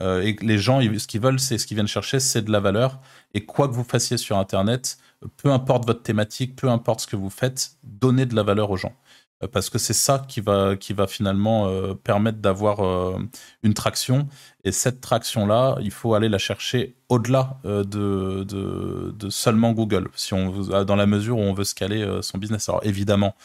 et 0.00 0.36
les 0.40 0.58
gens, 0.58 0.80
ce 0.80 1.06
qu'ils 1.06 1.20
veulent, 1.20 1.40
c'est 1.40 1.58
ce 1.58 1.66
qu'ils 1.66 1.76
viennent 1.76 1.88
chercher, 1.88 2.20
c'est 2.20 2.42
de 2.42 2.52
la 2.52 2.60
valeur. 2.60 3.00
Et 3.32 3.44
quoi 3.44 3.68
que 3.68 3.72
vous 3.74 3.84
fassiez 3.84 4.18
sur 4.18 4.38
Internet, 4.38 4.98
peu 5.36 5.50
importe 5.50 5.86
votre 5.86 6.02
thématique, 6.02 6.56
peu 6.56 6.68
importe 6.68 7.00
ce 7.00 7.06
que 7.06 7.16
vous 7.16 7.30
faites, 7.30 7.72
donnez 7.82 8.26
de 8.26 8.34
la 8.36 8.42
valeur 8.42 8.70
aux 8.70 8.76
gens. 8.76 8.94
Euh, 9.42 9.48
parce 9.48 9.70
que 9.70 9.78
c'est 9.78 9.94
ça 9.94 10.24
qui 10.28 10.40
va, 10.40 10.76
qui 10.76 10.92
va 10.92 11.06
finalement 11.06 11.66
euh, 11.68 11.94
permettre 11.94 12.38
d'avoir 12.38 12.80
euh, 12.84 13.18
une 13.62 13.74
traction. 13.74 14.28
Et 14.64 14.72
cette 14.72 15.00
traction-là, 15.00 15.76
il 15.80 15.90
faut 15.90 16.14
aller 16.14 16.28
la 16.28 16.38
chercher 16.38 16.96
au-delà 17.08 17.58
de, 17.64 18.44
de, 18.44 19.30
seulement 19.30 19.72
Google, 19.72 20.08
si 20.14 20.34
on, 20.34 20.50
dans 20.84 20.96
la 20.96 21.06
mesure 21.06 21.38
où 21.38 21.42
on 21.42 21.52
veut 21.52 21.64
scaler 21.64 22.18
son 22.22 22.38
business. 22.38 22.68
Alors 22.68 22.80
évidemment, 22.82 23.36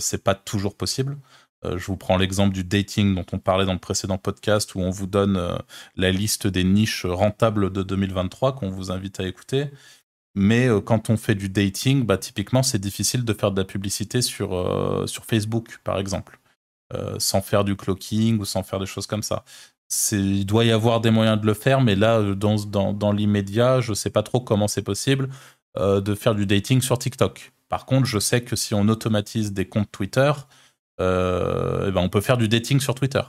c'est 0.00 0.24
pas 0.24 0.34
toujours 0.34 0.74
possible. 0.74 1.18
Je 1.76 1.86
vous 1.86 1.96
prends 1.96 2.16
l'exemple 2.16 2.54
du 2.54 2.64
dating 2.64 3.14
dont 3.14 3.26
on 3.32 3.38
parlait 3.38 3.64
dans 3.64 3.72
le 3.72 3.78
précédent 3.78 4.18
podcast, 4.18 4.74
où 4.74 4.80
on 4.80 4.90
vous 4.90 5.06
donne 5.06 5.58
la 5.96 6.10
liste 6.10 6.46
des 6.46 6.64
niches 6.64 7.06
rentables 7.06 7.72
de 7.72 7.82
2023 7.82 8.54
qu'on 8.54 8.70
vous 8.70 8.90
invite 8.90 9.20
à 9.20 9.26
écouter. 9.26 9.70
Mais 10.34 10.66
euh, 10.66 10.80
quand 10.80 11.10
on 11.10 11.16
fait 11.16 11.34
du 11.34 11.48
dating, 11.48 12.04
bah, 12.04 12.18
typiquement, 12.18 12.62
c'est 12.62 12.78
difficile 12.78 13.24
de 13.24 13.32
faire 13.32 13.52
de 13.52 13.60
la 13.60 13.64
publicité 13.64 14.20
sur, 14.22 14.54
euh, 14.54 15.06
Facebook, 15.26 15.78
par 15.84 15.98
exemple, 15.98 16.40
euh, 16.92 17.16
sans 17.18 17.40
faire 17.40 17.64
du 17.64 17.76
clocking 17.76 18.38
ou 18.38 18.44
sans 18.44 18.62
faire 18.62 18.80
des 18.80 18.86
choses 18.86 19.06
comme 19.06 19.22
ça. 19.22 19.44
Il 20.12 20.44
doit 20.46 20.64
y 20.64 20.72
avoir 20.72 21.00
des 21.00 21.10
moyens 21.10 21.40
de 21.40 21.46
le 21.46 21.54
faire, 21.54 21.80
mais 21.80 21.94
là, 21.94 22.20
dans 22.34 23.12
l'immédiat, 23.12 23.80
je 23.80 23.90
ne 23.90 23.94
sais 23.94 24.10
pas 24.10 24.22
trop 24.22 24.40
comment 24.40 24.66
c'est 24.66 24.82
possible 24.82 25.28
de 25.76 26.14
faire 26.14 26.34
du 26.34 26.46
dating 26.46 26.80
sur 26.80 26.98
TikTok. 26.98 27.52
Par 27.68 27.86
contre, 27.86 28.06
je 28.06 28.18
sais 28.18 28.42
que 28.42 28.56
si 28.56 28.74
on 28.74 28.88
automatise 28.88 29.52
des 29.52 29.68
comptes 29.68 29.90
Twitter, 29.92 30.32
eh 30.98 31.90
ben 31.90 31.96
on 32.00 32.08
peut 32.08 32.20
faire 32.20 32.36
du 32.36 32.48
dating 32.48 32.80
sur 32.80 32.94
Twitter. 32.94 33.22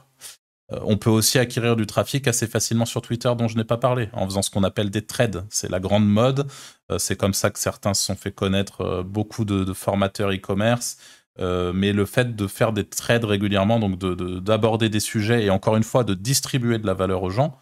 Euh, 0.71 0.79
on 0.83 0.97
peut 0.97 1.09
aussi 1.09 1.37
acquérir 1.37 1.75
du 1.75 1.85
trafic 1.85 2.27
assez 2.27 2.47
facilement 2.47 2.85
sur 2.85 3.01
Twitter 3.01 3.31
dont 3.37 3.47
je 3.47 3.57
n'ai 3.57 3.63
pas 3.63 3.77
parlé, 3.77 4.09
en 4.13 4.25
faisant 4.25 4.41
ce 4.41 4.49
qu'on 4.49 4.63
appelle 4.63 4.89
des 4.89 5.05
trades. 5.05 5.45
C'est 5.49 5.69
la 5.69 5.79
grande 5.79 6.07
mode. 6.07 6.47
Euh, 6.91 6.97
c'est 6.97 7.15
comme 7.15 7.33
ça 7.33 7.51
que 7.51 7.59
certains 7.59 7.93
se 7.93 8.03
sont 8.05 8.15
fait 8.15 8.31
connaître 8.31 8.81
euh, 8.81 9.03
beaucoup 9.03 9.45
de, 9.45 9.73
formateurs 9.73 10.31
e-commerce. 10.31 10.97
mais 11.39 11.91
le 11.93 12.05
fait 12.05 12.35
de 12.35 12.47
faire 12.47 12.71
des 12.73 12.85
trades 12.85 13.25
régulièrement, 13.25 13.79
donc 13.79 13.99
d'aborder 14.43 14.89
des 14.89 15.01
sujets 15.01 15.43
et 15.45 15.49
encore 15.49 15.75
une 15.75 15.83
fois 15.83 16.03
de 16.03 16.13
distribuer 16.13 16.79
de 16.79 16.87
la 16.87 16.93
valeur 16.93 17.23
aux 17.23 17.29
gens, 17.29 17.59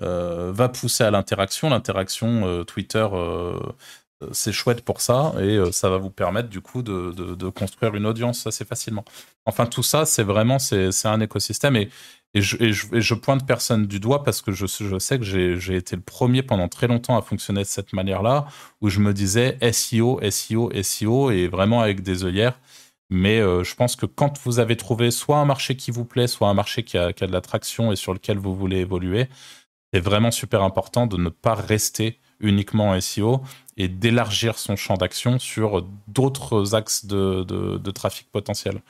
va 0.00 0.68
pousser 0.68 1.04
à 1.04 1.10
l'interaction. 1.12 1.70
L'interaction 1.70 2.64
Twitter, 2.64 3.06
c'est 4.32 4.52
chouette 4.52 4.82
pour 4.82 5.00
ça 5.00 5.34
et 5.40 5.60
ça 5.72 5.90
va 5.90 5.98
vous 5.98 6.10
permettre 6.10 6.48
du 6.48 6.60
coup 6.60 6.82
de, 6.82 7.12
de, 7.12 7.48
construire 7.48 7.94
une 7.94 8.06
audience 8.06 8.46
assez 8.46 8.64
facilement. 8.64 9.04
Enfin, 9.44 9.66
tout 9.66 9.82
ça, 9.82 10.06
c'est 10.06 10.22
vraiment 10.22 10.58
c'est 10.58 11.06
un 11.06 11.20
écosystème 11.20 11.76
et 11.76 11.90
et 12.34 12.42
je, 12.42 13.14
pointe 13.14 13.46
personne 13.46 13.86
du 13.86 14.00
doigt 14.00 14.24
parce 14.24 14.42
que 14.42 14.50
je, 14.50 14.66
sais 14.66 15.18
que 15.18 15.24
j'ai 15.24 15.76
été 15.76 15.94
le 15.94 16.02
premier 16.02 16.42
pendant 16.42 16.66
très 16.68 16.88
longtemps 16.88 17.16
à 17.16 17.22
fonctionner 17.22 17.60
de 17.60 17.66
cette 17.66 17.92
manière-là, 17.92 18.46
où 18.80 18.88
je 18.88 18.98
me 18.98 19.14
disais 19.14 19.56
SEO, 19.72 20.20
SEO, 20.30 20.72
SEO, 20.82 21.30
et 21.30 21.46
vraiment 21.46 21.80
avec 21.80 22.02
des 22.02 22.24
œillères. 22.24 22.58
Mais 23.08 23.38
euh, 23.38 23.62
je 23.62 23.76
pense 23.76 23.94
que 23.94 24.06
quand 24.06 24.40
vous 24.44 24.58
avez 24.58 24.76
trouvé 24.76 25.12
soit 25.12 25.38
un 25.38 25.44
marché 25.44 25.76
qui 25.76 25.92
vous 25.92 26.04
plaît, 26.04 26.26
soit 26.26 26.48
un 26.48 26.54
marché 26.54 26.82
qui 26.82 26.98
a, 26.98 27.12
de 27.12 27.32
l'attraction 27.32 27.92
et 27.92 27.96
sur 27.96 28.12
lequel 28.12 28.38
vous 28.38 28.56
voulez 28.56 28.78
évoluer, 28.78 29.28
c'est 29.92 30.00
vraiment 30.00 30.32
super 30.32 30.62
important 30.64 31.06
de 31.06 31.16
ne 31.16 31.28
pas 31.28 31.54
rester 31.54 32.18
uniquement 32.40 32.90
en 32.90 33.00
SEO 33.00 33.42
et 33.76 33.88
d'élargir 33.88 34.58
son 34.58 34.76
champ 34.76 34.94
d'action 34.94 35.38
sur 35.38 35.86
d'autres 36.08 36.74
axes 36.74 37.06
de 37.06 37.90
trafic 37.90 38.30
potentiel. 38.30 38.80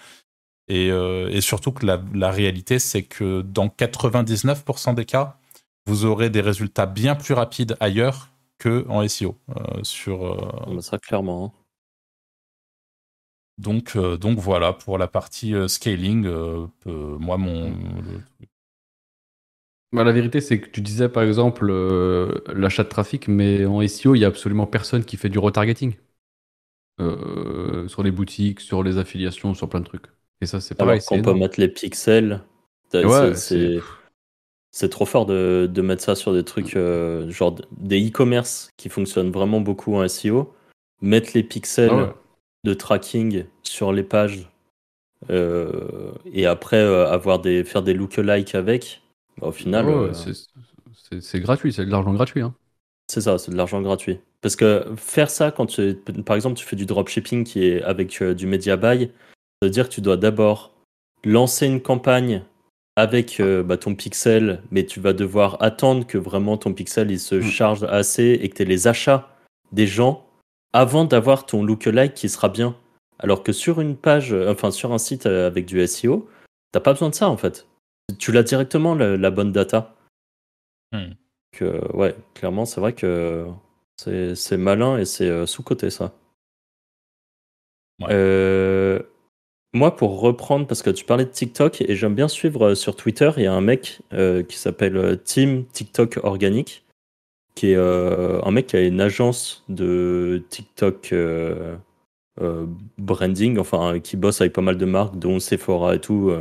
Euh, 0.70 1.28
et, 1.28 1.40
surtout 1.40 1.72
que 1.72 1.86
la, 1.86 2.30
réalité, 2.30 2.78
c'est 2.78 3.02
que 3.02 3.42
dans 3.42 3.68
99% 3.68 4.94
des 4.94 5.04
cas, 5.04 5.38
vous 5.86 6.04
aurez 6.04 6.30
des 6.30 6.40
résultats 6.40 6.86
bien 6.86 7.14
plus 7.14 7.34
rapides 7.34 7.76
ailleurs 7.80 8.30
que 8.58 8.86
en 8.88 9.06
SEO. 9.06 9.36
Euh, 9.50 9.82
sur, 9.82 10.24
euh, 10.24 10.80
Ça, 10.80 10.98
clairement. 10.98 11.46
Hein. 11.46 11.52
Donc, 13.58 13.96
donc 13.96 14.38
voilà, 14.40 14.72
pour 14.72 14.98
la 14.98 15.06
partie 15.06 15.54
scaling, 15.68 16.26
moi, 16.86 17.36
mon. 17.36 17.72
Bah, 19.94 20.04
la 20.04 20.12
vérité, 20.12 20.40
c'est 20.40 20.60
que 20.60 20.68
tu 20.68 20.80
disais 20.80 21.08
par 21.08 21.22
exemple 21.22 21.72
l'achat 22.52 22.84
de 22.84 22.88
trafic, 22.88 23.28
mais 23.28 23.64
en 23.64 23.80
SEO, 23.86 24.14
il 24.14 24.18
n'y 24.18 24.24
a 24.24 24.28
absolument 24.28 24.66
personne 24.66 25.04
qui 25.04 25.16
fait 25.16 25.28
du 25.28 25.38
retargeting. 25.38 25.94
sur 26.98 28.02
les 28.02 28.10
boutiques, 28.10 28.60
sur 28.60 28.82
les 28.82 28.98
affiliations, 28.98 29.54
sur 29.54 29.68
plein 29.68 29.80
de 29.80 29.86
trucs. 29.86 30.06
Et 30.40 30.46
ça, 30.46 30.60
c'est 30.60 30.74
pareil. 30.74 31.00
Qu'on 31.06 31.22
peut 31.22 31.34
mettre 31.34 31.60
les 31.60 31.68
pixels, 31.68 32.42
c'est 34.70 34.88
trop 34.88 35.06
fort 35.06 35.24
de, 35.24 35.70
de, 35.72 35.82
mettre 35.82 36.02
ça 36.02 36.16
sur 36.16 36.32
des 36.32 36.42
trucs, 36.42 36.74
euh, 36.74 37.30
genre 37.30 37.54
des 37.76 38.08
e-commerce 38.08 38.72
qui 38.76 38.88
fonctionnent 38.88 39.30
vraiment 39.30 39.60
beaucoup 39.60 39.94
en 39.94 40.06
SEO. 40.08 40.52
Mettre 41.00 41.30
les 41.34 41.44
pixels 41.44 41.90
ah 41.92 42.14
de 42.64 42.74
tracking 42.74 43.44
sur 43.62 43.92
les 43.92 44.02
pages 44.02 44.50
euh, 45.30 46.12
et 46.32 46.46
après 46.46 46.78
euh, 46.78 47.06
avoir 47.08 47.38
des, 47.38 47.62
faire 47.62 47.82
des 47.82 47.94
lookalikes 47.94 48.54
avec, 48.54 49.02
au 49.40 49.52
final. 49.52 50.12
c'est 51.20 51.40
gratuit, 51.40 51.72
c'est 51.72 51.84
de 51.84 51.90
l'argent 51.90 52.12
gratuit. 52.12 52.42
Hein. 52.42 52.54
C'est 53.08 53.20
ça, 53.20 53.38
c'est 53.38 53.50
de 53.50 53.56
l'argent 53.56 53.82
gratuit. 53.82 54.20
Parce 54.40 54.56
que 54.56 54.84
faire 54.96 55.30
ça 55.30 55.50
quand 55.50 55.66
tu, 55.66 55.94
par 56.24 56.36
exemple 56.36 56.56
tu 56.56 56.66
fais 56.66 56.76
du 56.76 56.86
dropshipping 56.86 57.44
qui 57.44 57.64
est 57.64 57.82
avec 57.82 58.22
du 58.22 58.46
media 58.46 58.76
buy, 58.76 59.06
ça 59.06 59.66
veut 59.66 59.70
dire 59.70 59.88
que 59.88 59.94
tu 59.94 60.00
dois 60.00 60.16
d'abord 60.16 60.72
lancer 61.24 61.66
une 61.66 61.80
campagne 61.80 62.42
avec 62.96 63.40
euh, 63.40 63.62
bah, 63.62 63.76
ton 63.76 63.94
pixel, 63.94 64.62
mais 64.70 64.84
tu 64.84 65.00
vas 65.00 65.12
devoir 65.12 65.60
attendre 65.62 66.06
que 66.06 66.18
vraiment 66.18 66.56
ton 66.56 66.72
pixel 66.72 67.10
il 67.10 67.18
se 67.18 67.36
mm. 67.36 67.42
charge 67.42 67.84
assez 67.84 68.38
et 68.40 68.48
que 68.48 68.56
tu 68.56 68.62
aies 68.62 68.66
les 68.66 68.86
achats 68.86 69.28
des 69.72 69.86
gens 69.86 70.26
avant 70.72 71.04
d'avoir 71.04 71.46
ton 71.46 71.64
lookalike 71.64 72.14
qui 72.14 72.28
sera 72.28 72.48
bien. 72.48 72.76
Alors 73.18 73.42
que 73.42 73.52
sur 73.52 73.80
une 73.80 73.96
page, 73.96 74.32
euh, 74.32 74.50
enfin 74.50 74.70
sur 74.70 74.92
un 74.92 74.98
site 74.98 75.26
euh, 75.26 75.46
avec 75.46 75.66
du 75.66 75.84
SEO, 75.86 76.28
t'as 76.72 76.80
pas 76.80 76.92
besoin 76.92 77.10
de 77.10 77.14
ça 77.14 77.28
en 77.28 77.36
fait. 77.36 77.66
Tu 78.18 78.32
l'as 78.32 78.42
directement 78.42 78.94
la, 78.94 79.30
bonne 79.30 79.52
data. 79.52 79.94
Mm. 80.92 81.12
Que, 81.52 81.96
ouais, 81.96 82.16
clairement, 82.34 82.64
c'est 82.64 82.80
vrai 82.80 82.92
que 82.92 83.46
c'est 83.96 84.56
malin 84.56 84.98
et 84.98 85.04
c'est 85.04 85.46
sous-côté 85.46 85.90
ça. 85.90 86.12
Euh, 88.02 89.00
moi, 89.74 89.96
pour 89.96 90.20
reprendre, 90.20 90.68
parce 90.68 90.82
que 90.82 90.90
tu 90.90 91.04
parlais 91.04 91.24
de 91.24 91.30
TikTok 91.30 91.82
et 91.82 91.96
j'aime 91.96 92.14
bien 92.14 92.28
suivre 92.28 92.68
euh, 92.68 92.74
sur 92.76 92.94
Twitter, 92.94 93.30
il 93.36 93.42
y 93.42 93.46
a 93.46 93.52
un 93.52 93.60
mec 93.60 94.00
euh, 94.12 94.44
qui 94.44 94.56
s'appelle 94.56 94.96
euh, 94.96 95.16
Team 95.16 95.64
TikTok 95.66 96.20
Organique, 96.22 96.84
qui 97.56 97.72
est 97.72 97.76
un 97.76 98.50
mec 98.50 98.68
qui 98.68 98.76
a 98.76 98.82
une 98.82 99.00
agence 99.00 99.64
de 99.68 100.42
TikTok 100.48 101.14
branding, 102.98 103.58
enfin 103.58 104.00
qui 104.00 104.16
bosse 104.16 104.40
avec 104.40 104.52
pas 104.52 104.60
mal 104.60 104.76
de 104.76 104.84
marques, 104.84 105.16
dont 105.20 105.38
Sephora 105.38 105.94
et 105.94 106.00
tout. 106.00 106.32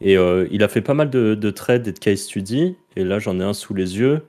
Et 0.00 0.14
il 0.50 0.62
a 0.62 0.68
fait 0.68 0.80
pas 0.80 0.94
mal 0.94 1.10
de, 1.10 1.34
de 1.34 1.50
trades 1.50 1.86
et 1.86 1.92
de 1.92 1.98
case 1.98 2.20
studies, 2.20 2.76
et 2.96 3.04
là 3.04 3.18
j'en 3.18 3.38
ai 3.38 3.44
un 3.44 3.52
sous 3.52 3.74
les 3.74 3.98
yeux, 3.98 4.22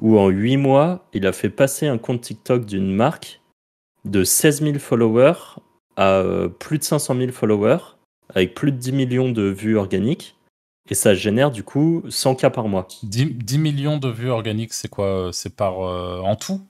où 0.00 0.18
en 0.18 0.28
8 0.28 0.56
mois, 0.56 1.06
il 1.12 1.26
a 1.26 1.32
fait 1.32 1.50
passer 1.50 1.86
un 1.86 1.98
compte 1.98 2.20
TikTok 2.22 2.64
d'une 2.64 2.94
marque 2.94 3.40
de 4.04 4.24
16 4.24 4.62
000 4.62 4.78
followers 4.78 5.60
à 5.96 6.18
euh, 6.18 6.48
plus 6.48 6.78
de 6.78 6.84
500 6.84 7.16
000 7.16 7.32
followers, 7.32 7.96
avec 8.32 8.54
plus 8.54 8.70
de 8.70 8.76
10 8.76 8.92
millions 8.92 9.30
de 9.30 9.42
vues 9.42 9.76
organiques. 9.76 10.36
Et 10.90 10.94
ça 10.94 11.14
génère 11.14 11.50
du 11.50 11.64
coup 11.64 12.02
100 12.08 12.36
cas 12.36 12.50
par 12.50 12.68
mois. 12.68 12.86
10, 13.02 13.58
millions 13.58 13.98
de 13.98 14.08
vues 14.08 14.30
organiques, 14.30 14.72
c'est 14.72 14.88
quoi 14.88 15.30
C'est 15.32 15.54
par 15.54 15.82
euh, 15.82 16.20
en 16.20 16.36
tout? 16.36 16.62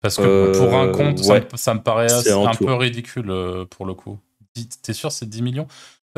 Parce 0.00 0.16
que 0.16 0.56
pour 0.56 0.74
un 0.74 0.90
compte, 0.92 1.18
ça, 1.18 1.74
me 1.74 1.82
paraît 1.82 2.10
un 2.10 2.54
peu 2.54 2.72
ridicule 2.72 3.66
pour 3.68 3.84
le 3.84 3.92
coup. 3.92 4.18
T'es 4.82 4.94
sûr, 4.94 5.12
c'est 5.12 5.28
10 5.28 5.42
millions? 5.42 5.66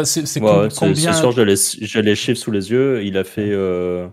C'est 0.04 0.26
c'est 0.26 0.40
combien 0.40 1.12
sûr, 1.12 1.32
j'ai 1.32 1.44
les, 1.44 2.02
les, 2.02 2.14
chiffres 2.14 2.40
sous 2.40 2.50
les 2.50 2.70
yeux. 2.70 3.04
Il 3.04 3.18
a 3.18 3.24
fait. 3.24 3.50
Euh, 3.50 4.08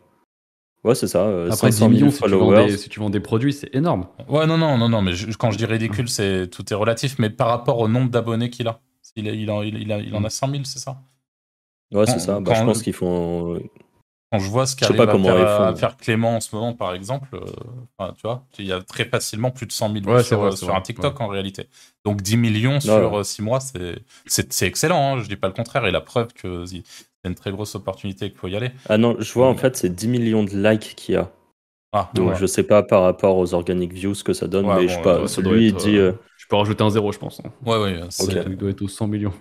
ouais, 0.84 0.94
c'est 0.94 1.08
ça. 1.08 1.30
Après 1.50 1.70
10 1.70 1.88
millions, 1.88 2.12
si 2.12 2.22
tu, 2.22 2.30
des, 2.30 2.78
si 2.78 2.90
tu, 2.90 3.00
vends 3.00 3.10
des, 3.10 3.22
produits, 3.22 3.54
c'est 3.54 3.74
énorme. 3.74 4.08
Ouais, 4.28 4.46
non, 4.46 4.58
non, 4.58 4.78
non, 4.78 4.90
non. 4.90 5.02
Mais 5.02 5.14
quand 5.38 5.52
je 5.52 5.58
dis 5.58 5.66
ridicule, 5.66 6.10
c'est 6.10 6.50
tout 6.50 6.66
est 6.72 6.76
relatif. 6.76 7.18
Mais 7.18 7.30
par 7.30 7.48
rapport 7.48 7.80
au 7.80 7.88
nombre 7.88 8.10
d'abonnés 8.10 8.50
qu'il 8.50 8.68
a, 8.68 8.82
il, 9.16 9.28
il, 9.28 9.50
en, 9.50 9.62
il, 9.62 9.82
il, 9.82 10.16
en 10.16 10.24
a 10.26 10.30
100 10.30 10.52
000, 10.52 10.64
c'est 10.66 10.80
ça? 10.80 11.02
Ouais, 11.92 12.06
c'est 12.06 12.20
ça. 12.20 12.42
Bah, 12.42 12.54
je 12.56 12.64
pense 12.64 12.82
qu'ils 12.82 12.94
font. 12.94 13.58
Quand 14.32 14.40
je 14.40 14.50
vois 14.50 14.68
ce 14.68 14.76
qu'arrive 14.76 15.02
à, 15.02 15.18
faire, 15.18 15.62
à 15.62 15.76
faire 15.76 15.98
Clément 15.98 16.36
en 16.36 16.40
ce 16.40 16.56
moment, 16.56 16.74
par 16.74 16.94
exemple, 16.94 17.30
euh, 17.34 18.12
tu 18.16 18.22
vois, 18.24 18.46
il 18.60 18.66
y 18.66 18.72
a 18.72 18.82
très 18.82 19.06
facilement 19.06 19.50
plus 19.50 19.66
de 19.66 19.72
100 19.72 19.92
000 19.92 20.06
vues 20.06 20.24
sur, 20.24 20.58
sur 20.58 20.76
un 20.76 20.82
TikTok 20.82 21.20
en 21.20 21.28
réalité. 21.28 21.68
Donc 22.06 22.22
10 22.22 22.38
millions 22.38 22.80
sur 22.80 23.26
6 23.26 23.42
mois, 23.42 23.60
c'est 23.60 24.62
excellent, 24.62 25.16
hein, 25.18 25.22
je 25.22 25.28
dis 25.28 25.36
pas 25.36 25.48
le 25.48 25.54
contraire. 25.54 25.86
Et 25.86 25.92
la 25.92 26.02
preuve 26.02 26.34
que 26.34 26.66
c'est 26.66 26.84
une 27.26 27.36
très 27.36 27.52
grosse 27.52 27.76
opportunité 27.76 28.30
qu'il 28.30 28.38
faut 28.38 28.48
y 28.48 28.56
aller. 28.56 28.72
Ah 28.88 28.98
non, 28.98 29.16
je 29.20 29.34
vois 29.34 29.48
en 29.48 29.56
fait, 29.56 29.76
c'est 29.76 29.90
10 29.94 30.08
millions 30.08 30.44
de 30.44 30.52
likes 30.52 30.96
qu'il 30.96 31.16
y 31.16 31.18
a. 31.18 31.32
Ah, 31.92 32.12
Donc 32.14 32.36
je 32.36 32.46
sais 32.46 32.64
pas 32.64 32.84
par 32.84 33.02
rapport 33.02 33.38
aux 33.38 33.56
organic 33.56 33.92
views 33.94 34.14
ce 34.14 34.24
que 34.24 34.34
ça 34.34 34.48
donne, 34.48 34.68
mais 34.68 34.88
je 34.88 34.94
sais 34.94 35.02
pas. 35.02 35.24
Lui, 35.42 35.68
il 35.68 35.76
dit. 35.76 35.98
Euh, 35.98 36.14
je 36.38 36.46
peux 36.48 36.56
rajouter 36.56 36.84
un 36.84 36.90
zéro, 36.90 37.12
je 37.12 37.18
pense. 37.18 37.42
Hein. 37.44 37.52
Ouais, 37.66 37.78
ouais. 37.78 38.00
Ça 38.10 38.26
doit 38.26 38.70
être 38.70 38.82
aux 38.82 38.88
100 38.88 39.08
millions. 39.08 39.34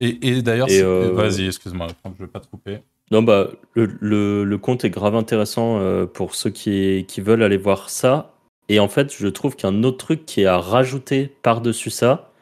Et, 0.00 0.28
et 0.28 0.42
d'ailleurs, 0.42 0.68
euh, 0.70 1.12
vas-y, 1.12 1.46
excuse-moi, 1.46 1.88
je 2.16 2.24
vais 2.24 2.28
pas 2.30 2.40
te 2.40 2.46
couper. 2.46 2.80
Non, 3.10 3.22
bah, 3.22 3.50
le, 3.74 4.44
le, 4.44 4.58
compte 4.58 4.84
est 4.84 4.90
grave 4.90 5.14
intéressant 5.14 5.78
euh, 5.80 6.06
pour 6.06 6.34
ceux 6.34 6.50
qui, 6.50 7.04
qui 7.08 7.20
veulent 7.20 7.42
aller 7.42 7.56
voir 7.56 7.90
ça. 7.90 8.34
Et 8.68 8.80
en 8.80 8.88
fait, 8.88 9.14
je 9.16 9.28
trouve 9.28 9.56
qu'un 9.56 9.82
autre 9.82 9.96
truc 9.96 10.26
qui 10.26 10.42
est 10.42 10.46
à 10.46 10.58
rajouter 10.58 11.32
par-dessus 11.42 11.90
ça, 11.90 12.32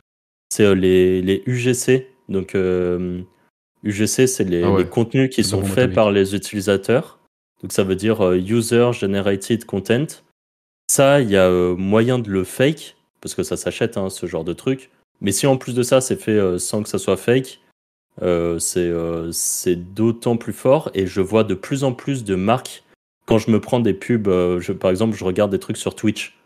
c'est 0.50 0.64
euh, 0.64 0.74
les, 0.74 1.22
les 1.22 1.42
UGC. 1.46 2.08
Donc, 2.28 2.56
UGC, 3.84 4.26
c'est 4.26 4.44
les, 4.44 4.64
ah 4.64 4.74
les, 4.76 4.86
contenus 4.86 5.30
qui 5.30 5.44
sont 5.44 5.62
faits 5.62 5.92
par 5.94 6.10
les 6.10 6.34
utilisateurs. 6.34 7.20
Donc, 7.62 7.72
ça 7.72 7.84
veut 7.84 7.94
dire 7.94 8.32
User 8.32 8.90
Generated 8.92 9.64
Content. 9.64 10.06
Ça, 10.90 11.20
il 11.20 11.30
y 11.30 11.36
a 11.36 11.48
moyen 11.76 12.18
de 12.18 12.28
le 12.28 12.42
fake, 12.42 12.96
parce 13.20 13.36
que 13.36 13.44
ça 13.44 13.56
s'achète, 13.56 13.96
hein, 13.96 14.10
ce 14.10 14.26
genre 14.26 14.42
de 14.42 14.52
truc. 14.52 14.90
Mais 15.20 15.32
si 15.32 15.46
en 15.46 15.56
plus 15.56 15.74
de 15.74 15.82
ça, 15.82 16.00
c'est 16.00 16.16
fait 16.16 16.32
euh, 16.32 16.58
sans 16.58 16.82
que 16.82 16.88
ça 16.88 16.98
soit 16.98 17.16
fake, 17.16 17.60
euh, 18.22 18.58
euh, 18.76 19.30
c'est 19.32 19.76
d'autant 19.76 20.36
plus 20.36 20.52
fort. 20.52 20.90
Et 20.94 21.06
je 21.06 21.20
vois 21.20 21.44
de 21.44 21.54
plus 21.54 21.84
en 21.84 21.92
plus 21.92 22.24
de 22.24 22.34
marques. 22.34 22.84
Quand 23.26 23.38
je 23.38 23.50
me 23.50 23.60
prends 23.60 23.80
des 23.80 23.94
pubs, 23.94 24.28
je, 24.28 24.72
par 24.72 24.90
exemple, 24.90 25.16
je 25.16 25.24
regarde 25.24 25.50
des 25.50 25.58
trucs 25.58 25.76
sur 25.76 25.94
Twitch. 25.94 26.38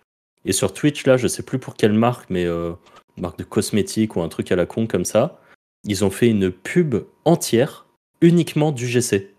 Et 0.46 0.52
sur 0.52 0.72
Twitch, 0.72 1.04
là, 1.06 1.18
je 1.18 1.28
sais 1.28 1.42
plus 1.42 1.58
pour 1.58 1.74
quelle 1.74 1.92
marque, 1.92 2.30
mais 2.30 2.46
marque 3.18 3.38
de 3.38 3.44
cosmétiques 3.44 4.16
ou 4.16 4.22
un 4.22 4.28
truc 4.28 4.50
à 4.50 4.56
la 4.56 4.64
con 4.64 4.86
comme 4.86 5.04
ça. 5.04 5.40
Ils 5.84 6.04
ont 6.04 6.10
fait 6.10 6.28
une 6.28 6.50
pub 6.50 6.96
entière 7.24 7.86
uniquement 8.22 8.72
du 8.72 8.86
GC. 8.86 9.34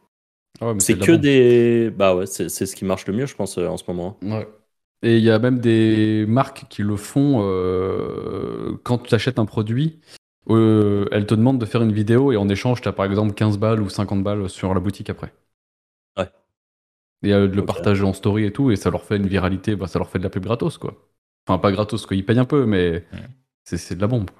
Ah 0.59 0.73
c'est 0.77 0.99
que 0.99 1.13
des. 1.13 1.89
Bah 1.89 2.15
ouais, 2.15 2.27
c'est 2.27 2.49
ce 2.49 2.75
qui 2.75 2.85
marche 2.85 3.07
le 3.07 3.13
mieux, 3.13 3.25
je 3.25 3.35
pense, 3.35 3.57
en 3.57 3.77
ce 3.77 3.83
moment. 3.87 4.17
Ouais. 4.21 4.47
Et 5.03 5.17
il 5.17 5.23
y 5.23 5.31
a 5.31 5.39
même 5.39 5.59
des 5.59 6.25
marques 6.27 6.65
qui 6.69 6.83
le 6.83 6.95
font 6.95 7.39
euh, 7.41 8.73
quand 8.83 8.99
tu 8.99 9.15
achètes 9.15 9.39
un 9.39 9.45
produit. 9.45 9.99
Euh, 10.49 11.05
elles 11.11 11.27
te 11.27 11.35
demandent 11.35 11.59
de 11.59 11.65
faire 11.65 11.83
une 11.83 11.91
vidéo 11.91 12.31
et 12.31 12.37
en 12.37 12.49
échange, 12.49 12.81
tu 12.81 12.87
as 12.87 12.93
par 12.93 13.05
exemple 13.05 13.33
15 13.33 13.57
balles 13.57 13.81
ou 13.81 13.89
50 13.89 14.23
balles 14.23 14.49
sur 14.49 14.73
la 14.73 14.79
boutique 14.79 15.09
après. 15.09 15.33
Ouais. 16.17 16.29
Et 17.23 17.33
euh, 17.33 17.47
de 17.47 17.55
le 17.55 17.65
partager 17.65 18.03
en 18.03 18.13
story 18.13 18.45
et 18.45 18.51
tout, 18.51 18.71
et 18.71 18.75
ça 18.75 18.89
leur 18.89 19.03
fait 19.03 19.17
une 19.17 19.27
viralité, 19.27 19.75
bah, 19.75 19.87
ça 19.87 19.99
leur 19.99 20.09
fait 20.09 20.17
de 20.17 20.23
la 20.23 20.29
pub 20.29 20.43
gratos, 20.43 20.77
quoi. 20.77 20.95
Enfin, 21.47 21.59
pas 21.59 21.71
gratos, 21.71 22.05
quoi. 22.05 22.17
Ils 22.17 22.25
payent 22.25 22.39
un 22.39 22.45
peu, 22.45 22.65
mais 22.65 23.05
c'est 23.63 23.95
de 23.95 24.01
la 24.01 24.07
bombe. 24.07 24.31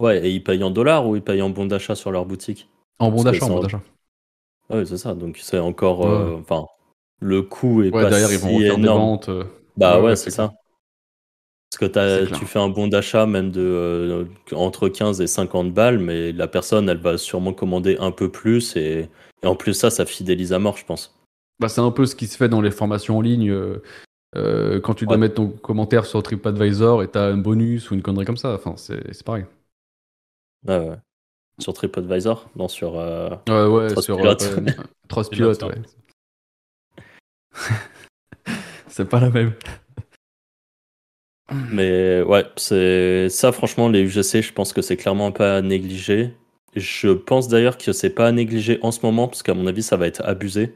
Ouais, 0.00 0.26
et 0.26 0.30
ils 0.30 0.42
payent 0.42 0.64
en 0.64 0.70
dollars 0.70 1.06
ou 1.06 1.14
ils 1.14 1.22
payent 1.22 1.42
en 1.42 1.50
bon 1.50 1.66
d'achat 1.66 1.94
sur 1.94 2.10
leur 2.10 2.26
boutique? 2.26 2.68
En 2.98 3.10
bon 3.10 3.22
d'achat, 3.22 3.46
en 3.46 3.50
bon 3.50 3.60
d'achat. 3.60 3.82
Ouais, 4.70 4.84
c'est 4.84 4.98
ça. 4.98 5.14
Donc 5.14 5.38
c'est 5.38 5.58
encore. 5.58 6.00
Enfin, 6.40 6.66
le 7.20 7.42
coût 7.42 7.82
est 7.82 7.90
pas 7.90 8.10
derrière, 8.10 8.32
ils 8.32 8.38
vont 8.38 8.58
des 8.58 8.88
ventes. 8.88 9.28
Euh. 9.28 9.44
Bah 9.76 10.00
ouais, 10.00 10.16
c'est 10.16 10.30
ça. 10.30 10.52
Parce 11.78 12.30
que 12.30 12.38
tu 12.38 12.46
fais 12.46 12.58
un 12.58 12.68
bon 12.68 12.88
d'achat 12.88 13.26
même 13.26 13.50
de 13.50 13.60
euh, 13.60 14.24
entre 14.52 14.88
15 14.88 15.20
et 15.20 15.26
50 15.26 15.72
balles, 15.72 15.98
mais 15.98 16.32
la 16.32 16.46
personne, 16.46 16.88
elle 16.88 16.98
va 16.98 17.18
sûrement 17.18 17.52
commander 17.52 17.96
un 17.98 18.10
peu 18.10 18.30
plus 18.30 18.76
et, 18.76 19.08
en 19.42 19.56
plus 19.56 19.74
ça, 19.74 19.90
ça 19.90 20.06
fidélise 20.06 20.52
à 20.52 20.58
mort, 20.58 20.76
je 20.76 20.84
pense. 20.84 21.18
Bah, 21.60 21.68
c'est 21.68 21.80
un 21.80 21.90
peu 21.90 22.06
ce 22.06 22.16
qui 22.16 22.26
se 22.26 22.36
fait 22.36 22.48
dans 22.48 22.60
les 22.60 22.70
formations 22.70 23.18
en 23.18 23.20
ligne. 23.20 23.50
Euh, 24.36 24.80
quand 24.80 24.94
tu 24.94 25.06
dois 25.06 25.16
mettre 25.16 25.34
ton 25.34 25.48
commentaire 25.48 26.06
sur 26.06 26.22
TripAdvisor 26.22 27.02
et 27.02 27.08
t'as 27.08 27.26
un 27.26 27.36
bonus 27.36 27.90
ou 27.90 27.94
une 27.94 28.02
connerie 28.02 28.24
comme 28.24 28.36
ça, 28.36 28.54
enfin, 28.54 28.74
c'est 28.76 29.22
pareil. 29.24 29.44
Ouais, 30.66 30.78
ouais. 30.78 30.96
Sur 31.58 31.72
TripAdvisor? 31.72 32.48
Non, 32.56 32.68
sur. 32.68 32.94
ouais, 32.94 33.66
ouais, 33.66 34.00
sur 34.00 34.18
Trustpilot, 35.08 35.52
ouais. 35.64 35.82
c'est 38.88 39.08
pas 39.08 39.20
la 39.20 39.30
même. 39.30 39.52
Mais 41.50 42.22
ouais, 42.22 42.44
c'est 42.56 43.28
ça 43.28 43.52
franchement 43.52 43.88
les 43.88 44.00
UGC, 44.00 44.42
je 44.42 44.52
pense 44.52 44.72
que 44.72 44.82
c'est 44.82 44.96
clairement 44.96 45.32
pas 45.32 45.56
à 45.58 45.62
négliger. 45.62 46.32
Je 46.74 47.10
pense 47.10 47.48
d'ailleurs 47.48 47.76
que 47.78 47.92
c'est 47.92 48.10
pas 48.10 48.28
à 48.28 48.32
négliger 48.32 48.78
en 48.82 48.90
ce 48.90 49.00
moment 49.02 49.28
parce 49.28 49.42
qu'à 49.42 49.54
mon 49.54 49.66
avis 49.66 49.82
ça 49.82 49.96
va 49.96 50.06
être 50.06 50.22
abusé. 50.24 50.72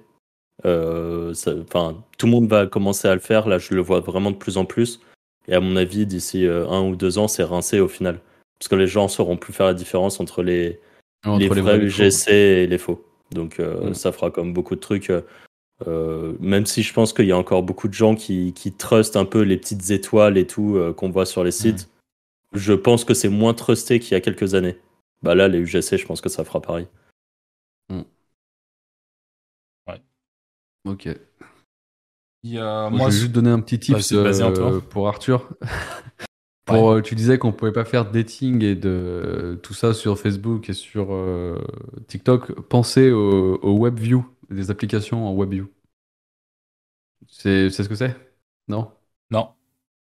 Euh, 0.66 1.32
enfin, 1.62 2.02
tout 2.18 2.26
le 2.26 2.32
monde 2.32 2.48
va 2.48 2.66
commencer 2.66 3.08
à 3.08 3.14
le 3.14 3.20
faire. 3.20 3.48
Là, 3.48 3.58
je 3.58 3.74
le 3.74 3.80
vois 3.80 4.00
vraiment 4.00 4.30
de 4.30 4.36
plus 4.36 4.56
en 4.56 4.64
plus. 4.64 5.00
Et 5.46 5.54
à 5.54 5.60
mon 5.60 5.76
avis, 5.76 6.06
d'ici 6.06 6.46
euh, 6.46 6.68
un 6.68 6.82
ou 6.82 6.96
deux 6.96 7.18
ans, 7.18 7.28
c'est 7.28 7.44
rincé 7.44 7.80
au 7.80 7.88
final, 7.88 8.20
parce 8.58 8.68
que 8.68 8.74
les 8.74 8.86
gens 8.86 9.08
sauront 9.08 9.36
plus 9.36 9.52
faire 9.52 9.66
la 9.66 9.74
différence 9.74 10.20
entre 10.20 10.42
les, 10.42 10.78
les 11.24 11.48
vrais 11.48 11.78
UGC 11.78 12.28
et 12.30 12.66
les 12.66 12.78
faux. 12.78 13.04
Donc 13.32 13.60
euh, 13.60 13.92
ça 13.94 14.12
fera 14.12 14.30
comme 14.30 14.52
beaucoup 14.52 14.74
de 14.74 14.80
trucs. 14.80 15.12
Euh, 15.86 16.34
même 16.40 16.66
si 16.66 16.82
je 16.82 16.92
pense 16.92 17.12
qu'il 17.12 17.26
y 17.26 17.32
a 17.32 17.38
encore 17.38 17.62
beaucoup 17.62 17.88
de 17.88 17.94
gens 17.94 18.16
qui, 18.16 18.52
qui 18.52 18.72
trustent 18.72 19.16
un 19.16 19.24
peu 19.24 19.42
les 19.42 19.56
petites 19.56 19.90
étoiles 19.90 20.36
et 20.36 20.46
tout 20.46 20.76
euh, 20.76 20.92
qu'on 20.92 21.10
voit 21.10 21.26
sur 21.26 21.44
les 21.44 21.52
sites, 21.52 21.88
je 22.52 22.72
pense 22.72 23.04
que 23.04 23.14
c'est 23.14 23.28
moins 23.28 23.54
trusté 23.54 24.00
qu'il 24.00 24.12
y 24.12 24.14
a 24.16 24.20
quelques 24.20 24.54
années. 24.54 24.78
Bah 25.22 25.34
là, 25.34 25.46
les 25.48 25.58
UGC, 25.58 25.96
je 25.96 26.06
pense 26.06 26.20
que 26.20 26.28
ça 26.28 26.44
fera 26.44 26.60
pareil. 26.60 26.88
Hmm. 27.90 28.02
Ouais. 29.88 30.02
Ok. 30.84 31.08
Il 32.42 32.52
y 32.52 32.58
a... 32.58 32.90
Moi, 32.90 33.10
je 33.10 33.14
vais 33.14 33.20
juste 33.20 33.32
donner 33.32 33.50
un 33.50 33.60
petit 33.60 33.78
tip 33.78 33.96
euh, 34.12 34.80
pour 34.80 35.08
Arthur. 35.08 35.48
pour, 36.64 37.02
tu 37.02 37.14
disais 37.14 37.38
qu'on 37.38 37.52
pouvait 37.52 37.72
pas 37.72 37.84
faire 37.84 38.10
dating 38.10 38.62
et 38.62 38.74
de 38.74 39.58
tout 39.62 39.74
ça 39.74 39.94
sur 39.94 40.18
Facebook 40.18 40.70
et 40.70 40.72
sur 40.72 41.08
TikTok. 42.08 42.52
Pensez 42.62 43.10
au, 43.10 43.60
au 43.62 43.78
WebView 43.78 44.24
des 44.50 44.70
applications 44.70 45.26
en 45.28 45.34
WebView. 45.36 45.68
C'est 47.28 47.70
ce 47.70 47.88
que 47.88 47.94
c'est? 47.94 48.16
Non? 48.68 48.90
Non. 49.30 49.50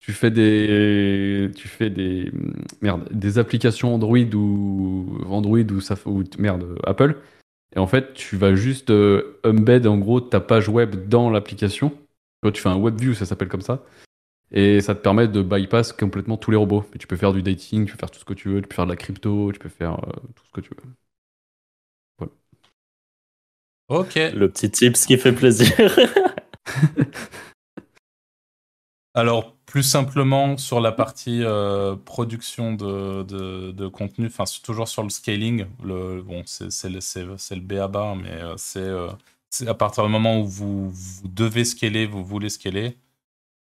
Tu 0.01 0.13
fais 0.13 0.31
des 0.31 1.51
tu 1.57 1.69
fais 1.69 1.91
des 1.91 2.31
merde, 2.83 3.09
des 3.13 3.39
applications 3.39 3.95
Android 3.95 4.19
ou 4.35 5.19
Android 5.29 5.61
ou 6.07 6.25
merde, 6.39 6.79
Apple 6.85 7.21
et 7.75 7.79
en 7.79 7.87
fait, 7.87 8.15
tu 8.15 8.37
vas 8.37 8.55
juste 8.55 8.91
euh, 8.91 9.41
embed 9.45 9.87
en 9.87 9.99
gros 9.99 10.21
ta 10.21 10.41
page 10.41 10.69
web 10.69 11.09
dans 11.09 11.31
l'application. 11.31 11.93
tu 12.53 12.61
fais 12.63 12.69
un 12.69 12.79
WebView, 12.81 13.15
ça 13.15 13.27
s'appelle 13.27 13.49
comme 13.49 13.63
ça. 13.63 13.85
Et 14.53 14.81
ça 14.81 14.95
te 14.95 15.03
permet 15.03 15.29
de 15.29 15.43
bypass 15.43 15.93
complètement 15.93 16.37
tous 16.39 16.51
les 16.53 16.57
robots. 16.59 16.85
tu 16.99 17.07
peux 17.09 17.17
faire 17.17 17.33
du 17.33 17.43
dating, 17.43 17.87
tu 17.87 17.93
peux 17.93 17.99
faire 17.99 18.11
tout 18.11 18.21
ce 18.21 18.27
que 18.27 18.35
tu 18.35 18.51
veux, 18.51 18.63
tu 18.63 18.69
peux 18.69 18.75
faire 18.77 18.87
de 18.87 18.93
la 18.93 18.97
crypto, 18.97 19.53
tu 19.53 19.59
peux 19.59 19.69
faire 19.69 19.95
euh, 20.09 20.13
tout 20.37 20.47
ce 20.47 20.53
que 20.53 20.61
tu 20.63 20.71
veux. 20.71 20.95
Ok. 23.95 24.17
Le 24.17 24.49
petit 24.49 24.71
tips 24.73 25.07
qui 25.07 25.17
fait 25.17 25.33
plaisir. 25.33 25.71
Alors, 29.15 29.55
plus 29.67 29.85
simplement 29.85 30.57
sur 30.57 30.81
la 30.81 30.91
partie 30.91 31.45
euh, 31.45 31.95
production 31.95 32.75
de, 32.75 33.23
de, 33.23 33.87
contenu, 33.87 34.27
enfin 34.27 34.43
toujours 34.65 34.89
sur 34.89 35.05
le 35.05 35.11
scaling, 35.11 35.67
le, 35.85 36.23
bon, 36.23 36.43
c'est 36.45 36.89
le, 36.89 36.99
le 36.99 37.61
BABA, 37.61 38.17
mais 38.17 38.33
euh, 38.33 38.57
euh, 38.77 39.13
c'est 39.51 39.69
à 39.69 39.75
partir 39.75 40.03
du 40.05 40.11
moment 40.11 40.41
où 40.41 40.45
vous, 40.45 40.91
vous, 40.91 41.29
devez 41.29 41.65
scaler, 41.65 42.07
vous 42.07 42.25
voulez 42.25 42.49
scaler, 42.51 42.99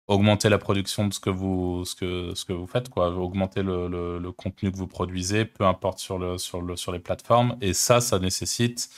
augmenter 0.07 0.49
la 0.49 0.59
production 0.59 1.07
de 1.07 1.13
ce 1.13 1.19
que 1.19 1.31
vous, 1.31 1.85
ce 1.85 1.95
que, 1.95 2.35
ce 2.35 2.45
que 2.45 2.53
vous 2.53 2.67
faites, 2.67 2.89
quoi, 2.89 3.09
augmenter 3.09 3.63
le, 3.63 3.87
le, 3.87 4.31
contenu 4.31 4.71
que 4.71 4.77
vous 4.77 4.87
produisez, 4.87 5.45
peu 5.45 5.65
importe 5.65 5.97
sur, 5.97 6.19
le, 6.19 6.37
sur, 6.37 6.61
le, 6.61 6.75
sur 6.75 6.91
les 6.91 6.99
plateformes, 6.99 7.57
et 7.61 7.73
ça, 7.73 8.01
ça 8.01 8.19
nécessite 8.19 8.89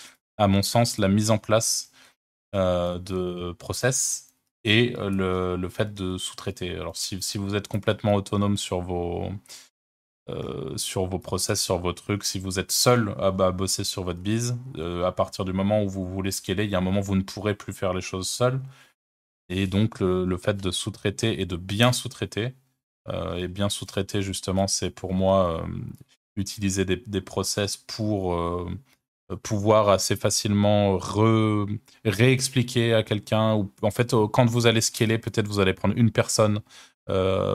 à 0.41 0.47
mon 0.47 0.63
sens, 0.63 0.97
la 0.97 1.07
mise 1.07 1.29
en 1.29 1.37
place 1.37 1.91
euh, 2.55 2.97
de 2.99 3.53
process 3.53 4.33
et 4.63 4.95
euh, 4.97 5.55
le, 5.57 5.69
fait 5.69 5.93
de 5.93 6.17
sous-traiter. 6.17 6.71
Alors, 6.75 6.97
si, 6.97 7.37
vous 7.37 7.55
êtes 7.55 7.67
complètement 7.67 8.15
autonome 8.15 8.57
sur 8.57 8.81
vos, 8.81 9.31
euh, 10.29 10.75
sur 10.77 11.05
vos 11.05 11.19
process, 11.19 11.61
sur 11.61 11.77
vos 11.77 11.93
trucs, 11.93 12.23
si 12.23 12.39
vous 12.39 12.59
êtes 12.59 12.71
seul 12.71 13.15
à, 13.19 13.31
bosser 13.51 13.83
sur 13.83 14.03
votre 14.03 14.19
bise, 14.19 14.57
à 15.05 15.11
partir 15.11 15.45
du 15.45 15.53
moment 15.53 15.83
où 15.83 15.89
vous 15.89 16.07
voulez 16.07 16.31
scaler, 16.31 16.65
il 16.65 16.71
y 16.71 16.75
a 16.75 16.79
un 16.79 16.81
moment 16.81 17.01
où 17.01 17.03
vous 17.03 17.15
ne 17.15 17.21
pourrez 17.21 17.55
plus 17.55 17.73
faire 17.73 17.93
les 17.93 18.01
choses 18.01 18.27
seul. 18.27 18.61
Et 19.49 19.67
donc, 19.67 19.99
le, 19.99 20.37
fait 20.37 20.57
de 20.57 20.71
sous-traiter 20.71 21.39
et 21.41 21.45
de 21.45 21.55
bien 21.55 21.93
sous-traiter, 21.93 22.55
et 23.37 23.47
bien 23.47 23.69
sous-traiter, 23.69 24.21
justement, 24.21 24.67
c'est 24.67 24.89
pour 24.91 25.13
moi 25.13 25.65
utiliser 26.35 26.85
des, 26.85 26.97
des, 26.97 27.21
process 27.21 27.77
pour 27.77 28.35
pouvoir 29.43 29.89
assez 29.89 30.15
facilement 30.15 30.97
réexpliquer 32.05 32.93
à 32.93 33.03
quelqu'un. 33.03 33.67
En 33.82 33.91
fait, 33.91 34.15
quand 34.32 34.45
vous 34.45 34.67
allez 34.67 34.82
scaler, 34.82 35.17
peut-être 35.17 35.47
vous 35.47 35.59
allez 35.59 35.73
prendre 35.73 35.95
une 35.97 36.11
personne 36.11 36.61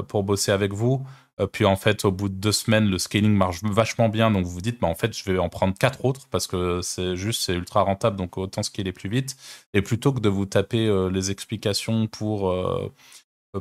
pour 0.09 0.23
bosser 0.23 0.53
avec 0.53 0.73
vous. 0.73 1.05
Euh, 1.41 1.47
puis 1.47 1.65
en 1.65 1.77
fait, 1.77 2.05
au 2.05 2.13
bout 2.13 2.29
de 2.29 2.35
deux 2.35 2.53
semaines, 2.53 2.89
le 2.89 2.99
scaling 2.99 3.33
marche 3.35 3.63
vachement 3.63 4.09
bien. 4.09 4.31
Donc 4.31 4.45
vous 4.45 4.53
vous 4.53 4.61
dites, 4.61 4.81
bah, 4.81 4.89
en 4.89 4.95
fait, 4.95 5.17
je 5.17 5.25
vais 5.31 5.39
en 5.39 5.49
prendre 5.49 5.75
quatre 5.77 6.05
autres 6.05 6.29
parce 6.31 6.47
que 6.47 6.81
c'est 6.83 7.17
juste, 7.17 7.43
c'est 7.43 7.55
ultra 7.55 7.83
rentable. 7.83 8.17
Donc 8.17 8.39
autant 8.39 8.63
scaler 8.63 8.93
plus 8.93 9.09
vite. 9.09 9.37
Et 9.75 9.83
plutôt 9.83 10.13
que 10.13 10.21
de 10.21 10.29
vous 10.29 10.47
taper 10.47 10.87
euh, 10.87 11.11
les 11.11 11.31
explications 11.31 12.07
pour, 12.07 12.51
euh, 12.51 12.93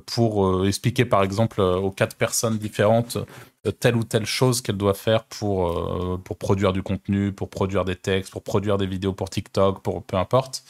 pour 0.05 0.65
expliquer, 0.65 1.05
par 1.05 1.23
exemple, 1.23 1.61
aux 1.61 1.91
quatre 1.91 2.15
personnes 2.15 2.57
différentes 2.57 3.17
telle 3.79 3.95
ou 3.95 4.03
telle 4.03 4.25
chose 4.25 4.61
qu'elles 4.61 4.77
doivent 4.77 4.97
faire 4.97 5.23
pour, 5.25 6.21
pour 6.23 6.37
produire 6.37 6.71
du 6.71 6.83
contenu, 6.83 7.31
pour 7.31 7.49
produire 7.49 7.83
des 7.83 7.95
textes, 7.95 8.31
pour 8.31 8.43
produire 8.43 8.77
des 8.77 8.85
vidéos 8.85 9.13
pour 9.13 9.29
TikTok, 9.29 9.81
pour 9.81 10.03
peu 10.03 10.17
importe. 10.17 10.63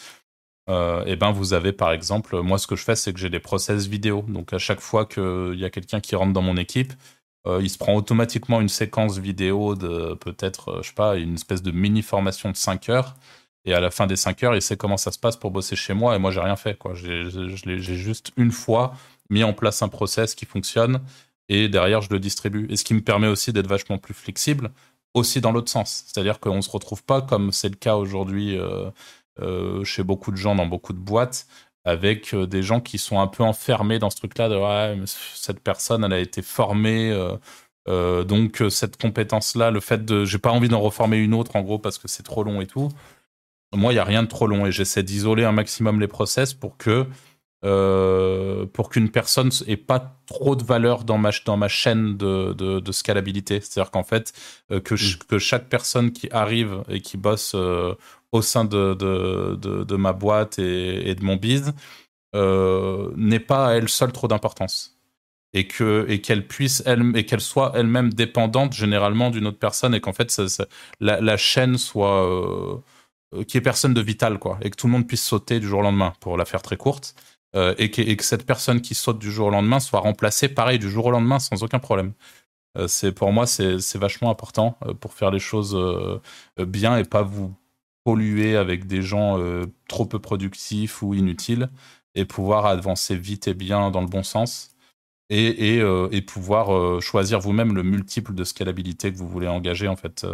Euh, 0.69 1.05
et 1.05 1.15
ben 1.15 1.31
vous 1.31 1.53
avez 1.53 1.73
par 1.73 1.91
exemple, 1.91 2.41
moi 2.41 2.57
ce 2.57 2.65
que 2.65 2.75
je 2.75 2.83
fais 2.83 2.95
c'est 2.95 3.13
que 3.13 3.19
j'ai 3.19 3.29
des 3.29 3.39
process 3.39 3.87
vidéo. 3.87 4.23
Donc 4.27 4.53
à 4.53 4.57
chaque 4.57 4.79
fois 4.79 5.05
qu'il 5.05 5.55
y 5.55 5.65
a 5.65 5.69
quelqu'un 5.69 5.99
qui 5.99 6.15
rentre 6.15 6.33
dans 6.33 6.41
mon 6.41 6.57
équipe, 6.57 6.93
euh, 7.47 7.59
il 7.61 7.69
se 7.69 7.77
prend 7.77 7.95
automatiquement 7.95 8.61
une 8.61 8.69
séquence 8.69 9.17
vidéo 9.19 9.75
de 9.75 10.15
peut-être, 10.15 10.69
euh, 10.69 10.81
je 10.81 10.89
sais 10.89 10.95
pas, 10.95 11.15
une 11.17 11.35
espèce 11.35 11.61
de 11.61 11.71
mini 11.71 12.01
formation 12.01 12.49
de 12.51 12.55
5 12.57 12.89
heures. 12.89 13.15
Et 13.65 13.73
à 13.73 13.79
la 13.79 13.91
fin 13.91 14.07
des 14.07 14.15
5 14.15 14.43
heures, 14.43 14.55
il 14.55 14.61
sait 14.61 14.77
comment 14.77 14.97
ça 14.97 15.11
se 15.11 15.19
passe 15.19 15.37
pour 15.37 15.51
bosser 15.51 15.75
chez 15.75 15.93
moi. 15.93 16.15
Et 16.15 16.19
moi, 16.19 16.31
j'ai 16.31 16.39
rien 16.39 16.55
fait. 16.55 16.77
Quoi. 16.77 16.93
J'ai 16.95 17.29
juste 17.79 18.31
une 18.37 18.51
fois 18.51 18.93
mis 19.29 19.43
en 19.43 19.53
place 19.53 19.81
un 19.81 19.89
process 19.89 20.35
qui 20.35 20.45
fonctionne. 20.45 21.01
Et 21.49 21.69
derrière, 21.69 22.01
je 22.01 22.09
le 22.09 22.19
distribue. 22.19 22.67
Et 22.69 22.75
ce 22.75 22.83
qui 22.83 22.93
me 22.93 23.01
permet 23.01 23.27
aussi 23.27 23.53
d'être 23.53 23.67
vachement 23.67 23.97
plus 23.97 24.13
flexible, 24.13 24.71
aussi 25.13 25.41
dans 25.41 25.51
l'autre 25.51 25.71
sens. 25.71 26.05
C'est-à-dire 26.07 26.39
qu'on 26.39 26.55
ne 26.55 26.61
se 26.61 26.69
retrouve 26.69 27.03
pas 27.03 27.21
comme 27.21 27.51
c'est 27.51 27.69
le 27.69 27.75
cas 27.75 27.95
aujourd'hui. 27.95 28.57
Euh, 29.41 29.83
chez 29.83 30.01
beaucoup 30.01 30.31
de 30.31 30.37
gens 30.37 30.55
dans 30.55 30.65
beaucoup 30.65 30.93
de 30.93 30.97
boîtes 30.97 31.45
avec 31.83 32.33
euh, 32.33 32.47
des 32.47 32.63
gens 32.63 32.79
qui 32.79 32.97
sont 32.97 33.19
un 33.19 33.27
peu 33.27 33.43
enfermés 33.43 33.99
dans 33.99 34.09
ce 34.09 34.15
truc-là 34.15 34.47
de 34.47 35.05
cette 35.05 35.59
personne, 35.59 36.05
elle 36.05 36.13
a 36.13 36.19
été 36.19 36.41
formée. 36.41 37.11
Euh, 37.87 38.23
donc 38.23 38.63
cette 38.69 38.99
compétence-là, 38.99 39.71
le 39.71 39.81
fait 39.81 40.05
de, 40.05 40.23
j'ai 40.25 40.39
pas 40.39 40.51
envie 40.51 40.69
d'en 40.69 40.79
reformer 40.79 41.17
une 41.17 41.33
autre 41.33 41.55
en 41.57 41.61
gros 41.61 41.79
parce 41.79 41.97
que 41.97 42.07
c'est 42.07 42.23
trop 42.23 42.43
long 42.43 42.61
et 42.61 42.65
tout. 42.65 42.89
Moi, 43.73 43.91
il 43.91 43.97
y 43.97 43.99
a 43.99 44.05
rien 44.05 44.23
de 44.23 44.27
trop 44.27 44.47
long 44.47 44.65
et 44.65 44.71
j'essaie 44.71 45.03
d'isoler 45.03 45.43
un 45.43 45.51
maximum 45.51 45.99
les 45.99 46.07
process 46.07 46.53
pour 46.53 46.77
que 46.77 47.05
pour 48.73 48.89
qu'une 48.89 49.09
personne 49.09 49.49
ait 49.67 49.77
pas 49.77 50.19
trop 50.27 50.55
de 50.55 50.63
valeur 50.63 51.03
dans 51.03 51.17
ma 51.17 51.31
dans 51.45 51.57
ma 51.57 51.67
chaîne 51.67 52.15
de, 52.17 52.53
de, 52.53 52.91
scalabilité. 52.91 53.59
C'est-à-dire 53.59 53.91
qu'en 53.91 54.03
fait 54.03 54.33
que, 54.69 54.93
mmh. 54.93 55.17
que 55.27 55.39
chaque 55.39 55.67
personne 55.67 56.11
qui 56.11 56.29
arrive 56.31 56.83
et 56.89 57.01
qui 57.01 57.17
bosse 57.17 57.55
au 58.35 58.41
sein 58.41 58.65
de, 58.65 58.93
de, 58.93 59.95
ma 59.95 60.13
boîte 60.13 60.59
et, 60.59 61.15
de 61.15 61.23
mon 61.23 61.35
biz 61.37 61.73
euh, 62.35 63.11
n'est 63.15 63.39
pas 63.39 63.67
à 63.67 63.73
elle 63.73 63.89
seule 63.89 64.11
trop 64.11 64.27
d'importance. 64.27 64.91
Et 65.53 65.67
que 65.67 66.05
et 66.09 66.19
qu'elle 66.19 66.45
puisse 66.45 66.83
elle 66.85 67.15
et 67.15 67.25
qu'elle 67.25 67.39
soit 67.39 67.71
elle-même 67.75 68.13
dépendante 68.13 68.73
généralement 68.73 69.31
d'une 69.31 69.47
autre 69.47 69.57
personne 69.57 69.95
et 69.95 70.01
qu'en 70.01 70.11
fait 70.11 70.29
la, 70.99 71.37
chaîne 71.37 71.77
soit 71.77 72.29
euh, 72.29 73.43
qui 73.47 73.55
est 73.55 73.61
personne 73.61 73.93
de 73.93 74.01
vital 74.01 74.37
quoi 74.37 74.57
et 74.61 74.69
que 74.69 74.75
tout 74.75 74.87
le 74.87 74.91
monde 74.91 75.07
puisse 75.07 75.23
sauter 75.23 75.61
du 75.61 75.67
jour 75.67 75.79
au 75.79 75.83
lendemain 75.83 76.11
pour 76.19 76.35
la 76.35 76.43
faire 76.43 76.61
très 76.61 76.75
courte 76.75 77.15
euh, 77.55 77.75
et, 77.77 77.91
que, 77.91 78.01
et, 78.01 78.15
que, 78.17 78.23
cette 78.23 78.45
personne 78.45 78.81
qui 78.81 78.95
saute 78.95 79.19
du 79.19 79.31
jour 79.31 79.47
au 79.47 79.51
lendemain 79.51 79.79
soit 79.79 79.99
remplacée 79.99 80.49
pareil 80.49 80.79
du 80.79 80.89
jour 80.89 81.05
au 81.05 81.11
lendemain 81.11 81.39
sans 81.39 81.63
aucun 81.63 81.79
problème. 81.79 82.13
C'est 82.87 83.13
pour 83.13 83.31
moi 83.31 83.47
c'est 83.47 83.95
vachement 83.95 84.29
important 84.29 84.77
pour 84.99 85.13
faire 85.13 85.31
les 85.31 85.39
choses 85.39 85.77
bien 86.57 86.97
et 86.97 87.05
pas 87.05 87.21
vous 87.21 87.55
polluer 88.05 88.55
avec 88.55 88.85
des 88.85 89.01
gens 89.01 89.39
euh, 89.39 89.65
trop 89.89 90.05
peu 90.05 90.19
productifs 90.19 91.01
ou 91.01 91.13
inutiles 91.13 91.69
et 92.13 92.23
pouvoir 92.23 92.67
avancer 92.67 93.17
vite 93.17 93.47
et 93.49 93.53
bien 93.53 93.91
dans 93.91 94.01
le 94.01 94.07
bon 94.07 94.23
sens 94.23 94.74
euh, 95.31 96.07
et 96.11 96.21
pouvoir 96.21 96.75
euh, 96.75 96.99
choisir 96.99 97.39
vous-même 97.39 97.73
le 97.73 97.81
multiple 97.83 98.33
de 98.33 98.43
scalabilité 98.43 99.11
que 99.11 99.17
vous 99.17 99.27
voulez 99.27 99.47
engager. 99.47 99.87
En 99.87 99.95
fait, 99.95 100.25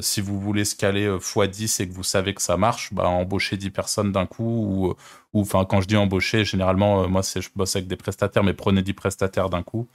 si 0.00 0.20
vous 0.20 0.40
voulez 0.40 0.64
scaler 0.64 1.08
x10 1.08 1.82
et 1.82 1.88
que 1.88 1.92
vous 1.94 2.02
savez 2.02 2.34
que 2.34 2.42
ça 2.42 2.56
marche, 2.56 2.92
bah, 2.92 3.08
embaucher 3.08 3.56
10 3.56 3.70
personnes 3.70 4.12
d'un 4.12 4.26
coup 4.26 4.94
ou, 5.32 5.40
enfin, 5.40 5.64
quand 5.64 5.80
je 5.80 5.88
dis 5.88 5.96
embaucher, 5.96 6.44
généralement, 6.44 7.08
moi, 7.08 7.22
je 7.22 7.48
bosse 7.54 7.76
avec 7.76 7.88
des 7.88 7.96
prestataires, 7.96 8.44
mais 8.44 8.54
prenez 8.54 8.82
10 8.82 8.94
prestataires 8.94 9.50
d'un 9.50 9.62
coup 9.62 9.88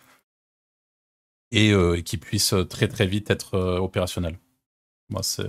et, 1.51 1.71
et 1.71 2.03
qui 2.03 2.17
puissent 2.17 2.55
très 2.69 2.87
très 2.87 3.07
vite 3.07 3.29
être 3.31 3.57
opérationnels. 3.79 4.37
Moi, 5.09 5.23
c'est 5.23 5.45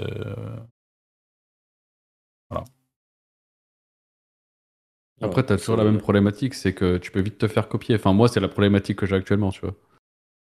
Après, 5.22 5.44
tu 5.44 5.52
as 5.52 5.56
toujours 5.56 5.76
la 5.76 5.84
même 5.84 5.98
problématique, 5.98 6.54
c'est 6.54 6.74
que 6.74 6.98
tu 6.98 7.10
peux 7.10 7.20
vite 7.20 7.38
te 7.38 7.48
faire 7.48 7.68
copier. 7.68 7.96
Enfin, 7.96 8.12
moi, 8.12 8.28
c'est 8.28 8.40
la 8.40 8.48
problématique 8.48 8.98
que 8.98 9.06
j'ai 9.06 9.16
actuellement, 9.16 9.50
tu 9.50 9.60
vois. 9.60 9.74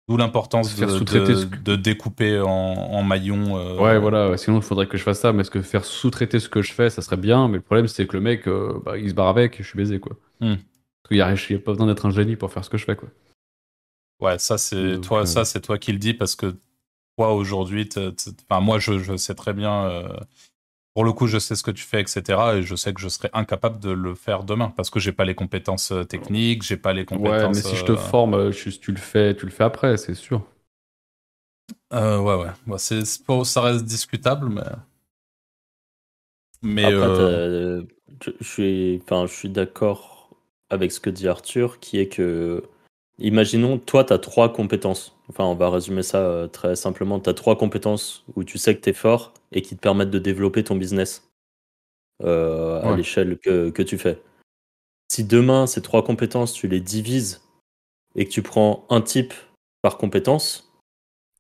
D'où 0.08 0.18
l'importance 0.18 0.76
de, 0.76 0.84
de, 0.84 1.56
de, 1.62 1.76
découper 1.76 2.38
en, 2.38 2.48
en 2.48 3.02
maillons. 3.02 3.56
Euh, 3.56 3.78
ouais, 3.78 3.98
voilà. 3.98 4.36
Sinon, 4.36 4.58
il 4.58 4.62
faudrait 4.62 4.86
que 4.86 4.98
je 4.98 5.02
fasse 5.02 5.20
ça. 5.20 5.32
Mais 5.32 5.44
ce 5.44 5.50
que 5.50 5.62
faire 5.62 5.84
sous-traiter 5.84 6.40
ce 6.40 6.48
que 6.48 6.60
je 6.60 6.72
fais, 6.72 6.90
ça 6.90 7.00
serait 7.00 7.16
bien. 7.16 7.48
Mais 7.48 7.56
le 7.56 7.62
problème, 7.62 7.88
c'est 7.88 8.06
que 8.06 8.14
le 8.14 8.22
mec, 8.22 8.46
euh, 8.46 8.78
bah, 8.84 8.98
il 8.98 9.08
se 9.08 9.14
barre 9.14 9.28
avec 9.28 9.54
et 9.60 9.62
je 9.62 9.68
suis 9.68 9.78
baisé, 9.78 10.00
quoi. 10.00 10.16
Hmm. 10.40 10.56
Qu'il 11.08 11.16
n'y 11.16 11.22
a, 11.22 11.28
a, 11.28 11.58
pas 11.58 11.72
besoin 11.72 11.86
d'être 11.86 12.04
un 12.04 12.10
génie 12.10 12.36
pour 12.36 12.52
faire 12.52 12.64
ce 12.64 12.70
que 12.70 12.76
je 12.76 12.84
fais, 12.84 12.96
quoi. 12.96 13.08
Ouais, 14.20 14.38
ça, 14.38 14.58
c'est 14.58 15.00
toi, 15.00 15.22
euh, 15.22 15.24
ça, 15.24 15.44
c'est 15.44 15.60
toi 15.60 15.78
qui 15.78 15.92
le 15.92 15.98
dis 15.98 16.14
parce 16.14 16.36
que 16.36 16.54
toi, 17.16 17.32
aujourd'hui, 17.32 17.88
enfin, 17.96 18.60
moi, 18.60 18.78
je, 18.78 18.98
je, 18.98 19.16
sais 19.16 19.34
très 19.34 19.54
bien 19.54 20.06
pour 20.94 21.04
le 21.04 21.12
coup, 21.12 21.26
je 21.26 21.38
sais 21.38 21.56
ce 21.56 21.64
que 21.64 21.72
tu 21.72 21.82
fais, 21.82 22.00
etc. 22.00 22.22
Et 22.54 22.62
je 22.62 22.76
sais 22.76 22.94
que 22.94 23.00
je 23.00 23.08
serais 23.08 23.30
incapable 23.32 23.80
de 23.80 23.90
le 23.90 24.14
faire 24.14 24.44
demain 24.44 24.72
parce 24.76 24.90
que 24.90 25.00
j'ai 25.00 25.10
pas 25.10 25.24
les 25.24 25.34
compétences 25.34 25.90
euh, 25.90 26.04
techniques, 26.04 26.62
j'ai 26.62 26.76
pas 26.76 26.92
les 26.92 27.04
compétences. 27.04 27.42
Ouais, 27.42 27.48
mais 27.48 27.54
si 27.60 27.76
je 27.76 27.84
te 27.84 27.92
euh, 27.92 27.96
forme, 27.96 28.34
euh, 28.34 28.50
tu 28.52 28.92
le 28.92 28.98
fais, 28.98 29.34
tu 29.34 29.44
le 29.44 29.50
fais 29.50 29.64
après, 29.64 29.96
c'est 29.96 30.14
sûr. 30.14 30.42
ouais, 31.92 32.18
ouais. 32.18 32.78
C'est, 32.78 33.04
ça 33.04 33.60
reste 33.60 33.84
discutable, 33.84 34.48
mais. 34.48 34.62
Mais 36.62 36.90
je 36.92 37.84
suis, 38.40 39.02
enfin, 39.04 39.26
je 39.26 39.34
suis 39.34 39.50
d'accord 39.50 40.30
avec 40.70 40.92
ce 40.92 41.00
que 41.00 41.10
dit 41.10 41.28
Arthur, 41.28 41.78
qui 41.80 41.98
est 41.98 42.08
que, 42.08 42.62
imaginons, 43.18 43.78
toi, 43.78 44.04
tu 44.04 44.12
as 44.12 44.18
trois 44.18 44.52
compétences. 44.52 45.13
Enfin, 45.28 45.44
on 45.44 45.54
va 45.54 45.70
résumer 45.70 46.02
ça 46.02 46.48
très 46.52 46.76
simplement. 46.76 47.18
Tu 47.18 47.30
as 47.30 47.34
trois 47.34 47.56
compétences 47.56 48.24
où 48.36 48.44
tu 48.44 48.58
sais 48.58 48.76
que 48.76 48.82
tu 48.82 48.90
es 48.90 48.92
fort 48.92 49.32
et 49.52 49.62
qui 49.62 49.76
te 49.76 49.80
permettent 49.80 50.10
de 50.10 50.18
développer 50.18 50.64
ton 50.64 50.76
business 50.76 51.28
euh, 52.22 52.82
à 52.82 52.96
l'échelle 52.96 53.38
que, 53.38 53.70
que, 53.70 53.82
tu 53.82 53.98
fais. 53.98 54.22
Si 55.10 55.24
demain, 55.24 55.66
ces 55.66 55.82
trois 55.82 56.04
compétences, 56.04 56.52
tu 56.52 56.68
les 56.68 56.80
divises 56.80 57.42
et 58.14 58.26
que 58.26 58.30
tu 58.30 58.42
prends 58.42 58.86
un 58.90 59.00
type 59.00 59.34
par 59.82 59.96
compétence. 59.96 60.70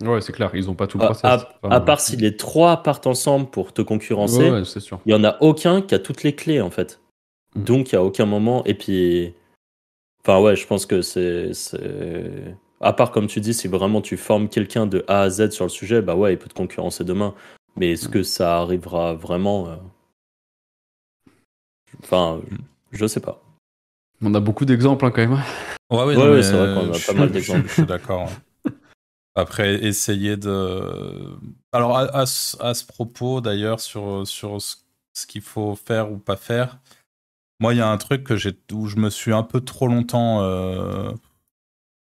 Ouais, 0.02 0.20
c'est 0.20 0.32
clair, 0.32 0.50
ils 0.54 0.66
n'ont 0.66 0.74
pas 0.74 0.86
tout 0.86 0.98
le 0.98 1.04
process. 1.04 1.46
À, 1.62 1.80
part 1.80 2.00
si 2.00 2.16
les 2.16 2.36
trois 2.36 2.82
partent 2.82 3.06
ensemble 3.06 3.46
pour 3.46 3.72
te 3.72 3.82
concurrencer, 3.82 4.46
il 4.46 4.98
n'y 5.06 5.14
en 5.14 5.24
a 5.24 5.36
aucun 5.40 5.82
qui 5.82 5.94
a 5.94 5.98
toutes 5.98 6.24
les 6.24 6.34
clés 6.34 6.60
en 6.60 6.70
fait. 6.70 7.00
Mm. 7.54 7.64
Donc, 7.64 7.92
il 7.92 7.94
n'y 7.94 8.00
a 8.00 8.04
aucun 8.04 8.26
moment. 8.26 8.64
Et 8.64 8.74
puis. 8.74 9.34
Enfin, 10.22 10.40
ouais, 10.40 10.56
je 10.56 10.66
pense 10.66 10.86
que 10.86 11.02
c'est. 11.02 11.52
À 12.84 12.92
part, 12.92 13.10
comme 13.10 13.28
tu 13.28 13.40
dis, 13.40 13.54
si 13.54 13.66
vraiment 13.66 14.02
tu 14.02 14.18
formes 14.18 14.50
quelqu'un 14.50 14.86
de 14.86 15.06
A 15.08 15.22
à 15.22 15.30
Z 15.30 15.50
sur 15.52 15.64
le 15.64 15.70
sujet, 15.70 16.02
bah 16.02 16.14
ouais, 16.16 16.34
il 16.34 16.38
peut 16.38 16.50
te 16.50 16.54
concurrencer 16.54 17.02
demain. 17.02 17.34
Mais 17.76 17.92
est-ce 17.92 18.10
que 18.10 18.22
ça 18.22 18.58
arrivera 18.58 19.14
vraiment 19.14 19.68
euh 19.68 19.76
Enfin, 22.02 22.42
je 22.92 23.06
sais 23.06 23.20
pas. 23.20 23.42
On 24.20 24.34
a 24.34 24.40
beaucoup 24.40 24.66
d'exemples 24.66 25.06
hein, 25.06 25.10
quand 25.10 25.22
même. 25.22 25.42
Ouais, 25.90 26.04
ouais, 26.04 26.42
c'est 26.42 26.52
vrai 26.52 26.74
qu'on 26.74 26.92
a 26.92 26.98
pas 26.98 27.18
mal 27.18 27.30
d'exemples. 27.30 27.68
Je 27.68 27.72
suis 27.72 27.86
d'accord. 27.86 28.28
Après, 29.34 29.82
essayer 29.82 30.36
de. 30.36 31.38
Alors, 31.72 31.96
à, 31.96 32.26
ce 32.26 32.84
propos, 32.84 33.40
d'ailleurs, 33.40 33.80
sur, 33.80 34.26
sur 34.26 34.60
ce 34.60 35.26
qu'il 35.26 35.42
faut 35.42 35.74
faire 35.74 36.12
ou 36.12 36.18
pas 36.18 36.36
faire, 36.36 36.78
moi, 37.60 37.72
il 37.72 37.78
y 37.78 37.80
a 37.80 37.88
un 37.88 37.96
truc 37.96 38.24
que 38.24 38.34
où 38.74 38.86
je 38.88 38.96
me 38.96 39.08
suis 39.08 39.32
un 39.32 39.42
peu 39.42 39.62
trop 39.62 39.86
longtemps 39.86 40.42
euh, 40.42 41.10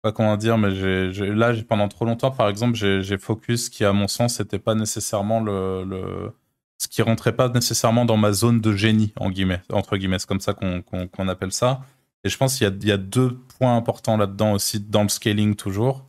pas 0.01 0.11
comment 0.11 0.37
dire, 0.37 0.57
mais 0.57 0.73
j'ai, 0.75 1.33
là, 1.33 1.53
pendant 1.67 1.87
trop 1.87 2.05
longtemps, 2.05 2.31
par 2.31 2.49
exemple, 2.49 2.75
j'ai 2.75 3.17
focus 3.17 3.69
qui, 3.69 3.83
à 3.85 3.93
mon 3.93 4.07
sens, 4.07 4.39
n'était 4.39 4.59
pas 4.59 4.75
nécessairement 4.75 5.41
le, 5.41 5.83
le, 5.83 6.31
ce 6.77 6.87
qui 6.87 7.01
rentrait 7.01 7.35
pas 7.35 7.49
nécessairement 7.49 8.05
dans 8.05 8.17
ma 8.17 8.31
zone 8.31 8.61
de 8.61 8.73
génie, 8.73 9.13
entre 9.19 9.97
guillemets, 9.97 10.19
c'est 10.19 10.27
comme 10.27 10.39
ça 10.39 10.53
qu'on 10.53 11.27
appelle 11.27 11.51
ça. 11.51 11.81
Et 12.23 12.29
je 12.29 12.37
pense 12.37 12.57
qu'il 12.57 12.67
y, 12.83 12.87
y, 12.87 12.91
a 12.91 12.97
deux 12.97 13.37
points 13.57 13.75
importants 13.75 14.17
là-dedans 14.17 14.53
aussi, 14.53 14.79
dans 14.79 15.03
le 15.03 15.09
scaling 15.09 15.55
toujours. 15.55 16.05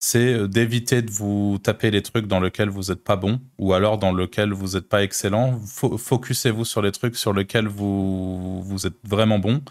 C'est 0.00 0.32
euh, 0.34 0.46
d'éviter 0.46 1.02
de 1.02 1.10
vous 1.10 1.58
taper 1.60 1.90
les 1.90 2.02
trucs 2.02 2.26
dans 2.28 2.38
lesquels 2.38 2.68
vous 2.68 2.84
n'êtes 2.84 3.02
pas 3.02 3.16
bon, 3.16 3.40
ou 3.58 3.72
alors 3.72 3.98
dans 3.98 4.14
lesquels 4.14 4.52
vous 4.52 4.76
n'êtes 4.76 4.88
pas 4.88 5.02
excellent. 5.02 5.58
Focussez-vous 5.58 6.64
sur 6.64 6.82
les 6.82 6.92
trucs 6.92 7.16
sur 7.16 7.32
lesquels 7.32 7.66
vous, 7.66 8.62
vous 8.62 8.86
êtes 8.86 8.94
vraiment 9.04 9.40
bon 9.40 9.62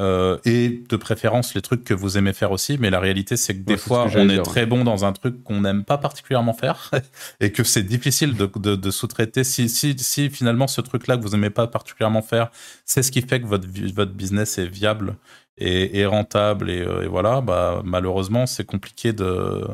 Euh, 0.00 0.38
et 0.46 0.82
de 0.88 0.96
préférence 0.96 1.54
les 1.54 1.60
trucs 1.60 1.84
que 1.84 1.92
vous 1.94 2.16
aimez 2.16 2.32
faire 2.32 2.50
aussi. 2.50 2.78
Mais 2.78 2.88
la 2.90 2.98
réalité, 2.98 3.36
c'est 3.36 3.54
que 3.54 3.60
des 3.62 3.76
Ouais, 3.76 3.76
fois, 3.76 4.10
que 4.10 4.10
on 4.14 4.28
est 4.30 4.40
dire, 4.40 4.42
très 4.42 4.64
bon 4.66 4.84
dans 4.84 5.04
un 5.04 5.12
truc 5.12 5.44
qu'on 5.44 5.60
n'aime 5.60 5.84
pas 5.84 5.98
particulièrement 5.98 6.54
faire 6.54 6.90
et 7.40 7.52
que 7.52 7.62
c'est 7.62 7.82
difficile 7.82 8.34
de, 8.36 8.50
de- 8.56 8.74
de 8.76 8.90
sous-traiter. 8.90 9.44
Si, 9.44 9.68
si, 9.68 9.94
si 9.98 10.30
finalement 10.30 10.66
ce 10.66 10.80
truc-là 10.80 11.16
que 11.18 11.22
vous 11.22 11.34
aimez 11.34 11.50
pas 11.50 11.66
particulièrement 11.66 12.22
faire, 12.22 12.50
c'est 12.86 13.02
ce 13.02 13.12
qui 13.12 13.20
fait 13.22 13.40
que 13.42 13.46
votre, 13.46 13.68
votre 13.94 14.12
business 14.12 14.56
est 14.58 14.66
viable 14.66 15.16
et, 15.58 15.98
et 16.00 16.06
rentable 16.06 16.70
et, 16.70 16.80
euh, 16.80 17.02
et 17.04 17.06
voilà, 17.08 17.40
bah, 17.42 17.82
malheureusement, 17.84 18.46
c'est 18.46 18.64
compliqué 18.64 19.12
de. 19.12 19.66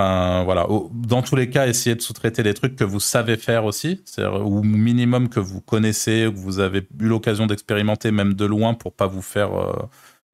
Enfin, 0.00 0.44
voilà. 0.44 0.66
Dans 0.92 1.20
tous 1.20 1.36
les 1.36 1.50
cas, 1.50 1.66
essayez 1.66 1.94
de 1.94 2.00
sous-traiter 2.00 2.42
des 2.42 2.54
trucs 2.54 2.74
que 2.74 2.84
vous 2.84 3.00
savez 3.00 3.36
faire 3.36 3.66
aussi, 3.66 4.02
ou 4.18 4.62
minimum 4.62 5.28
que 5.28 5.40
vous 5.40 5.60
connaissez, 5.60 6.30
que 6.32 6.38
vous 6.38 6.58
avez 6.58 6.88
eu 7.00 7.06
l'occasion 7.06 7.46
d'expérimenter 7.46 8.10
même 8.10 8.32
de 8.32 8.46
loin 8.46 8.72
pour 8.72 8.94
pas 8.94 9.06
vous 9.06 9.20
faire 9.20 9.52
euh, 9.54 9.72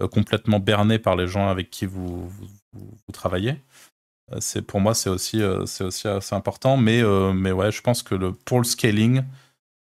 euh, 0.02 0.08
complètement 0.08 0.60
berner 0.60 1.00
par 1.00 1.16
les 1.16 1.26
gens 1.26 1.48
avec 1.48 1.70
qui 1.70 1.86
vous, 1.86 2.30
travaillez. 3.12 3.56
Euh, 4.32 4.62
pour 4.62 4.80
moi, 4.80 4.94
c'est 4.94 5.10
aussi, 5.10 5.42
assez 5.42 6.34
important. 6.34 6.76
Mais, 6.76 7.02
euh, 7.02 7.32
ouais, 7.52 7.72
je 7.72 7.82
pense 7.82 8.04
que 8.04 8.14
pour 8.44 8.58
le 8.58 8.64
scaling, 8.64 9.22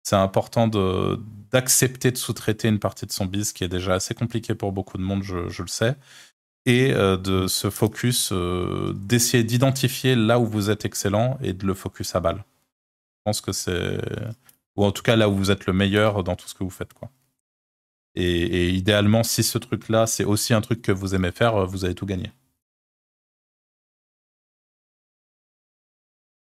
c'est 0.03 0.17
important 0.17 0.69
d'accepter 0.69 2.11
de 2.11 2.19
sous-traiter 2.19 2.69
une 2.69 2.81
partie 2.81 3.07
de 3.07 3.13
son 3.13 3.25
biz 3.25 3.53
qui 3.55 3.65
est 3.65 3.69
déjà 3.69 3.95
assez 3.95 4.15
compliqué 4.15 4.55
pour 4.55 4.73
beaucoup 4.73 4.99
de 4.99 5.03
monde, 5.03 5.23
je 5.23 5.63
le 5.63 5.69
sais, 5.69 5.97
et 6.67 6.93
euh, 6.93 7.17
de 7.17 7.47
se 7.47 7.71
focus, 7.71 8.31
euh, 8.33 8.93
d'essayer 8.95 9.45
d'identifier 9.45 10.15
là 10.17 10.39
où 10.39 10.47
vous 10.47 10.71
êtes 10.71 10.85
excellent 10.85 11.39
et 11.43 11.53
de 11.53 11.67
le 11.67 11.75
focus 11.75 12.15
à 12.15 12.21
balle. 12.21 12.39
Je 12.39 12.63
pense 13.25 13.41
que 13.43 13.53
c'est, 13.53 13.99
ou 14.77 14.85
en 14.85 14.93
tout 14.93 15.03
cas 15.03 15.17
là 15.17 15.29
où 15.31 15.37
vous 15.37 15.51
êtes 15.53 15.67
le 15.67 15.73
meilleur 15.75 16.25
dans 16.25 16.37
tout 16.37 16.49
ce 16.49 16.55
que 16.55 16.65
vous 16.65 16.71
faites, 16.71 16.95
quoi. 16.95 17.11
Et, 18.15 18.23
et 18.67 18.69
idéalement, 18.71 19.25
si 19.25 19.43
ce 19.43 19.59
truc-là, 19.59 20.07
c'est 20.07 20.23
aussi 20.25 20.55
un 20.55 20.61
truc 20.61 20.81
que 20.81 20.93
vous 20.93 21.17
aimez 21.17 21.33
faire, 21.33 21.57
euh, 21.57 21.65
vous 21.67 21.85
avez 21.85 21.97
tout 21.97 22.07
gagné. 22.07 22.31